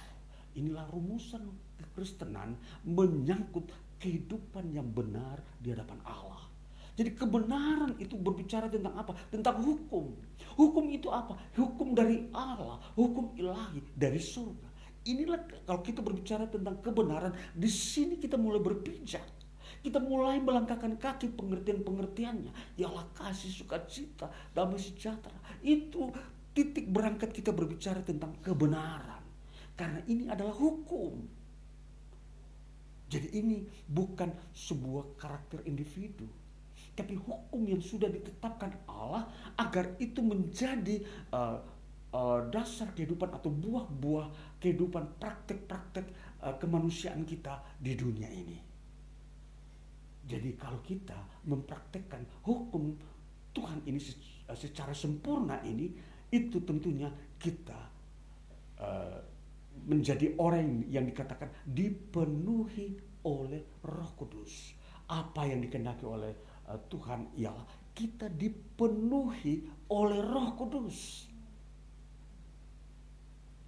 Inilah 0.54 0.86
rumusan 0.94 1.42
kekristenan 1.74 2.54
menyangkut 2.86 3.66
kehidupan 3.98 4.70
yang 4.70 4.86
benar 4.86 5.42
di 5.58 5.74
hadapan 5.74 5.98
Allah. 6.06 6.46
Jadi 6.94 7.14
kebenaran 7.14 7.94
itu 8.02 8.18
berbicara 8.18 8.66
tentang 8.66 8.94
apa? 8.94 9.14
Tentang 9.30 9.62
hukum. 9.62 10.18
Hukum 10.58 10.84
itu 10.90 11.10
apa? 11.10 11.34
Hukum 11.54 11.94
dari 11.94 12.26
Allah, 12.34 12.78
hukum 12.94 13.34
ilahi 13.38 13.78
dari 13.94 14.18
surga. 14.18 14.66
Inilah 15.06 15.46
kalau 15.62 15.82
kita 15.82 16.02
berbicara 16.02 16.50
tentang 16.50 16.82
kebenaran, 16.82 17.34
di 17.54 17.70
sini 17.70 18.18
kita 18.18 18.34
mulai 18.34 18.58
berpijak. 18.58 19.37
Kita 19.78 20.02
mulai 20.02 20.42
melangkahkan 20.42 20.98
kaki 20.98 21.34
pengertian-pengertiannya. 21.38 22.78
Ialah 22.78 23.06
kasih 23.14 23.52
sukacita, 23.52 24.28
damai 24.52 24.78
sejahtera. 24.78 25.38
Itu 25.62 26.10
titik 26.52 26.90
berangkat 26.90 27.30
kita 27.30 27.54
berbicara 27.54 28.02
tentang 28.02 28.34
kebenaran. 28.42 29.22
Karena 29.78 30.02
ini 30.10 30.26
adalah 30.26 30.54
hukum. 30.54 31.22
Jadi 33.08 33.28
ini 33.40 33.64
bukan 33.88 34.28
sebuah 34.52 35.16
karakter 35.16 35.64
individu 35.64 36.28
tapi 36.98 37.14
hukum 37.14 37.62
yang 37.62 37.78
sudah 37.78 38.10
ditetapkan 38.10 38.74
Allah 38.90 39.30
agar 39.54 39.94
itu 40.02 40.18
menjadi 40.18 40.98
uh, 41.30 41.62
dasar 42.50 42.90
kehidupan 42.90 43.30
atau 43.38 43.54
buah-buah 43.54 44.58
kehidupan 44.58 45.22
praktek-praktek 45.22 46.10
uh, 46.42 46.58
kemanusiaan 46.58 47.22
kita 47.22 47.62
di 47.78 47.94
dunia 47.94 48.26
ini. 48.26 48.67
Jadi 50.28 50.60
kalau 50.60 50.84
kita 50.84 51.16
mempraktekkan 51.48 52.44
hukum 52.44 52.92
Tuhan 53.56 53.80
ini 53.88 53.96
secara 54.52 54.92
sempurna 54.92 55.64
ini, 55.64 55.88
itu 56.28 56.60
tentunya 56.60 57.08
kita 57.40 57.80
uh, 58.76 59.18
menjadi 59.88 60.36
orang 60.36 60.84
yang 60.92 61.08
dikatakan 61.08 61.48
dipenuhi 61.64 62.92
oleh 63.24 63.80
Roh 63.80 64.12
Kudus. 64.20 64.76
Apa 65.08 65.48
yang 65.48 65.64
dikehendaki 65.64 66.04
oleh 66.04 66.36
Eh, 66.68 66.80
Tuhan 66.92 67.32
ialah 67.40 67.64
kita 67.96 68.28
dipenuhi 68.28 69.64
oleh 69.88 70.20
Roh 70.20 70.48
Kudus. 70.52 71.24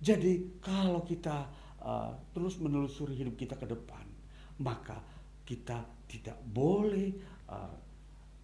Jadi 0.01 0.57
kalau 0.65 1.05
kita 1.05 1.45
uh, 1.85 2.17
terus 2.33 2.57
menelusuri 2.57 3.21
hidup 3.21 3.37
kita 3.37 3.53
ke 3.53 3.69
depan, 3.69 4.01
maka 4.65 4.97
kita 5.45 5.85
tidak 6.11 6.35
boleh 6.43 7.15
uh, 7.47 7.71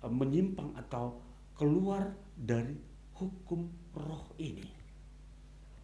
menyimpang 0.06 0.70
atau 0.78 1.18
keluar 1.58 2.14
dari 2.38 2.78
hukum 3.18 3.66
roh 3.98 4.30
ini. 4.38 4.70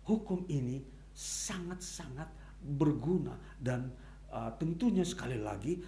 Hukum 0.07 0.47
ini 0.47 0.79
sangat-sangat 1.11 2.31
berguna 2.63 3.35
dan 3.59 3.91
uh, 4.31 4.55
tentunya 4.55 5.03
sekali 5.03 5.43
lagi 5.43 5.83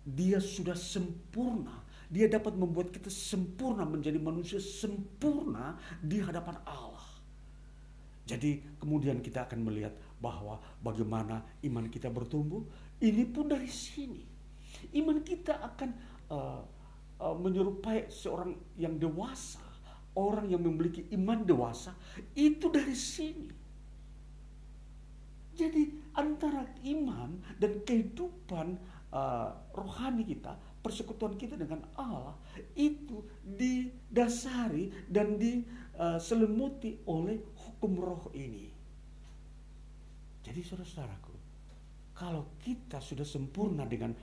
dia 0.00 0.40
sudah 0.40 0.72
sempurna 0.72 1.90
dia 2.10 2.26
dapat 2.26 2.58
membuat 2.58 2.90
kita 2.90 3.06
sempurna 3.06 3.86
menjadi 3.86 4.18
manusia 4.18 4.58
sempurna 4.58 5.78
di 6.02 6.18
hadapan 6.18 6.58
Allah. 6.66 7.06
Jadi 8.26 8.82
kemudian 8.82 9.22
kita 9.22 9.46
akan 9.46 9.62
melihat 9.62 9.94
bahwa 10.18 10.58
bagaimana 10.82 11.46
iman 11.62 11.86
kita 11.86 12.10
bertumbuh. 12.10 12.66
Ini 12.98 13.30
pun 13.30 13.46
dari 13.46 13.70
sini. 13.70 14.26
Iman 14.96 15.22
kita 15.22 15.58
akan 15.60 15.90
uh, 16.32 16.62
uh, 17.20 17.36
menyerupai 17.36 18.08
seorang 18.10 18.56
yang 18.80 18.96
dewasa. 18.96 19.62
Orang 20.10 20.50
yang 20.50 20.66
memiliki 20.66 21.06
iman 21.14 21.46
dewasa 21.46 21.94
itu 22.34 22.66
dari 22.66 22.98
sini. 22.98 23.48
Jadi 25.54 25.86
antara 26.18 26.66
iman 26.82 27.38
dan 27.62 27.78
kehidupan 27.86 28.74
uh, 29.14 29.54
rohani 29.70 30.26
kita 30.26 30.58
persekutuan 30.80 31.36
kita 31.36 31.60
dengan 31.60 31.84
Allah 32.00 32.34
itu 32.72 33.20
didasari 33.44 34.88
dan 35.06 35.36
diselimuti 35.36 37.04
oleh 37.04 37.38
hukum 37.54 37.92
roh 38.00 38.24
ini. 38.32 38.72
Jadi 40.40 40.60
saudara-saudaraku, 40.64 41.34
kalau 42.16 42.56
kita 42.64 42.98
sudah 42.98 43.28
sempurna 43.28 43.84
dengan 43.84 44.16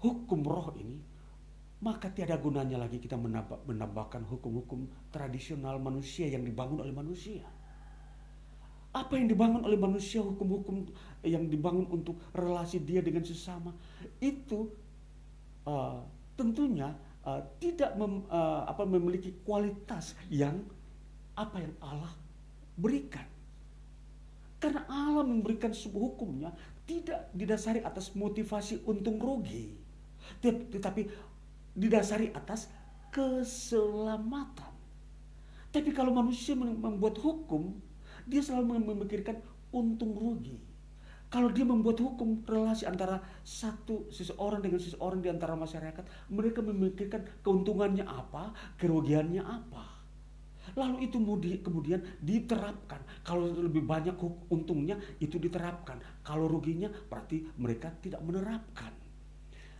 hukum 0.00 0.40
roh 0.44 0.72
ini, 0.76 1.00
maka 1.80 2.12
tiada 2.12 2.36
gunanya 2.36 2.76
lagi 2.76 3.00
kita 3.00 3.16
menambah, 3.16 3.64
menambahkan 3.64 4.24
hukum-hukum 4.28 4.88
tradisional 5.08 5.80
manusia 5.80 6.28
yang 6.28 6.44
dibangun 6.44 6.84
oleh 6.84 6.92
manusia. 6.92 7.44
Apa 8.90 9.16
yang 9.16 9.30
dibangun 9.30 9.64
oleh 9.64 9.78
manusia, 9.78 10.20
hukum-hukum 10.20 10.90
yang 11.24 11.46
dibangun 11.46 11.86
untuk 11.88 12.18
relasi 12.34 12.82
dia 12.82 13.00
dengan 13.00 13.22
sesama, 13.22 13.70
itu 14.18 14.66
uh, 15.64 16.04
tentunya 16.34 16.92
uh, 17.24 17.40
tidak 17.62 17.96
mem, 17.96 18.26
uh, 18.28 18.66
apa, 18.66 18.82
memiliki 18.84 19.32
kualitas 19.46 20.18
yang 20.28 20.60
apa 21.38 21.64
yang 21.64 21.74
Allah 21.80 22.12
berikan. 22.76 23.24
Karena 24.60 24.84
Allah 24.92 25.24
memberikan 25.24 25.72
sebuah 25.72 26.04
hukumnya 26.12 26.52
tidak 26.84 27.32
didasari 27.32 27.80
atas 27.80 28.12
motivasi 28.12 28.84
untung 28.84 29.16
rugi. 29.16 29.79
Tetapi 30.38 31.02
didasari 31.74 32.30
atas 32.30 32.70
keselamatan. 33.10 34.72
Tapi 35.70 35.90
kalau 35.94 36.10
manusia 36.14 36.54
membuat 36.58 37.18
hukum, 37.22 37.78
dia 38.26 38.42
selalu 38.42 38.82
memikirkan 38.90 39.38
untung 39.70 40.14
rugi. 40.14 40.58
Kalau 41.30 41.46
dia 41.54 41.62
membuat 41.62 42.02
hukum 42.02 42.42
relasi 42.42 42.90
antara 42.90 43.22
satu 43.46 44.10
seseorang 44.10 44.66
dengan 44.66 44.82
seseorang 44.82 45.22
di 45.22 45.30
antara 45.30 45.54
masyarakat, 45.54 46.02
mereka 46.26 46.58
memikirkan 46.58 47.22
keuntungannya 47.46 48.02
apa, 48.02 48.50
kerugiannya 48.82 49.38
apa. 49.38 50.02
Lalu 50.74 51.06
itu 51.06 51.22
kemudian 51.62 52.02
diterapkan. 52.18 52.98
Kalau 53.22 53.46
lebih 53.46 53.86
banyak 53.86 54.18
untungnya 54.50 54.98
itu 55.22 55.38
diterapkan. 55.38 56.02
Kalau 56.26 56.50
ruginya 56.50 56.90
berarti 57.06 57.46
mereka 57.58 57.94
tidak 58.02 58.22
menerapkan. 58.26 58.90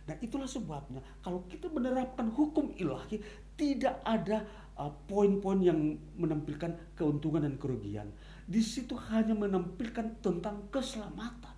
Nah 0.09 0.15
itulah 0.19 0.49
sebabnya 0.49 1.01
kalau 1.21 1.45
kita 1.45 1.69
menerapkan 1.69 2.29
hukum 2.33 2.73
ilahi 2.77 3.21
tidak 3.53 4.01
ada 4.01 4.41
uh, 4.79 4.89
poin-poin 5.05 5.61
uh, 5.61 5.67
yang 5.69 5.79
menampilkan 6.17 6.97
keuntungan 6.97 7.45
dan 7.45 7.55
kerugian. 7.61 8.09
Di 8.49 8.59
situ 8.59 8.97
hanya 9.13 9.37
menampilkan 9.37 10.21
tentang 10.23 10.67
keselamatan. 10.73 11.55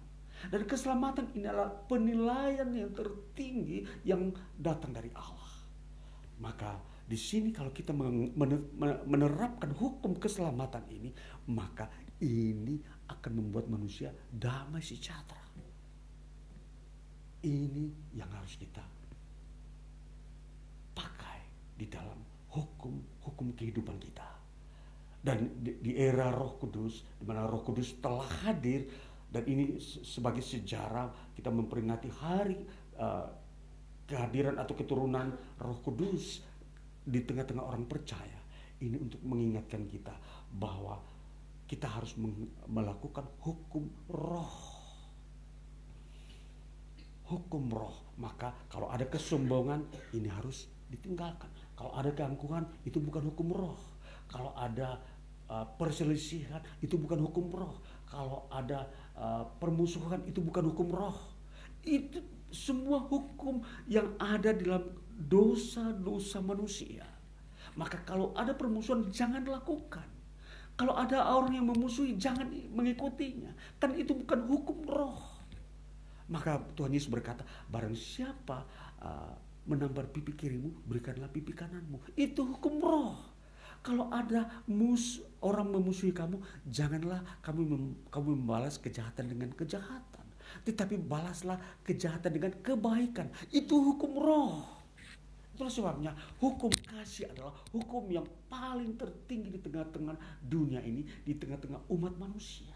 Dan 0.52 0.68
keselamatan 0.68 1.32
ini 1.40 1.48
adalah 1.48 1.72
penilaian 1.88 2.68
yang 2.68 2.91
tertinggi 2.91 3.88
yang 4.03 4.36
datang 4.60 4.91
dari 4.91 5.07
Allah. 5.15 5.56
Maka 6.44 6.76
di 7.07 7.15
sini 7.15 7.56
kalau 7.56 7.72
kita 7.72 7.95
menerapkan 9.07 9.72
hukum 9.72 10.20
keselamatan 10.20 10.84
ini, 10.91 11.15
maka 11.48 11.88
ini 12.20 12.80
akan 13.07 13.32
membuat 13.40 13.72
manusia 13.72 14.11
damai 14.32 14.84
sejahtera. 14.84 15.43
Ini 17.44 18.15
yang 18.15 18.32
harus 18.32 18.56
kita 18.56 18.84
pakai 20.95 21.40
di 21.76 21.91
dalam 21.91 22.20
hukum-hukum 22.56 23.52
kehidupan 23.60 23.99
kita. 23.99 24.28
Dan 25.24 25.64
di, 25.64 25.80
di 25.80 25.91
era 25.95 26.32
Roh 26.32 26.60
Kudus, 26.60 27.03
di 27.20 27.24
mana 27.24 27.48
Roh 27.48 27.64
Kudus 27.64 27.99
telah 27.99 28.28
hadir 28.44 28.88
dan 29.34 29.44
ini 29.49 29.82
sebagai 29.82 30.45
sejarah 30.45 31.34
kita 31.34 31.49
memperingati 31.49 32.10
hari 32.22 32.60
uh, 33.02 33.28
kehadiran 34.06 34.61
atau 34.61 34.78
keturunan 34.78 35.34
Roh 35.57 35.80
Kudus 35.82 36.44
di 37.03 37.20
tengah-tengah 37.24 37.65
orang 37.65 37.84
percaya 37.90 38.40
ini 38.84 38.99
untuk 38.99 39.20
mengingatkan 39.24 39.88
kita 39.88 40.14
bahwa 40.53 40.99
kita 41.65 41.88
harus 41.88 42.14
melakukan 42.68 43.26
hukum 43.41 43.90
roh. 44.11 44.72
Hukum 47.29 47.71
roh. 47.71 48.15
Maka 48.19 48.53
kalau 48.67 48.91
ada 48.91 49.07
kesombongan 49.07 49.85
ini 50.13 50.29
harus 50.29 50.67
ditinggalkan. 50.91 51.49
Kalau 51.73 51.91
ada 51.97 52.13
keangkuhan 52.13 52.67
itu 52.85 53.01
bukan 53.01 53.33
hukum 53.33 53.49
roh. 53.51 53.79
Kalau 54.29 54.53
ada 54.53 55.01
uh, 55.49 55.65
perselisihan 55.77 56.61
itu 56.79 56.95
bukan 56.95 57.19
hukum 57.25 57.49
roh. 57.49 57.81
Kalau 58.05 58.45
ada 58.53 58.85
uh, 59.17 59.43
permusuhan 59.57 60.21
itu 60.29 60.39
bukan 60.39 60.69
hukum 60.69 60.93
roh. 60.93 61.17
Itu 61.81 62.21
semua 62.53 63.01
hukum 63.01 63.65
yang 63.89 64.13
ada 64.21 64.53
dalam 64.53 64.93
dosa-dosa 65.17 66.39
manusia. 66.45 67.05
Maka 67.73 68.05
kalau 68.05 68.29
ada 68.37 68.53
permusuhan 68.53 69.09
jangan 69.09 69.41
lakukan. 69.49 70.05
Kalau 70.73 70.97
ada 70.97 71.33
orang 71.33 71.53
yang 71.57 71.69
memusuhi 71.69 72.17
jangan 72.17 72.49
mengikutinya. 72.49 73.53
Kan 73.77 73.93
itu 73.97 74.13
bukan 74.13 74.45
hukum 74.45 74.85
roh. 74.85 75.32
Maka 76.34 76.57
Tuhan 76.73 76.89
Yesus 76.89 77.14
berkata, 77.14 77.45
barang 77.69 77.93
siapa 77.93 78.65
uh, 79.05 79.34
menambar 79.69 80.10
pipi 80.10 80.34
kirimu, 80.34 80.84
berikanlah 80.89 81.30
pipi 81.30 81.53
kananmu. 81.53 82.18
Itu 82.18 82.41
hukum 82.57 82.81
roh. 82.81 83.14
Kalau 83.84 84.07
ada 84.10 84.64
mus 84.72 85.19
orang 85.43 85.68
memusuhi 85.68 86.15
kamu, 86.15 86.39
janganlah 86.72 87.19
kamu 87.43 87.61
mem, 87.68 87.84
kamu 88.07 88.39
membalas 88.39 88.80
kejahatan 88.80 89.27
dengan 89.27 89.51
kejahatan, 89.51 90.26
tetapi 90.64 90.95
balaslah 91.03 91.60
kejahatan 91.84 92.31
dengan 92.31 92.55
kebaikan. 92.64 93.27
Itu 93.51 93.84
hukum 93.84 94.23
roh. 94.23 94.64
Itulah 95.53 95.69
sebabnya 95.69 96.11
hukum 96.39 96.72
kasih 96.72 97.30
adalah 97.30 97.53
hukum 97.76 98.07
yang 98.07 98.23
paling 98.47 98.95
tertinggi 98.95 99.51
di 99.51 99.60
tengah-tengah 99.60 100.15
dunia 100.41 100.80
ini, 100.80 101.03
di 101.22 101.35
tengah-tengah 101.35 101.84
umat 101.91 102.15
manusia. 102.15 102.73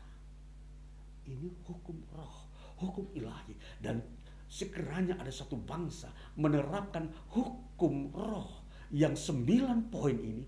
Ini 1.23 1.47
hukum 1.71 2.03
roh, 2.11 2.46
hukum 2.79 3.09
ilahi. 3.13 3.53
Dan 3.81 4.01
sekiranya 4.47 5.19
ada 5.19 5.29
satu 5.29 5.59
bangsa 5.59 6.07
menerapkan 6.39 7.11
hukum 7.35 8.15
roh 8.15 8.63
yang 8.95 9.19
sembilan 9.19 9.91
poin 9.91 10.15
ini, 10.15 10.45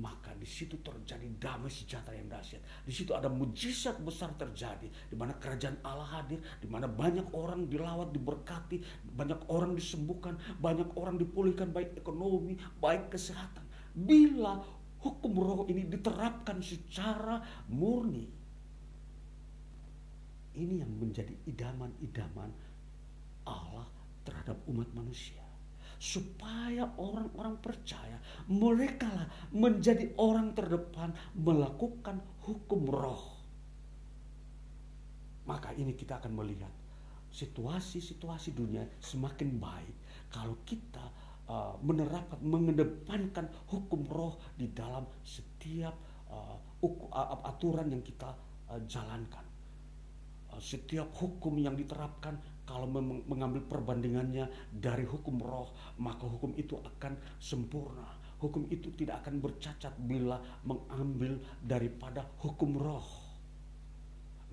maka 0.00 0.32
di 0.32 0.48
situ 0.48 0.80
terjadi 0.80 1.28
damai 1.36 1.68
sejahtera 1.68 2.16
yang 2.16 2.32
dahsyat. 2.32 2.64
Di 2.88 2.92
situ 2.96 3.12
ada 3.12 3.28
mujizat 3.28 4.00
besar 4.00 4.32
terjadi, 4.40 4.88
di 4.88 5.12
mana 5.12 5.36
kerajaan 5.36 5.84
Allah 5.84 6.08
hadir, 6.08 6.40
di 6.64 6.64
mana 6.64 6.88
banyak 6.88 7.28
orang 7.36 7.68
dilawat, 7.68 8.08
diberkati, 8.16 8.80
banyak 9.12 9.44
orang 9.52 9.76
disembuhkan, 9.76 10.40
banyak 10.56 10.88
orang 10.96 11.20
dipulihkan 11.20 11.68
baik 11.76 11.92
ekonomi, 12.00 12.56
baik 12.80 13.12
kesehatan. 13.12 13.68
Bila 13.92 14.64
hukum 15.04 15.32
roh 15.36 15.60
ini 15.68 15.84
diterapkan 15.84 16.64
secara 16.64 17.44
murni, 17.68 18.24
ini 20.56 20.80
yang 20.84 20.92
menjadi 21.00 21.32
idaman-idaman 21.48 22.50
Allah 23.48 23.88
terhadap 24.22 24.58
umat 24.70 24.88
manusia 24.94 25.42
supaya 26.02 26.90
orang-orang 26.98 27.62
percaya 27.62 28.18
mereka 28.50 29.06
lah 29.06 29.26
menjadi 29.54 30.10
orang 30.18 30.50
terdepan 30.50 31.14
melakukan 31.38 32.18
hukum 32.42 32.90
roh. 32.90 33.38
Maka 35.46 35.70
ini 35.78 35.94
kita 35.94 36.18
akan 36.18 36.34
melihat 36.34 36.74
situasi-situasi 37.30 38.50
dunia 38.50 38.82
semakin 38.98 39.62
baik 39.62 39.94
kalau 40.34 40.58
kita 40.66 41.06
uh, 41.46 41.78
menerapkan 41.86 42.42
mengedepankan 42.42 43.46
hukum 43.70 44.02
roh 44.10 44.42
di 44.58 44.74
dalam 44.74 45.06
setiap 45.22 45.94
uh, 46.34 46.58
aturan 47.46 47.94
yang 47.94 48.02
kita 48.02 48.34
uh, 48.74 48.82
jalankan. 48.90 49.51
Setiap 50.62 51.10
hukum 51.18 51.58
yang 51.58 51.74
diterapkan 51.74 52.38
kalau 52.62 52.86
mengambil 53.26 53.66
perbandingannya 53.66 54.46
dari 54.70 55.02
hukum 55.02 55.42
roh, 55.42 55.74
maka 55.98 56.22
hukum 56.22 56.54
itu 56.54 56.78
akan 56.78 57.18
sempurna. 57.42 58.06
Hukum 58.38 58.70
itu 58.70 58.94
tidak 58.94 59.26
akan 59.26 59.42
bercacat 59.42 59.90
bila 60.06 60.38
mengambil 60.62 61.42
daripada 61.58 62.22
hukum 62.38 62.78
roh. 62.78 63.06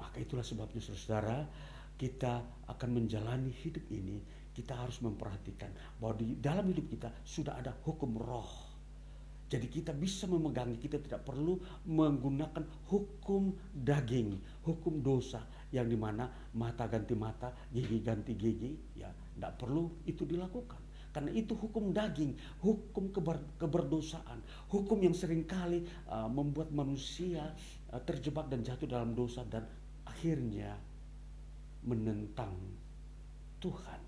Maka 0.02 0.18
itulah 0.18 0.42
sebabnya 0.42 0.82
saudara, 0.82 1.46
kita 1.94 2.42
akan 2.66 2.90
menjalani 2.90 3.54
hidup 3.54 3.86
ini, 3.94 4.18
kita 4.56 4.74
harus 4.74 4.98
memperhatikan 5.06 5.70
bahwa 6.02 6.18
di 6.18 6.42
dalam 6.42 6.66
hidup 6.74 6.90
kita 6.90 7.14
sudah 7.22 7.54
ada 7.60 7.76
hukum 7.86 8.18
roh. 8.18 8.70
Jadi 9.50 9.66
kita 9.66 9.98
bisa 9.98 10.30
memegangi, 10.30 10.78
kita 10.78 11.02
tidak 11.02 11.26
perlu 11.26 11.58
menggunakan 11.90 12.62
hukum 12.94 13.58
daging, 13.74 14.38
hukum 14.62 15.02
dosa, 15.02 15.42
yang 15.70 15.86
di 15.86 15.98
mana 15.98 16.26
mata 16.58 16.90
ganti 16.90 17.14
mata, 17.14 17.54
gigi 17.70 18.02
ganti 18.02 18.34
gigi, 18.34 18.98
ya 18.98 19.10
tidak 19.10 19.54
perlu 19.62 20.04
itu 20.10 20.26
dilakukan. 20.26 20.82
Karena 21.10 21.34
itu 21.34 21.58
hukum 21.58 21.90
daging, 21.90 22.62
hukum 22.62 23.10
keber, 23.10 23.42
keberdosaan, 23.58 24.46
hukum 24.70 25.02
yang 25.02 25.18
sering 25.18 25.42
kali 25.46 25.82
uh, 26.06 26.30
membuat 26.30 26.70
manusia 26.70 27.50
uh, 27.90 28.02
terjebak 28.06 28.46
dan 28.46 28.62
jatuh 28.62 28.86
dalam 28.86 29.18
dosa 29.18 29.42
dan 29.50 29.66
akhirnya 30.06 30.78
menentang 31.82 32.54
Tuhan. 33.58 34.02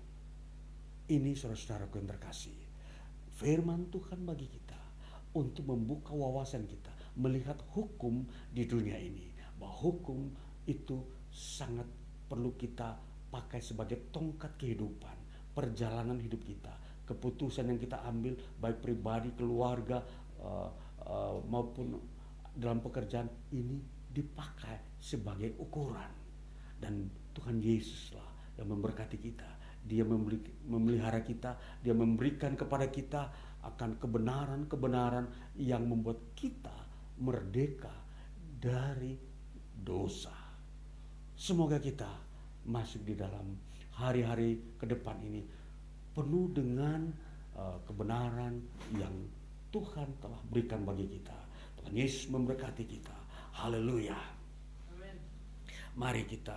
Ini 1.10 1.34
saudara-saudaraku 1.34 1.98
yang 1.98 2.08
terkasih. 2.14 2.58
Firman 3.34 3.90
Tuhan 3.90 4.22
bagi 4.22 4.46
kita 4.46 4.78
untuk 5.34 5.66
membuka 5.66 6.14
wawasan 6.14 6.70
kita 6.70 6.92
melihat 7.18 7.58
hukum 7.74 8.22
di 8.54 8.62
dunia 8.62 8.96
ini. 8.96 9.26
Bahwa 9.58 9.74
hukum 9.74 10.30
itu 10.70 11.02
sangat 11.32 11.88
perlu 12.28 12.52
kita 12.54 13.00
pakai 13.32 13.64
sebagai 13.64 14.12
tongkat 14.12 14.60
kehidupan, 14.60 15.16
perjalanan 15.56 16.20
hidup 16.20 16.44
kita, 16.44 16.76
keputusan 17.08 17.72
yang 17.72 17.80
kita 17.80 18.04
ambil 18.04 18.36
baik 18.60 18.84
pribadi, 18.84 19.32
keluarga 19.32 20.04
uh, 20.44 20.68
uh, 21.08 21.40
maupun 21.48 21.96
dalam 22.52 22.84
pekerjaan 22.84 23.32
ini 23.56 23.80
dipakai 24.12 25.00
sebagai 25.00 25.56
ukuran 25.56 26.12
dan 26.76 27.08
Tuhan 27.32 27.64
Yesuslah 27.64 28.60
yang 28.60 28.68
memberkati 28.68 29.16
kita. 29.16 29.48
Dia 29.82 30.06
memelihara 30.68 31.24
kita, 31.26 31.58
dia 31.82 31.96
memberikan 31.96 32.54
kepada 32.54 32.86
kita 32.86 33.22
akan 33.66 33.98
kebenaran-kebenaran 33.98 35.56
yang 35.58 35.88
membuat 35.88 36.36
kita 36.38 36.76
merdeka 37.18 37.90
dari 38.62 39.18
dosa. 39.74 40.41
Semoga 41.42 41.82
kita 41.82 42.06
masuk 42.70 43.02
di 43.02 43.18
dalam 43.18 43.58
hari-hari 43.98 44.78
ke 44.78 44.86
depan 44.86 45.18
ini 45.26 45.42
penuh 46.14 46.46
dengan 46.54 47.10
uh, 47.58 47.82
kebenaran 47.82 48.62
yang 48.94 49.10
Tuhan 49.74 50.06
telah 50.22 50.38
berikan 50.46 50.86
bagi 50.86 51.02
kita. 51.10 51.34
Tuhan 51.82 51.98
Yesus 51.98 52.30
memberkati 52.30 52.86
kita. 52.86 53.18
Haleluya. 53.58 54.14
Mari 55.98 56.30
kita 56.30 56.54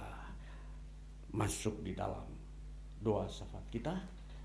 masuk 1.33 1.81
di 1.81 1.97
dalam 1.97 2.29
doa 3.01 3.25
syafaat 3.25 3.65
kita 3.73 3.97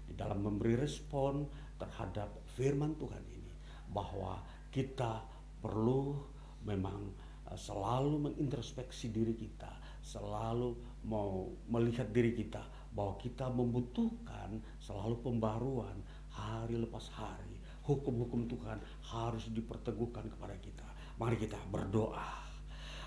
di 0.08 0.16
dalam 0.16 0.40
memberi 0.40 0.72
respon 0.72 1.44
terhadap 1.76 2.32
firman 2.56 2.96
Tuhan 2.96 3.28
ini 3.28 3.52
bahwa 3.92 4.40
kita 4.72 5.20
perlu 5.60 6.16
memang 6.64 7.12
uh, 7.44 7.60
selalu 7.60 8.32
mengintrospeksi 8.32 9.12
diri 9.12 9.36
kita, 9.36 9.79
selalu 10.10 10.74
mau 11.06 11.46
melihat 11.70 12.10
diri 12.10 12.34
kita 12.34 12.66
bahwa 12.90 13.14
kita 13.22 13.46
membutuhkan 13.46 14.58
selalu 14.82 15.22
pembaruan 15.22 16.02
hari 16.34 16.74
lepas 16.82 17.06
hari. 17.14 17.62
Hukum-hukum 17.86 18.50
Tuhan 18.50 18.82
harus 19.14 19.46
diperteguhkan 19.54 20.26
kepada 20.26 20.58
kita. 20.58 20.86
Mari 21.22 21.38
kita 21.38 21.58
berdoa. 21.70 22.50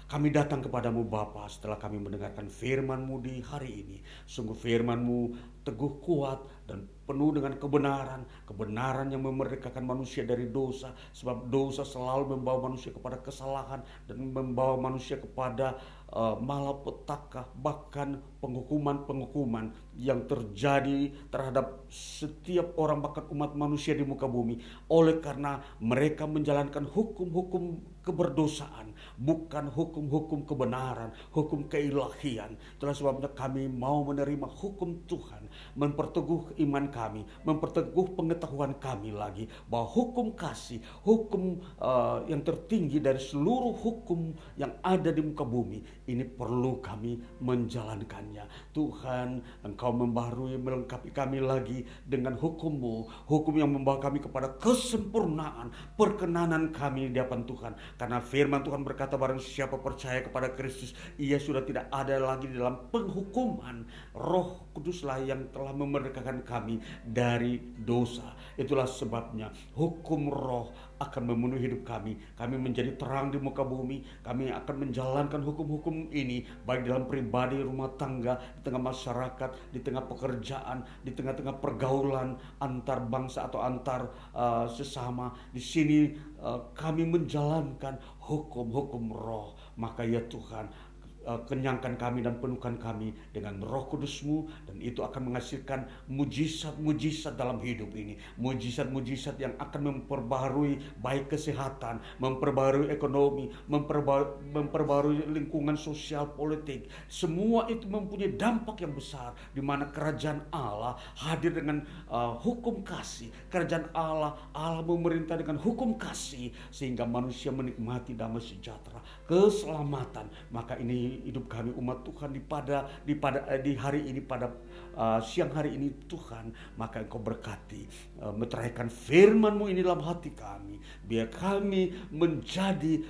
Kami 0.04 0.30
datang 0.30 0.62
kepadamu 0.62 1.08
Bapa 1.10 1.48
setelah 1.50 1.80
kami 1.80 1.98
mendengarkan 1.98 2.46
firman-Mu 2.46 3.24
di 3.24 3.42
hari 3.42 3.82
ini. 3.82 3.98
Sungguh 4.30 4.54
firman-Mu 4.54 5.20
teguh 5.64 6.04
kuat 6.04 6.44
dan 6.70 6.86
penuh 7.08 7.34
dengan 7.34 7.58
kebenaran. 7.58 8.22
Kebenaran 8.46 9.10
yang 9.10 9.26
memerdekakan 9.26 9.82
manusia 9.82 10.22
dari 10.28 10.52
dosa. 10.54 10.94
Sebab 11.18 11.50
dosa 11.50 11.82
selalu 11.82 12.38
membawa 12.38 12.70
manusia 12.70 12.94
kepada 12.94 13.24
kesalahan 13.26 13.82
dan 14.06 14.22
membawa 14.22 14.78
manusia 14.78 15.18
kepada 15.18 15.82
uh, 16.14 16.38
malapetaka. 16.38 17.50
Bahkan 17.58 18.40
penghukuman-penghukuman 18.40 19.74
yang 19.98 20.26
terjadi 20.30 21.12
terhadap 21.34 21.86
setiap 21.90 22.78
orang 22.78 23.02
bahkan 23.02 23.26
umat 23.34 23.58
manusia 23.58 23.98
di 23.98 24.06
muka 24.06 24.30
bumi. 24.30 24.62
Oleh 24.88 25.18
karena 25.20 25.60
mereka 25.82 26.30
menjalankan 26.30 26.86
hukum-hukum 26.86 27.94
keberdosaan, 28.04 28.92
bukan 29.16 29.72
hukum-hukum 29.72 30.44
kebenaran, 30.44 31.16
hukum 31.32 31.72
keilahian. 31.72 32.60
Itulah 32.76 32.92
sebabnya 32.92 33.32
kami 33.32 33.72
mau 33.72 34.04
menerima 34.04 34.44
hukum 34.44 35.08
Tuhan, 35.08 35.48
memperteguh 35.76 36.56
iman 36.64 36.86
kami, 36.88 37.26
memperteguh 37.44 38.16
pengetahuan 38.16 38.78
kami 38.78 39.12
lagi 39.12 39.50
bahwa 39.68 39.90
hukum 39.90 40.32
kasih, 40.38 40.80
hukum 41.02 41.60
uh, 41.82 42.22
yang 42.30 42.46
tertinggi 42.46 43.02
dari 43.02 43.20
seluruh 43.20 43.76
hukum 43.76 44.38
yang 44.56 44.78
ada 44.86 45.10
di 45.10 45.26
muka 45.26 45.44
bumi, 45.44 45.82
ini 46.08 46.24
perlu 46.24 46.80
kami 46.80 47.18
menjalankannya. 47.42 48.46
Tuhan, 48.72 49.42
Engkau 49.66 49.92
membarui 49.92 50.56
melengkapi 50.56 51.10
kami 51.10 51.42
lagi 51.42 51.84
dengan 52.06 52.38
hukummu, 52.38 53.28
hukum 53.28 53.54
yang 53.58 53.74
membawa 53.74 53.98
kami 53.98 54.22
kepada 54.22 54.54
kesempurnaan, 54.62 55.74
perkenanan 55.98 56.70
kami 56.70 57.10
di 57.10 57.24
hadapan 57.24 57.48
Tuhan 57.48 57.74
karena 57.96 58.20
firman 58.20 58.62
Tuhan 58.68 58.84
berkata 58.84 59.16
barang 59.16 59.40
siapa 59.40 59.80
percaya 59.80 60.20
kepada 60.20 60.52
Kristus, 60.52 60.92
ia 61.16 61.40
sudah 61.40 61.64
tidak 61.64 61.88
ada 61.88 62.20
lagi 62.20 62.52
di 62.52 62.60
dalam 62.60 62.92
penghukuman. 62.92 63.88
Roh 64.12 64.68
Kuduslah 64.76 65.24
yang 65.24 65.48
telah 65.56 65.63
memerdekakan 65.72 66.44
kami 66.44 66.84
dari 67.08 67.62
dosa. 67.80 68.36
Itulah 68.60 68.90
sebabnya 68.90 69.48
hukum 69.78 70.28
roh 70.28 70.76
akan 71.04 71.24
memenuhi 71.30 71.68
hidup 71.68 71.84
kami. 71.84 72.16
Kami 72.40 72.56
menjadi 72.56 72.96
terang 72.96 73.34
di 73.34 73.40
muka 73.42 73.66
bumi. 73.66 74.04
Kami 74.24 74.50
akan 74.54 74.76
menjalankan 74.88 75.42
hukum-hukum 75.44 76.12
ini 76.16 76.48
baik 76.64 76.88
dalam 76.88 77.06
pribadi, 77.10 77.60
rumah 77.60 77.92
tangga, 78.00 78.40
di 78.40 78.62
tengah 78.64 78.82
masyarakat, 78.82 79.50
di 79.76 79.80
tengah 79.84 80.04
pekerjaan, 80.08 80.86
di 81.04 81.12
tengah-tengah 81.12 81.60
pergaulan 81.60 82.40
antar 82.64 83.04
bangsa 83.04 83.52
atau 83.52 83.60
antar 83.64 84.12
uh, 84.32 84.66
sesama. 84.70 85.36
Di 85.52 85.60
sini 85.60 86.14
uh, 86.40 86.72
kami 86.72 87.04
menjalankan 87.04 88.00
hukum-hukum 88.24 89.12
roh. 89.12 89.56
Maka 89.76 90.06
ya 90.06 90.22
Tuhan, 90.30 90.70
uh, 90.70 90.83
kenyangkan 91.24 91.96
kami 91.96 92.20
dan 92.24 92.38
penuhkan 92.40 92.76
kami 92.76 93.16
dengan 93.32 93.64
roh 93.64 93.88
kudusmu 93.88 94.48
dan 94.68 94.78
itu 94.84 95.00
akan 95.02 95.32
menghasilkan 95.32 95.88
mujizat-mujizat 96.12 97.40
dalam 97.40 97.64
hidup 97.64 97.92
ini. 97.96 98.20
Mujizat-mujizat 98.36 99.40
yang 99.40 99.56
akan 99.58 100.04
memperbarui 100.04 100.80
baik 101.00 101.32
kesehatan 101.32 102.04
memperbarui 102.20 102.92
ekonomi 102.92 103.50
memperbarui 103.70 105.28
lingkungan 105.32 105.80
sosial 105.80 106.32
politik. 106.36 106.92
Semua 107.08 107.68
itu 107.72 107.88
mempunyai 107.88 108.36
dampak 108.36 108.84
yang 108.84 108.94
besar 108.94 109.34
di 109.56 109.62
mana 109.64 109.90
kerajaan 109.90 110.44
Allah 110.52 111.00
hadir 111.18 111.56
dengan 111.56 111.84
uh, 112.12 112.36
hukum 112.38 112.84
kasih. 112.84 113.32
Kerajaan 113.48 113.90
Allah 113.96 114.36
Allah 114.52 114.84
memerintah 114.84 115.40
dengan 115.40 115.58
hukum 115.60 115.96
kasih 115.96 116.52
sehingga 116.70 117.08
manusia 117.08 117.50
menikmati 117.54 118.14
damai 118.18 118.44
sejahtera 118.44 119.00
keselamatan. 119.24 120.28
Maka 120.52 120.76
ini 120.80 121.24
hidup 121.24 121.48
kami 121.48 121.72
umat 121.80 122.04
Tuhan 122.04 122.36
di 122.36 122.42
pada 122.44 122.88
di 123.08 123.16
pada 123.16 123.48
eh, 123.48 123.62
di 123.64 123.74
hari 123.80 124.08
ini 124.12 124.20
pada 124.20 124.52
uh, 124.96 125.20
siang 125.24 125.52
hari 125.56 125.76
ini 125.80 126.08
Tuhan 126.08 126.52
maka 126.76 127.00
Engkau 127.00 127.24
berkati 127.24 127.88
uh, 128.20 128.36
meteraikan 128.36 128.92
firman-Mu 128.92 129.72
ini 129.72 129.80
dalam 129.80 130.04
hati 130.04 130.36
kami. 130.36 130.80
Biar 131.08 131.32
kami 131.32 131.96
menjadi 132.12 133.04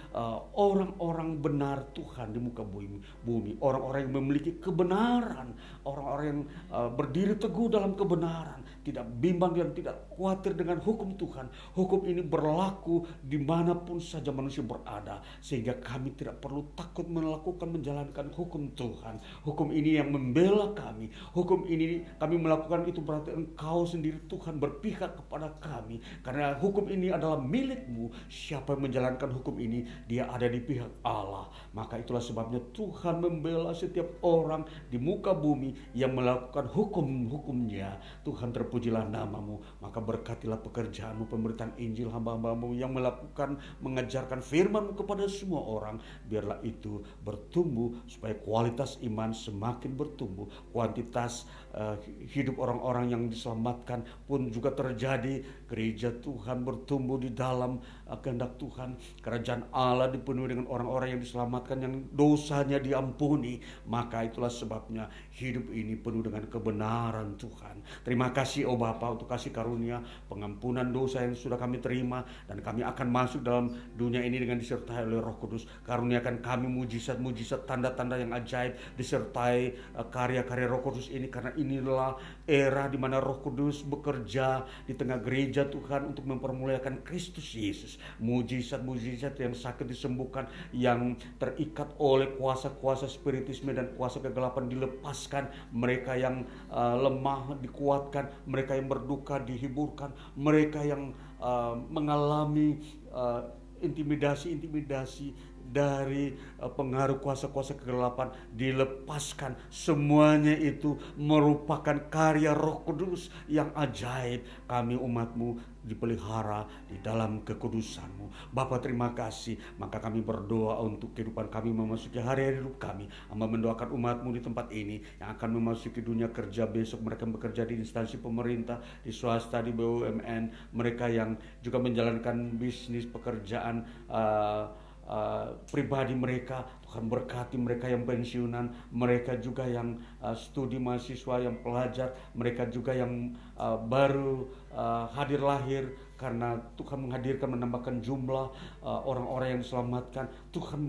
orang-orang 0.54 1.30
uh, 1.38 1.40
benar 1.40 1.78
Tuhan 1.98 2.34
di 2.34 2.40
muka 2.40 2.62
bumi 2.62 3.02
bumi. 3.26 3.52
Orang-orang 3.58 4.10
yang 4.10 4.14
memiliki 4.22 4.62
kebenaran. 4.62 5.54
Orang-orang 5.84 6.26
yang 6.30 6.42
uh, 6.70 6.90
berdiri 6.94 7.36
teguh 7.38 7.74
dalam 7.74 7.98
kebenaran. 7.98 8.62
Tidak 8.84 9.06
bimbang 9.18 9.56
dan 9.56 9.72
tidak 9.72 9.96
khawatir 10.14 10.54
dengan 10.54 10.78
hukum 10.78 11.18
Tuhan. 11.18 11.50
Hukum 11.74 12.06
ini 12.06 12.22
berlaku 12.22 13.08
di 13.26 13.42
mana 13.42 13.74
pun 13.74 13.98
saja 13.98 14.30
manusia 14.30 14.62
berada. 14.62 15.26
Sehingga 15.42 15.82
kami 15.82 16.14
tidak 16.14 16.38
perlu 16.38 16.70
takut 16.78 17.10
melakukan 17.10 17.74
menjalankan 17.74 18.30
hukum 18.38 18.70
Tuhan. 18.78 19.18
Hukum 19.42 19.74
ini 19.74 19.98
yang 19.98 20.14
membela 20.14 20.72
kami. 20.78 21.10
Hukum 21.34 21.66
ini 21.66 22.06
kami 22.22 22.38
melakukan 22.38 22.86
itu 22.86 23.02
berarti 23.02 23.34
engkau 23.34 23.90
sendiri 23.90 24.22
Tuhan 24.30 24.62
berpihak 24.62 25.18
kepada 25.26 25.50
kami. 25.58 26.00
Karena 26.22 26.54
hukum 26.62 26.86
ini 26.88 27.10
adalah 27.10 27.42
milikmu. 27.42 28.14
Siapa 28.30 28.78
yang 28.78 28.92
menjalankan 28.92 29.34
hukum 29.42 29.58
ini, 29.58 29.86
dia 30.06 30.30
ada 30.30 30.46
di 30.46 30.62
pihak 30.62 31.02
Allah. 31.02 31.50
Maka 31.74 31.98
itulah 31.98 32.22
sebabnya 32.22 32.62
Tuhan 32.78 33.20
membela 33.24 33.74
setiap 33.74 34.22
orang 34.22 34.70
di 34.94 35.02
muka 35.02 35.34
bumi 35.34 35.74
yang 35.98 36.14
melakukan 36.14 36.70
hukum-hukumnya. 36.70 37.98
Tuhan 38.22 38.54
terpuji 38.54 38.84
terpujilah 38.84 39.08
namamu. 39.08 39.64
Maka 39.80 40.03
berkatilah 40.04 40.60
pekerjaanmu, 40.60 41.32
pemberitaan 41.32 41.74
Injil 41.80 42.12
hamba-hambamu 42.12 42.76
yang 42.76 42.92
melakukan, 42.92 43.58
mengajarkan 43.80 44.44
firmanmu 44.44 45.00
kepada 45.00 45.26
semua 45.32 45.64
orang. 45.64 46.04
Biarlah 46.28 46.60
itu 46.62 47.02
bertumbuh 47.24 47.96
supaya 48.06 48.36
kualitas 48.38 49.00
iman 49.02 49.32
semakin 49.32 49.96
bertumbuh. 49.96 50.52
Kuantitas 50.76 51.48
uh, 51.74 51.98
hidup 52.30 52.62
orang-orang 52.62 53.12
yang 53.12 53.24
diselamatkan 53.28 54.06
pun 54.30 54.50
juga 54.54 54.72
terjadi. 54.74 55.66
Gereja 55.68 56.14
Tuhan 56.22 56.62
bertumbuh 56.62 57.18
di 57.18 57.34
dalam 57.34 57.82
uh, 58.08 58.18
kehendak 58.22 58.62
Tuhan. 58.62 58.96
Kerajaan 59.20 59.74
Allah 59.74 60.14
dipenuhi 60.14 60.54
dengan 60.54 60.70
orang-orang 60.70 61.18
yang 61.18 61.22
diselamatkan 61.22 61.78
yang 61.82 61.94
dosanya 62.14 62.78
diampuni. 62.78 63.60
Maka 63.90 64.30
itulah 64.30 64.54
sebabnya 64.54 65.10
hidup 65.34 65.74
ini 65.74 65.98
penuh 65.98 66.22
dengan 66.22 66.46
kebenaran 66.46 67.36
Tuhan. 67.42 67.82
Terima 68.06 68.30
kasih 68.30 68.70
oh 68.70 68.78
Bapa 68.78 69.10
untuk 69.10 69.26
kasih 69.26 69.50
karunia 69.50 70.00
pengampunan 70.30 70.86
dosa 70.94 71.26
yang 71.26 71.34
sudah 71.34 71.58
kami 71.58 71.82
terima 71.82 72.22
dan 72.46 72.62
kami 72.62 72.86
akan 72.86 73.08
masuk 73.10 73.42
dalam 73.42 73.74
dunia 73.98 74.22
ini 74.22 74.38
dengan 74.38 74.62
disertai 74.62 75.10
oleh 75.10 75.20
Roh 75.20 75.38
Kudus. 75.42 75.66
Karuniakan 75.84 76.40
kami 76.46 76.70
mujizat-mujizat 76.70 77.66
tanda-tanda 77.66 78.20
yang 78.22 78.32
ajaib 78.36 78.78
disertai 78.94 79.74
uh, 79.98 80.06
karya-karya 80.08 80.68
Roh 80.70 80.86
Kudus 80.86 81.10
ini 81.10 81.28
karena 81.34 81.56
inilah 81.64 82.20
era 82.44 82.92
di 82.92 83.00
mana 83.00 83.24
Roh 83.24 83.40
Kudus 83.40 83.88
bekerja 83.88 84.68
di 84.84 84.94
tengah 84.94 85.24
gereja 85.24 85.64
Tuhan 85.64 86.12
untuk 86.12 86.28
mempermuliakan 86.28 87.08
Kristus 87.08 87.56
Yesus. 87.56 87.96
Mujizat-mujizat 88.20 89.40
yang 89.40 89.56
sakit 89.56 89.88
disembuhkan, 89.88 90.52
yang 90.76 91.16
terikat 91.40 91.96
oleh 91.98 92.36
kuasa-kuasa 92.36 93.08
spiritisme 93.08 93.72
dan 93.72 93.96
kuasa 93.96 94.20
kegelapan 94.20 94.68
dilepaskan, 94.68 95.48
mereka 95.72 96.20
yang 96.20 96.44
uh, 96.68 97.00
lemah 97.00 97.56
dikuatkan, 97.64 98.28
mereka 98.44 98.76
yang 98.76 98.92
berduka 98.92 99.40
dihiburkan, 99.40 100.12
mereka 100.36 100.84
yang 100.84 101.16
uh, 101.40 101.80
mengalami 101.90 102.84
uh, 103.16 103.48
intimidasi-intimidasi 103.84 105.53
dari 105.74 106.38
uh, 106.62 106.70
pengaruh 106.70 107.18
kuasa-kuasa 107.18 107.74
kegelapan 107.74 108.30
dilepaskan. 108.54 109.58
Semuanya 109.74 110.54
itu 110.54 111.02
merupakan 111.18 111.98
karya 112.14 112.54
Roh 112.54 112.86
Kudus 112.86 113.34
yang 113.50 113.74
ajaib. 113.74 114.46
Kami 114.70 114.94
umatmu 114.94 115.74
dipelihara 115.84 116.64
di 116.88 116.96
dalam 117.04 117.44
kekudusanmu. 117.44 118.56
Bapak 118.56 118.88
terima 118.88 119.12
kasih. 119.12 119.60
Maka 119.76 120.00
kami 120.00 120.24
berdoa 120.24 120.80
untuk 120.80 121.12
kehidupan 121.12 121.52
kami 121.52 121.76
memasuki 121.76 122.24
hari-hari 122.24 122.64
hidup 122.64 122.80
kami. 122.80 123.12
Amba 123.28 123.46
mendoakan 123.52 123.92
umatmu 123.92 124.32
di 124.32 124.42
tempat 124.42 124.72
ini 124.72 125.04
yang 125.20 125.36
akan 125.36 125.50
memasuki 125.60 126.00
dunia 126.00 126.32
kerja 126.32 126.64
besok. 126.66 127.04
Mereka 127.04 127.28
bekerja 127.28 127.68
di 127.68 127.76
instansi 127.76 128.22
pemerintah, 128.24 128.80
di 129.04 129.12
swasta, 129.12 129.60
di 129.60 129.76
BUMN. 129.76 130.72
Mereka 130.72 131.12
yang 131.12 131.36
juga 131.60 131.84
menjalankan 131.84 132.56
bisnis 132.56 133.04
pekerjaan 133.04 133.84
uh, 134.08 134.83
uh, 135.08 135.56
pribadi 135.70 136.16
mereka 136.16 136.66
Tuhan 136.86 137.10
berkati 137.10 137.58
mereka 137.58 137.90
yang 137.90 138.06
pensiunan 138.06 138.70
mereka 138.94 139.34
juga 139.42 139.66
yang 139.66 139.98
uh, 140.22 140.38
studi 140.38 140.78
mahasiswa 140.78 141.42
yang 141.42 141.58
pelajar 141.66 142.14
mereka 142.38 142.70
juga 142.70 142.94
yang 142.94 143.34
uh, 143.58 143.82
baru 143.82 144.46
uh, 144.70 145.10
hadir 145.10 145.42
lahir 145.42 145.90
karena 146.14 146.56
Tuhan 146.80 147.04
menghadirkan 147.04 147.52
menambahkan 147.52 148.00
jumlah 148.00 148.48
orang-orang 148.80 149.44
uh, 149.44 149.52
yang 149.58 149.62
diselamatkan. 149.66 150.26
Tuhan 150.56 150.80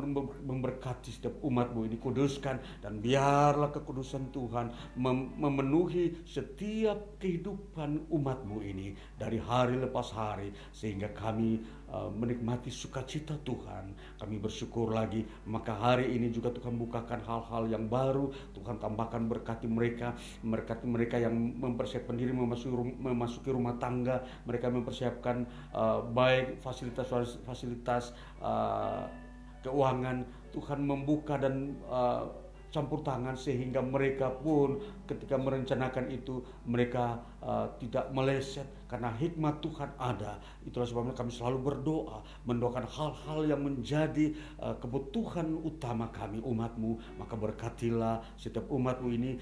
memberkati 0.46 1.10
setiap 1.10 1.42
umatmu 1.42 1.90
ini 1.90 1.98
kuduskan 1.98 2.62
dan 2.78 3.02
biarlah 3.02 3.74
kekudusan 3.74 4.30
Tuhan 4.30 4.70
mem 4.94 5.34
memenuhi 5.34 6.22
setiap 6.22 7.18
kehidupan 7.18 8.06
umatmu 8.14 8.62
ini 8.62 8.94
dari 9.18 9.42
hari 9.42 9.74
lepas 9.80 10.14
hari 10.14 10.54
sehingga 10.70 11.10
kami 11.10 11.58
menikmati 12.14 12.70
sukacita 12.70 13.38
Tuhan. 13.42 13.94
Kami 14.18 14.36
bersyukur 14.40 14.90
lagi 14.90 15.24
maka 15.46 15.74
hari 15.74 16.14
ini 16.14 16.30
juga 16.30 16.50
Tuhan 16.50 16.74
bukakan 16.78 17.20
hal-hal 17.24 17.64
yang 17.70 17.86
baru. 17.86 18.30
Tuhan 18.56 18.80
tambahkan 18.80 19.26
berkati 19.26 19.66
mereka 19.70 20.14
berkati 20.44 20.84
mereka 20.86 21.16
yang 21.20 21.34
mempersiapkan 21.34 22.16
diri 22.16 22.32
memasuki, 22.34 22.72
memasuki 22.98 23.48
rumah 23.50 23.76
tangga. 23.78 24.22
Mereka 24.46 24.70
mempersiapkan 24.70 25.46
uh, 25.72 26.02
baik 26.04 26.60
fasilitas-fasilitas 26.60 28.14
uh, 28.42 29.06
keuangan. 29.64 30.26
Tuhan 30.54 30.86
membuka 30.86 31.34
dan 31.34 31.74
uh, 31.90 32.30
campur 32.74 33.06
tangan 33.06 33.38
sehingga 33.38 33.78
mereka 33.78 34.34
pun 34.34 34.82
ketika 35.06 35.38
merencanakan 35.38 36.10
itu 36.10 36.42
mereka 36.66 37.22
uh, 37.38 37.70
tidak 37.78 38.10
meleset 38.10 38.66
karena 38.94 39.10
hikmat 39.10 39.58
Tuhan 39.58 39.90
ada. 39.98 40.38
Itulah 40.62 40.86
sebabnya 40.86 41.18
kami 41.18 41.34
selalu 41.34 41.66
berdoa, 41.66 42.22
mendoakan 42.46 42.86
hal-hal 42.86 43.42
yang 43.42 43.66
menjadi 43.66 44.30
uh, 44.62 44.78
kebutuhan 44.78 45.50
utama 45.66 46.14
kami 46.14 46.38
umatmu. 46.38 47.18
Maka 47.18 47.34
berkatilah 47.34 48.22
setiap 48.38 48.70
umatmu 48.70 49.10
ini 49.10 49.34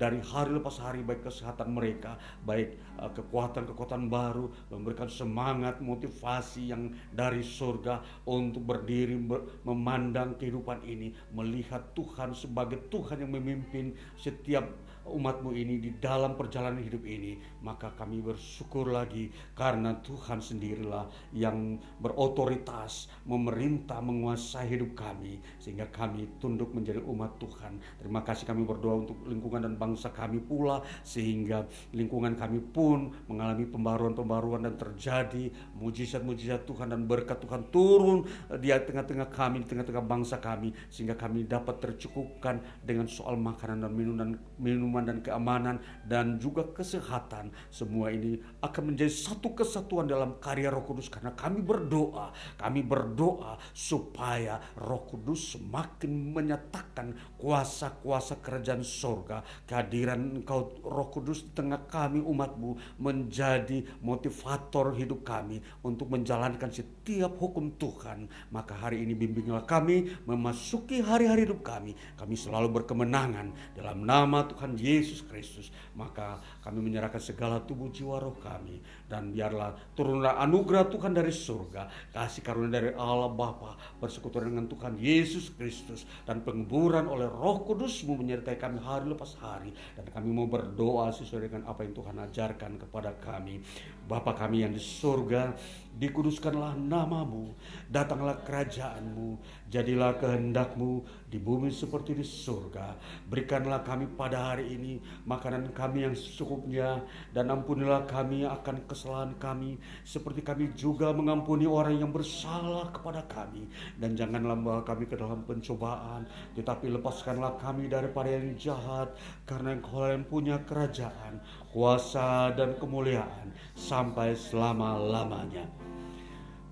dari 0.00 0.24
hari 0.24 0.56
lepas 0.56 0.80
hari 0.80 1.04
baik 1.04 1.20
kesehatan 1.20 1.68
mereka, 1.68 2.16
baik 2.48 2.80
uh, 2.96 3.12
kekuatan-kekuatan 3.12 4.08
baru, 4.08 4.48
memberikan 4.72 5.12
semangat, 5.12 5.84
motivasi 5.84 6.72
yang 6.72 6.88
dari 7.12 7.44
surga 7.44 8.24
untuk 8.24 8.64
berdiri 8.64 9.20
ber, 9.20 9.68
memandang 9.68 10.40
kehidupan 10.40 10.80
ini, 10.88 11.12
melihat 11.36 11.92
Tuhan 11.92 12.32
sebagai 12.32 12.88
Tuhan 12.88 13.20
yang 13.20 13.36
memimpin 13.36 13.92
setiap 14.16 14.64
umatmu 15.10 15.56
ini 15.56 15.80
di 15.80 15.90
dalam 15.98 16.36
perjalanan 16.36 16.80
hidup 16.80 17.04
ini 17.04 17.36
maka 17.64 17.92
kami 17.96 18.22
bersyukur 18.22 18.88
lagi 18.88 19.28
karena 19.56 19.98
Tuhan 20.00 20.38
sendirilah 20.38 21.34
yang 21.34 21.80
berotoritas 21.98 23.10
memerintah 23.26 23.98
menguasai 24.00 24.68
hidup 24.70 24.94
kami 24.94 25.42
sehingga 25.58 25.88
kami 25.90 26.38
tunduk 26.38 26.70
menjadi 26.72 27.02
umat 27.04 27.36
Tuhan. 27.42 27.80
Terima 27.98 28.22
kasih 28.22 28.46
kami 28.48 28.62
berdoa 28.64 29.04
untuk 29.04 29.18
lingkungan 29.26 29.64
dan 29.66 29.74
bangsa 29.74 30.14
kami 30.14 30.40
pula 30.42 30.80
sehingga 31.02 31.66
lingkungan 31.92 32.38
kami 32.38 32.62
pun 32.62 33.10
mengalami 33.26 33.66
pembaruan-pembaruan 33.66 34.64
dan 34.64 34.74
terjadi 34.78 35.50
mujizat-mujizat 35.76 36.64
Tuhan 36.64 36.90
dan 36.94 37.04
berkat 37.04 37.42
Tuhan 37.42 37.68
turun 37.68 38.24
di 38.58 38.70
tengah-tengah 38.70 39.28
kami 39.30 39.62
di 39.62 39.68
tengah-tengah 39.68 40.04
bangsa 40.04 40.38
kami 40.38 40.72
sehingga 40.88 41.18
kami 41.18 41.44
dapat 41.44 41.78
tercukupkan 41.82 42.60
dengan 42.82 43.06
soal 43.10 43.36
makanan 43.38 43.86
dan 43.86 43.92
minuman 43.92 44.30
minuman 44.58 44.97
dan 45.04 45.20
keamanan 45.22 45.78
dan 46.08 46.40
juga 46.40 46.64
kesehatan. 46.72 47.52
Semua 47.68 48.10
ini 48.10 48.40
akan 48.64 48.94
menjadi 48.94 49.12
satu 49.12 49.54
kesatuan 49.54 50.08
dalam 50.08 50.40
karya 50.42 50.72
Roh 50.72 50.82
Kudus 50.82 51.12
karena 51.12 51.36
kami 51.36 51.62
berdoa, 51.62 52.32
kami 52.56 52.80
berdoa 52.82 53.60
supaya 53.70 54.58
Roh 54.80 55.04
Kudus 55.06 55.54
semakin 55.54 56.34
menyatakan 56.34 57.14
kuasa-kuasa 57.38 58.40
kerajaan 58.42 58.82
sorga. 58.82 59.44
Kehadiran 59.68 60.42
Engkau 60.42 60.80
Roh 60.82 61.08
Kudus 61.12 61.44
di 61.44 61.52
tengah 61.54 61.84
kami 61.86 62.24
umatmu 62.24 62.98
menjadi 62.98 63.84
motivator 64.00 64.96
hidup 64.96 65.22
kami 65.22 65.60
untuk 65.84 66.08
menjalankan 66.10 66.72
setiap 66.72 67.36
hukum 67.36 67.76
Tuhan. 67.76 68.26
Maka 68.50 68.74
hari 68.74 69.04
ini 69.04 69.12
bimbinglah 69.12 69.68
kami 69.68 70.08
memasuki 70.24 71.04
hari-hari 71.04 71.44
hidup 71.44 71.60
kami. 71.60 71.94
Kami 72.16 72.34
selalu 72.34 72.82
berkemenangan 72.82 73.76
dalam 73.76 74.02
nama 74.02 74.48
Tuhan 74.48 74.74
Yesus 74.74 74.87
Yesus 74.88 75.20
Kristus, 75.28 75.68
maka 75.92 76.40
kami 76.64 76.80
menyerahkan 76.80 77.20
segala 77.20 77.60
tubuh 77.60 77.92
jiwa 77.92 78.16
roh 78.16 78.36
kami 78.40 78.80
dan 79.08 79.32
biarlah 79.32 79.72
turunlah 79.96 80.36
anugerah 80.44 80.86
Tuhan 80.92 81.16
dari 81.16 81.32
surga, 81.32 82.12
kasih 82.12 82.44
karunia 82.44 82.78
dari 82.78 82.92
Allah 82.92 83.32
Bapa 83.32 83.74
bersekutu 83.98 84.38
dengan 84.44 84.68
Tuhan 84.68 85.00
Yesus 85.00 85.50
Kristus 85.56 86.04
dan 86.28 86.44
penguburan 86.44 87.08
oleh 87.08 87.26
Roh 87.26 87.64
Kudusmu 87.64 88.20
menyertai 88.20 88.60
kami 88.60 88.78
hari 88.84 89.08
lepas 89.08 89.34
hari 89.40 89.72
dan 89.96 90.04
kami 90.12 90.28
mau 90.28 90.46
berdoa 90.46 91.08
sesuai 91.10 91.48
dengan 91.48 91.64
apa 91.66 91.88
yang 91.88 91.96
Tuhan 91.96 92.16
ajarkan 92.28 92.72
kepada 92.76 93.16
kami. 93.18 93.64
Bapa 94.08 94.32
kami 94.32 94.64
yang 94.64 94.72
di 94.72 94.80
surga, 94.80 95.52
dikuduskanlah 96.00 96.80
namamu, 96.80 97.52
datanglah 97.92 98.40
kerajaanmu, 98.40 99.36
jadilah 99.68 100.16
kehendakmu 100.16 101.04
di 101.28 101.36
bumi 101.36 101.68
seperti 101.68 102.16
di 102.16 102.24
surga. 102.24 102.96
Berikanlah 103.28 103.84
kami 103.84 104.08
pada 104.16 104.54
hari 104.54 104.72
ini 104.80 104.96
makanan 105.28 105.76
kami 105.76 106.08
yang 106.08 106.16
secukupnya, 106.16 107.04
dan 107.36 107.52
ampunilah 107.52 108.08
kami 108.08 108.48
akan 108.48 108.88
kesalahan 108.98 109.38
kami, 109.38 109.78
seperti 110.02 110.42
kami 110.42 110.74
juga 110.74 111.14
mengampuni 111.14 111.70
orang 111.70 112.02
yang 112.02 112.10
bersalah 112.10 112.90
kepada 112.90 113.22
kami. 113.30 113.70
Dan 113.94 114.18
janganlah 114.18 114.58
membawa 114.58 114.82
kami 114.82 115.06
ke 115.06 115.14
dalam 115.14 115.46
pencobaan, 115.46 116.26
tetapi 116.58 116.90
lepaskanlah 116.98 117.54
kami 117.62 117.86
daripada 117.86 118.34
yang 118.34 118.58
jahat, 118.58 119.14
karena 119.46 119.78
engkau 119.78 120.02
yang 120.02 120.26
punya 120.26 120.58
kerajaan, 120.66 121.38
kuasa 121.70 122.50
dan 122.58 122.74
kemuliaan 122.82 123.54
sampai 123.78 124.34
selama-lamanya. 124.34 125.70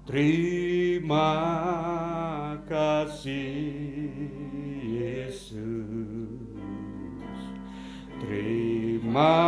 Terima 0.06 1.30
kasih 2.66 4.10
Yesus 4.82 6.46
Terima 8.26 9.38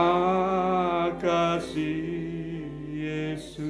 kasih 1.18 2.37
Yesus. 3.08 3.64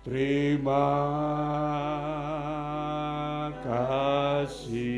Terima 0.03 0.99
kasih 3.63 4.96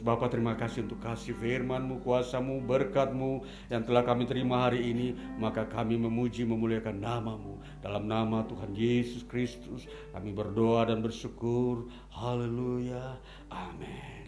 Yesus. 0.00 0.08
Bapa 0.08 0.32
terima 0.32 0.56
kasih 0.56 0.88
untuk 0.88 1.04
kasih 1.04 1.36
firmanmu, 1.36 2.00
kuasamu, 2.00 2.64
berkatmu 2.64 3.44
yang 3.68 3.84
telah 3.84 4.02
kami 4.02 4.24
terima 4.24 4.64
hari 4.64 4.88
ini. 4.88 5.12
Maka 5.36 5.68
kami 5.68 6.00
memuji 6.00 6.48
memuliakan 6.48 6.96
namamu. 6.96 7.60
Dalam 7.84 8.08
nama 8.08 8.48
Tuhan 8.48 8.72
Yesus 8.72 9.22
Kristus 9.28 9.84
kami 10.16 10.32
berdoa 10.32 10.88
dan 10.88 11.04
bersyukur. 11.04 11.92
Haleluya. 12.08 13.20
Amin 13.52 14.19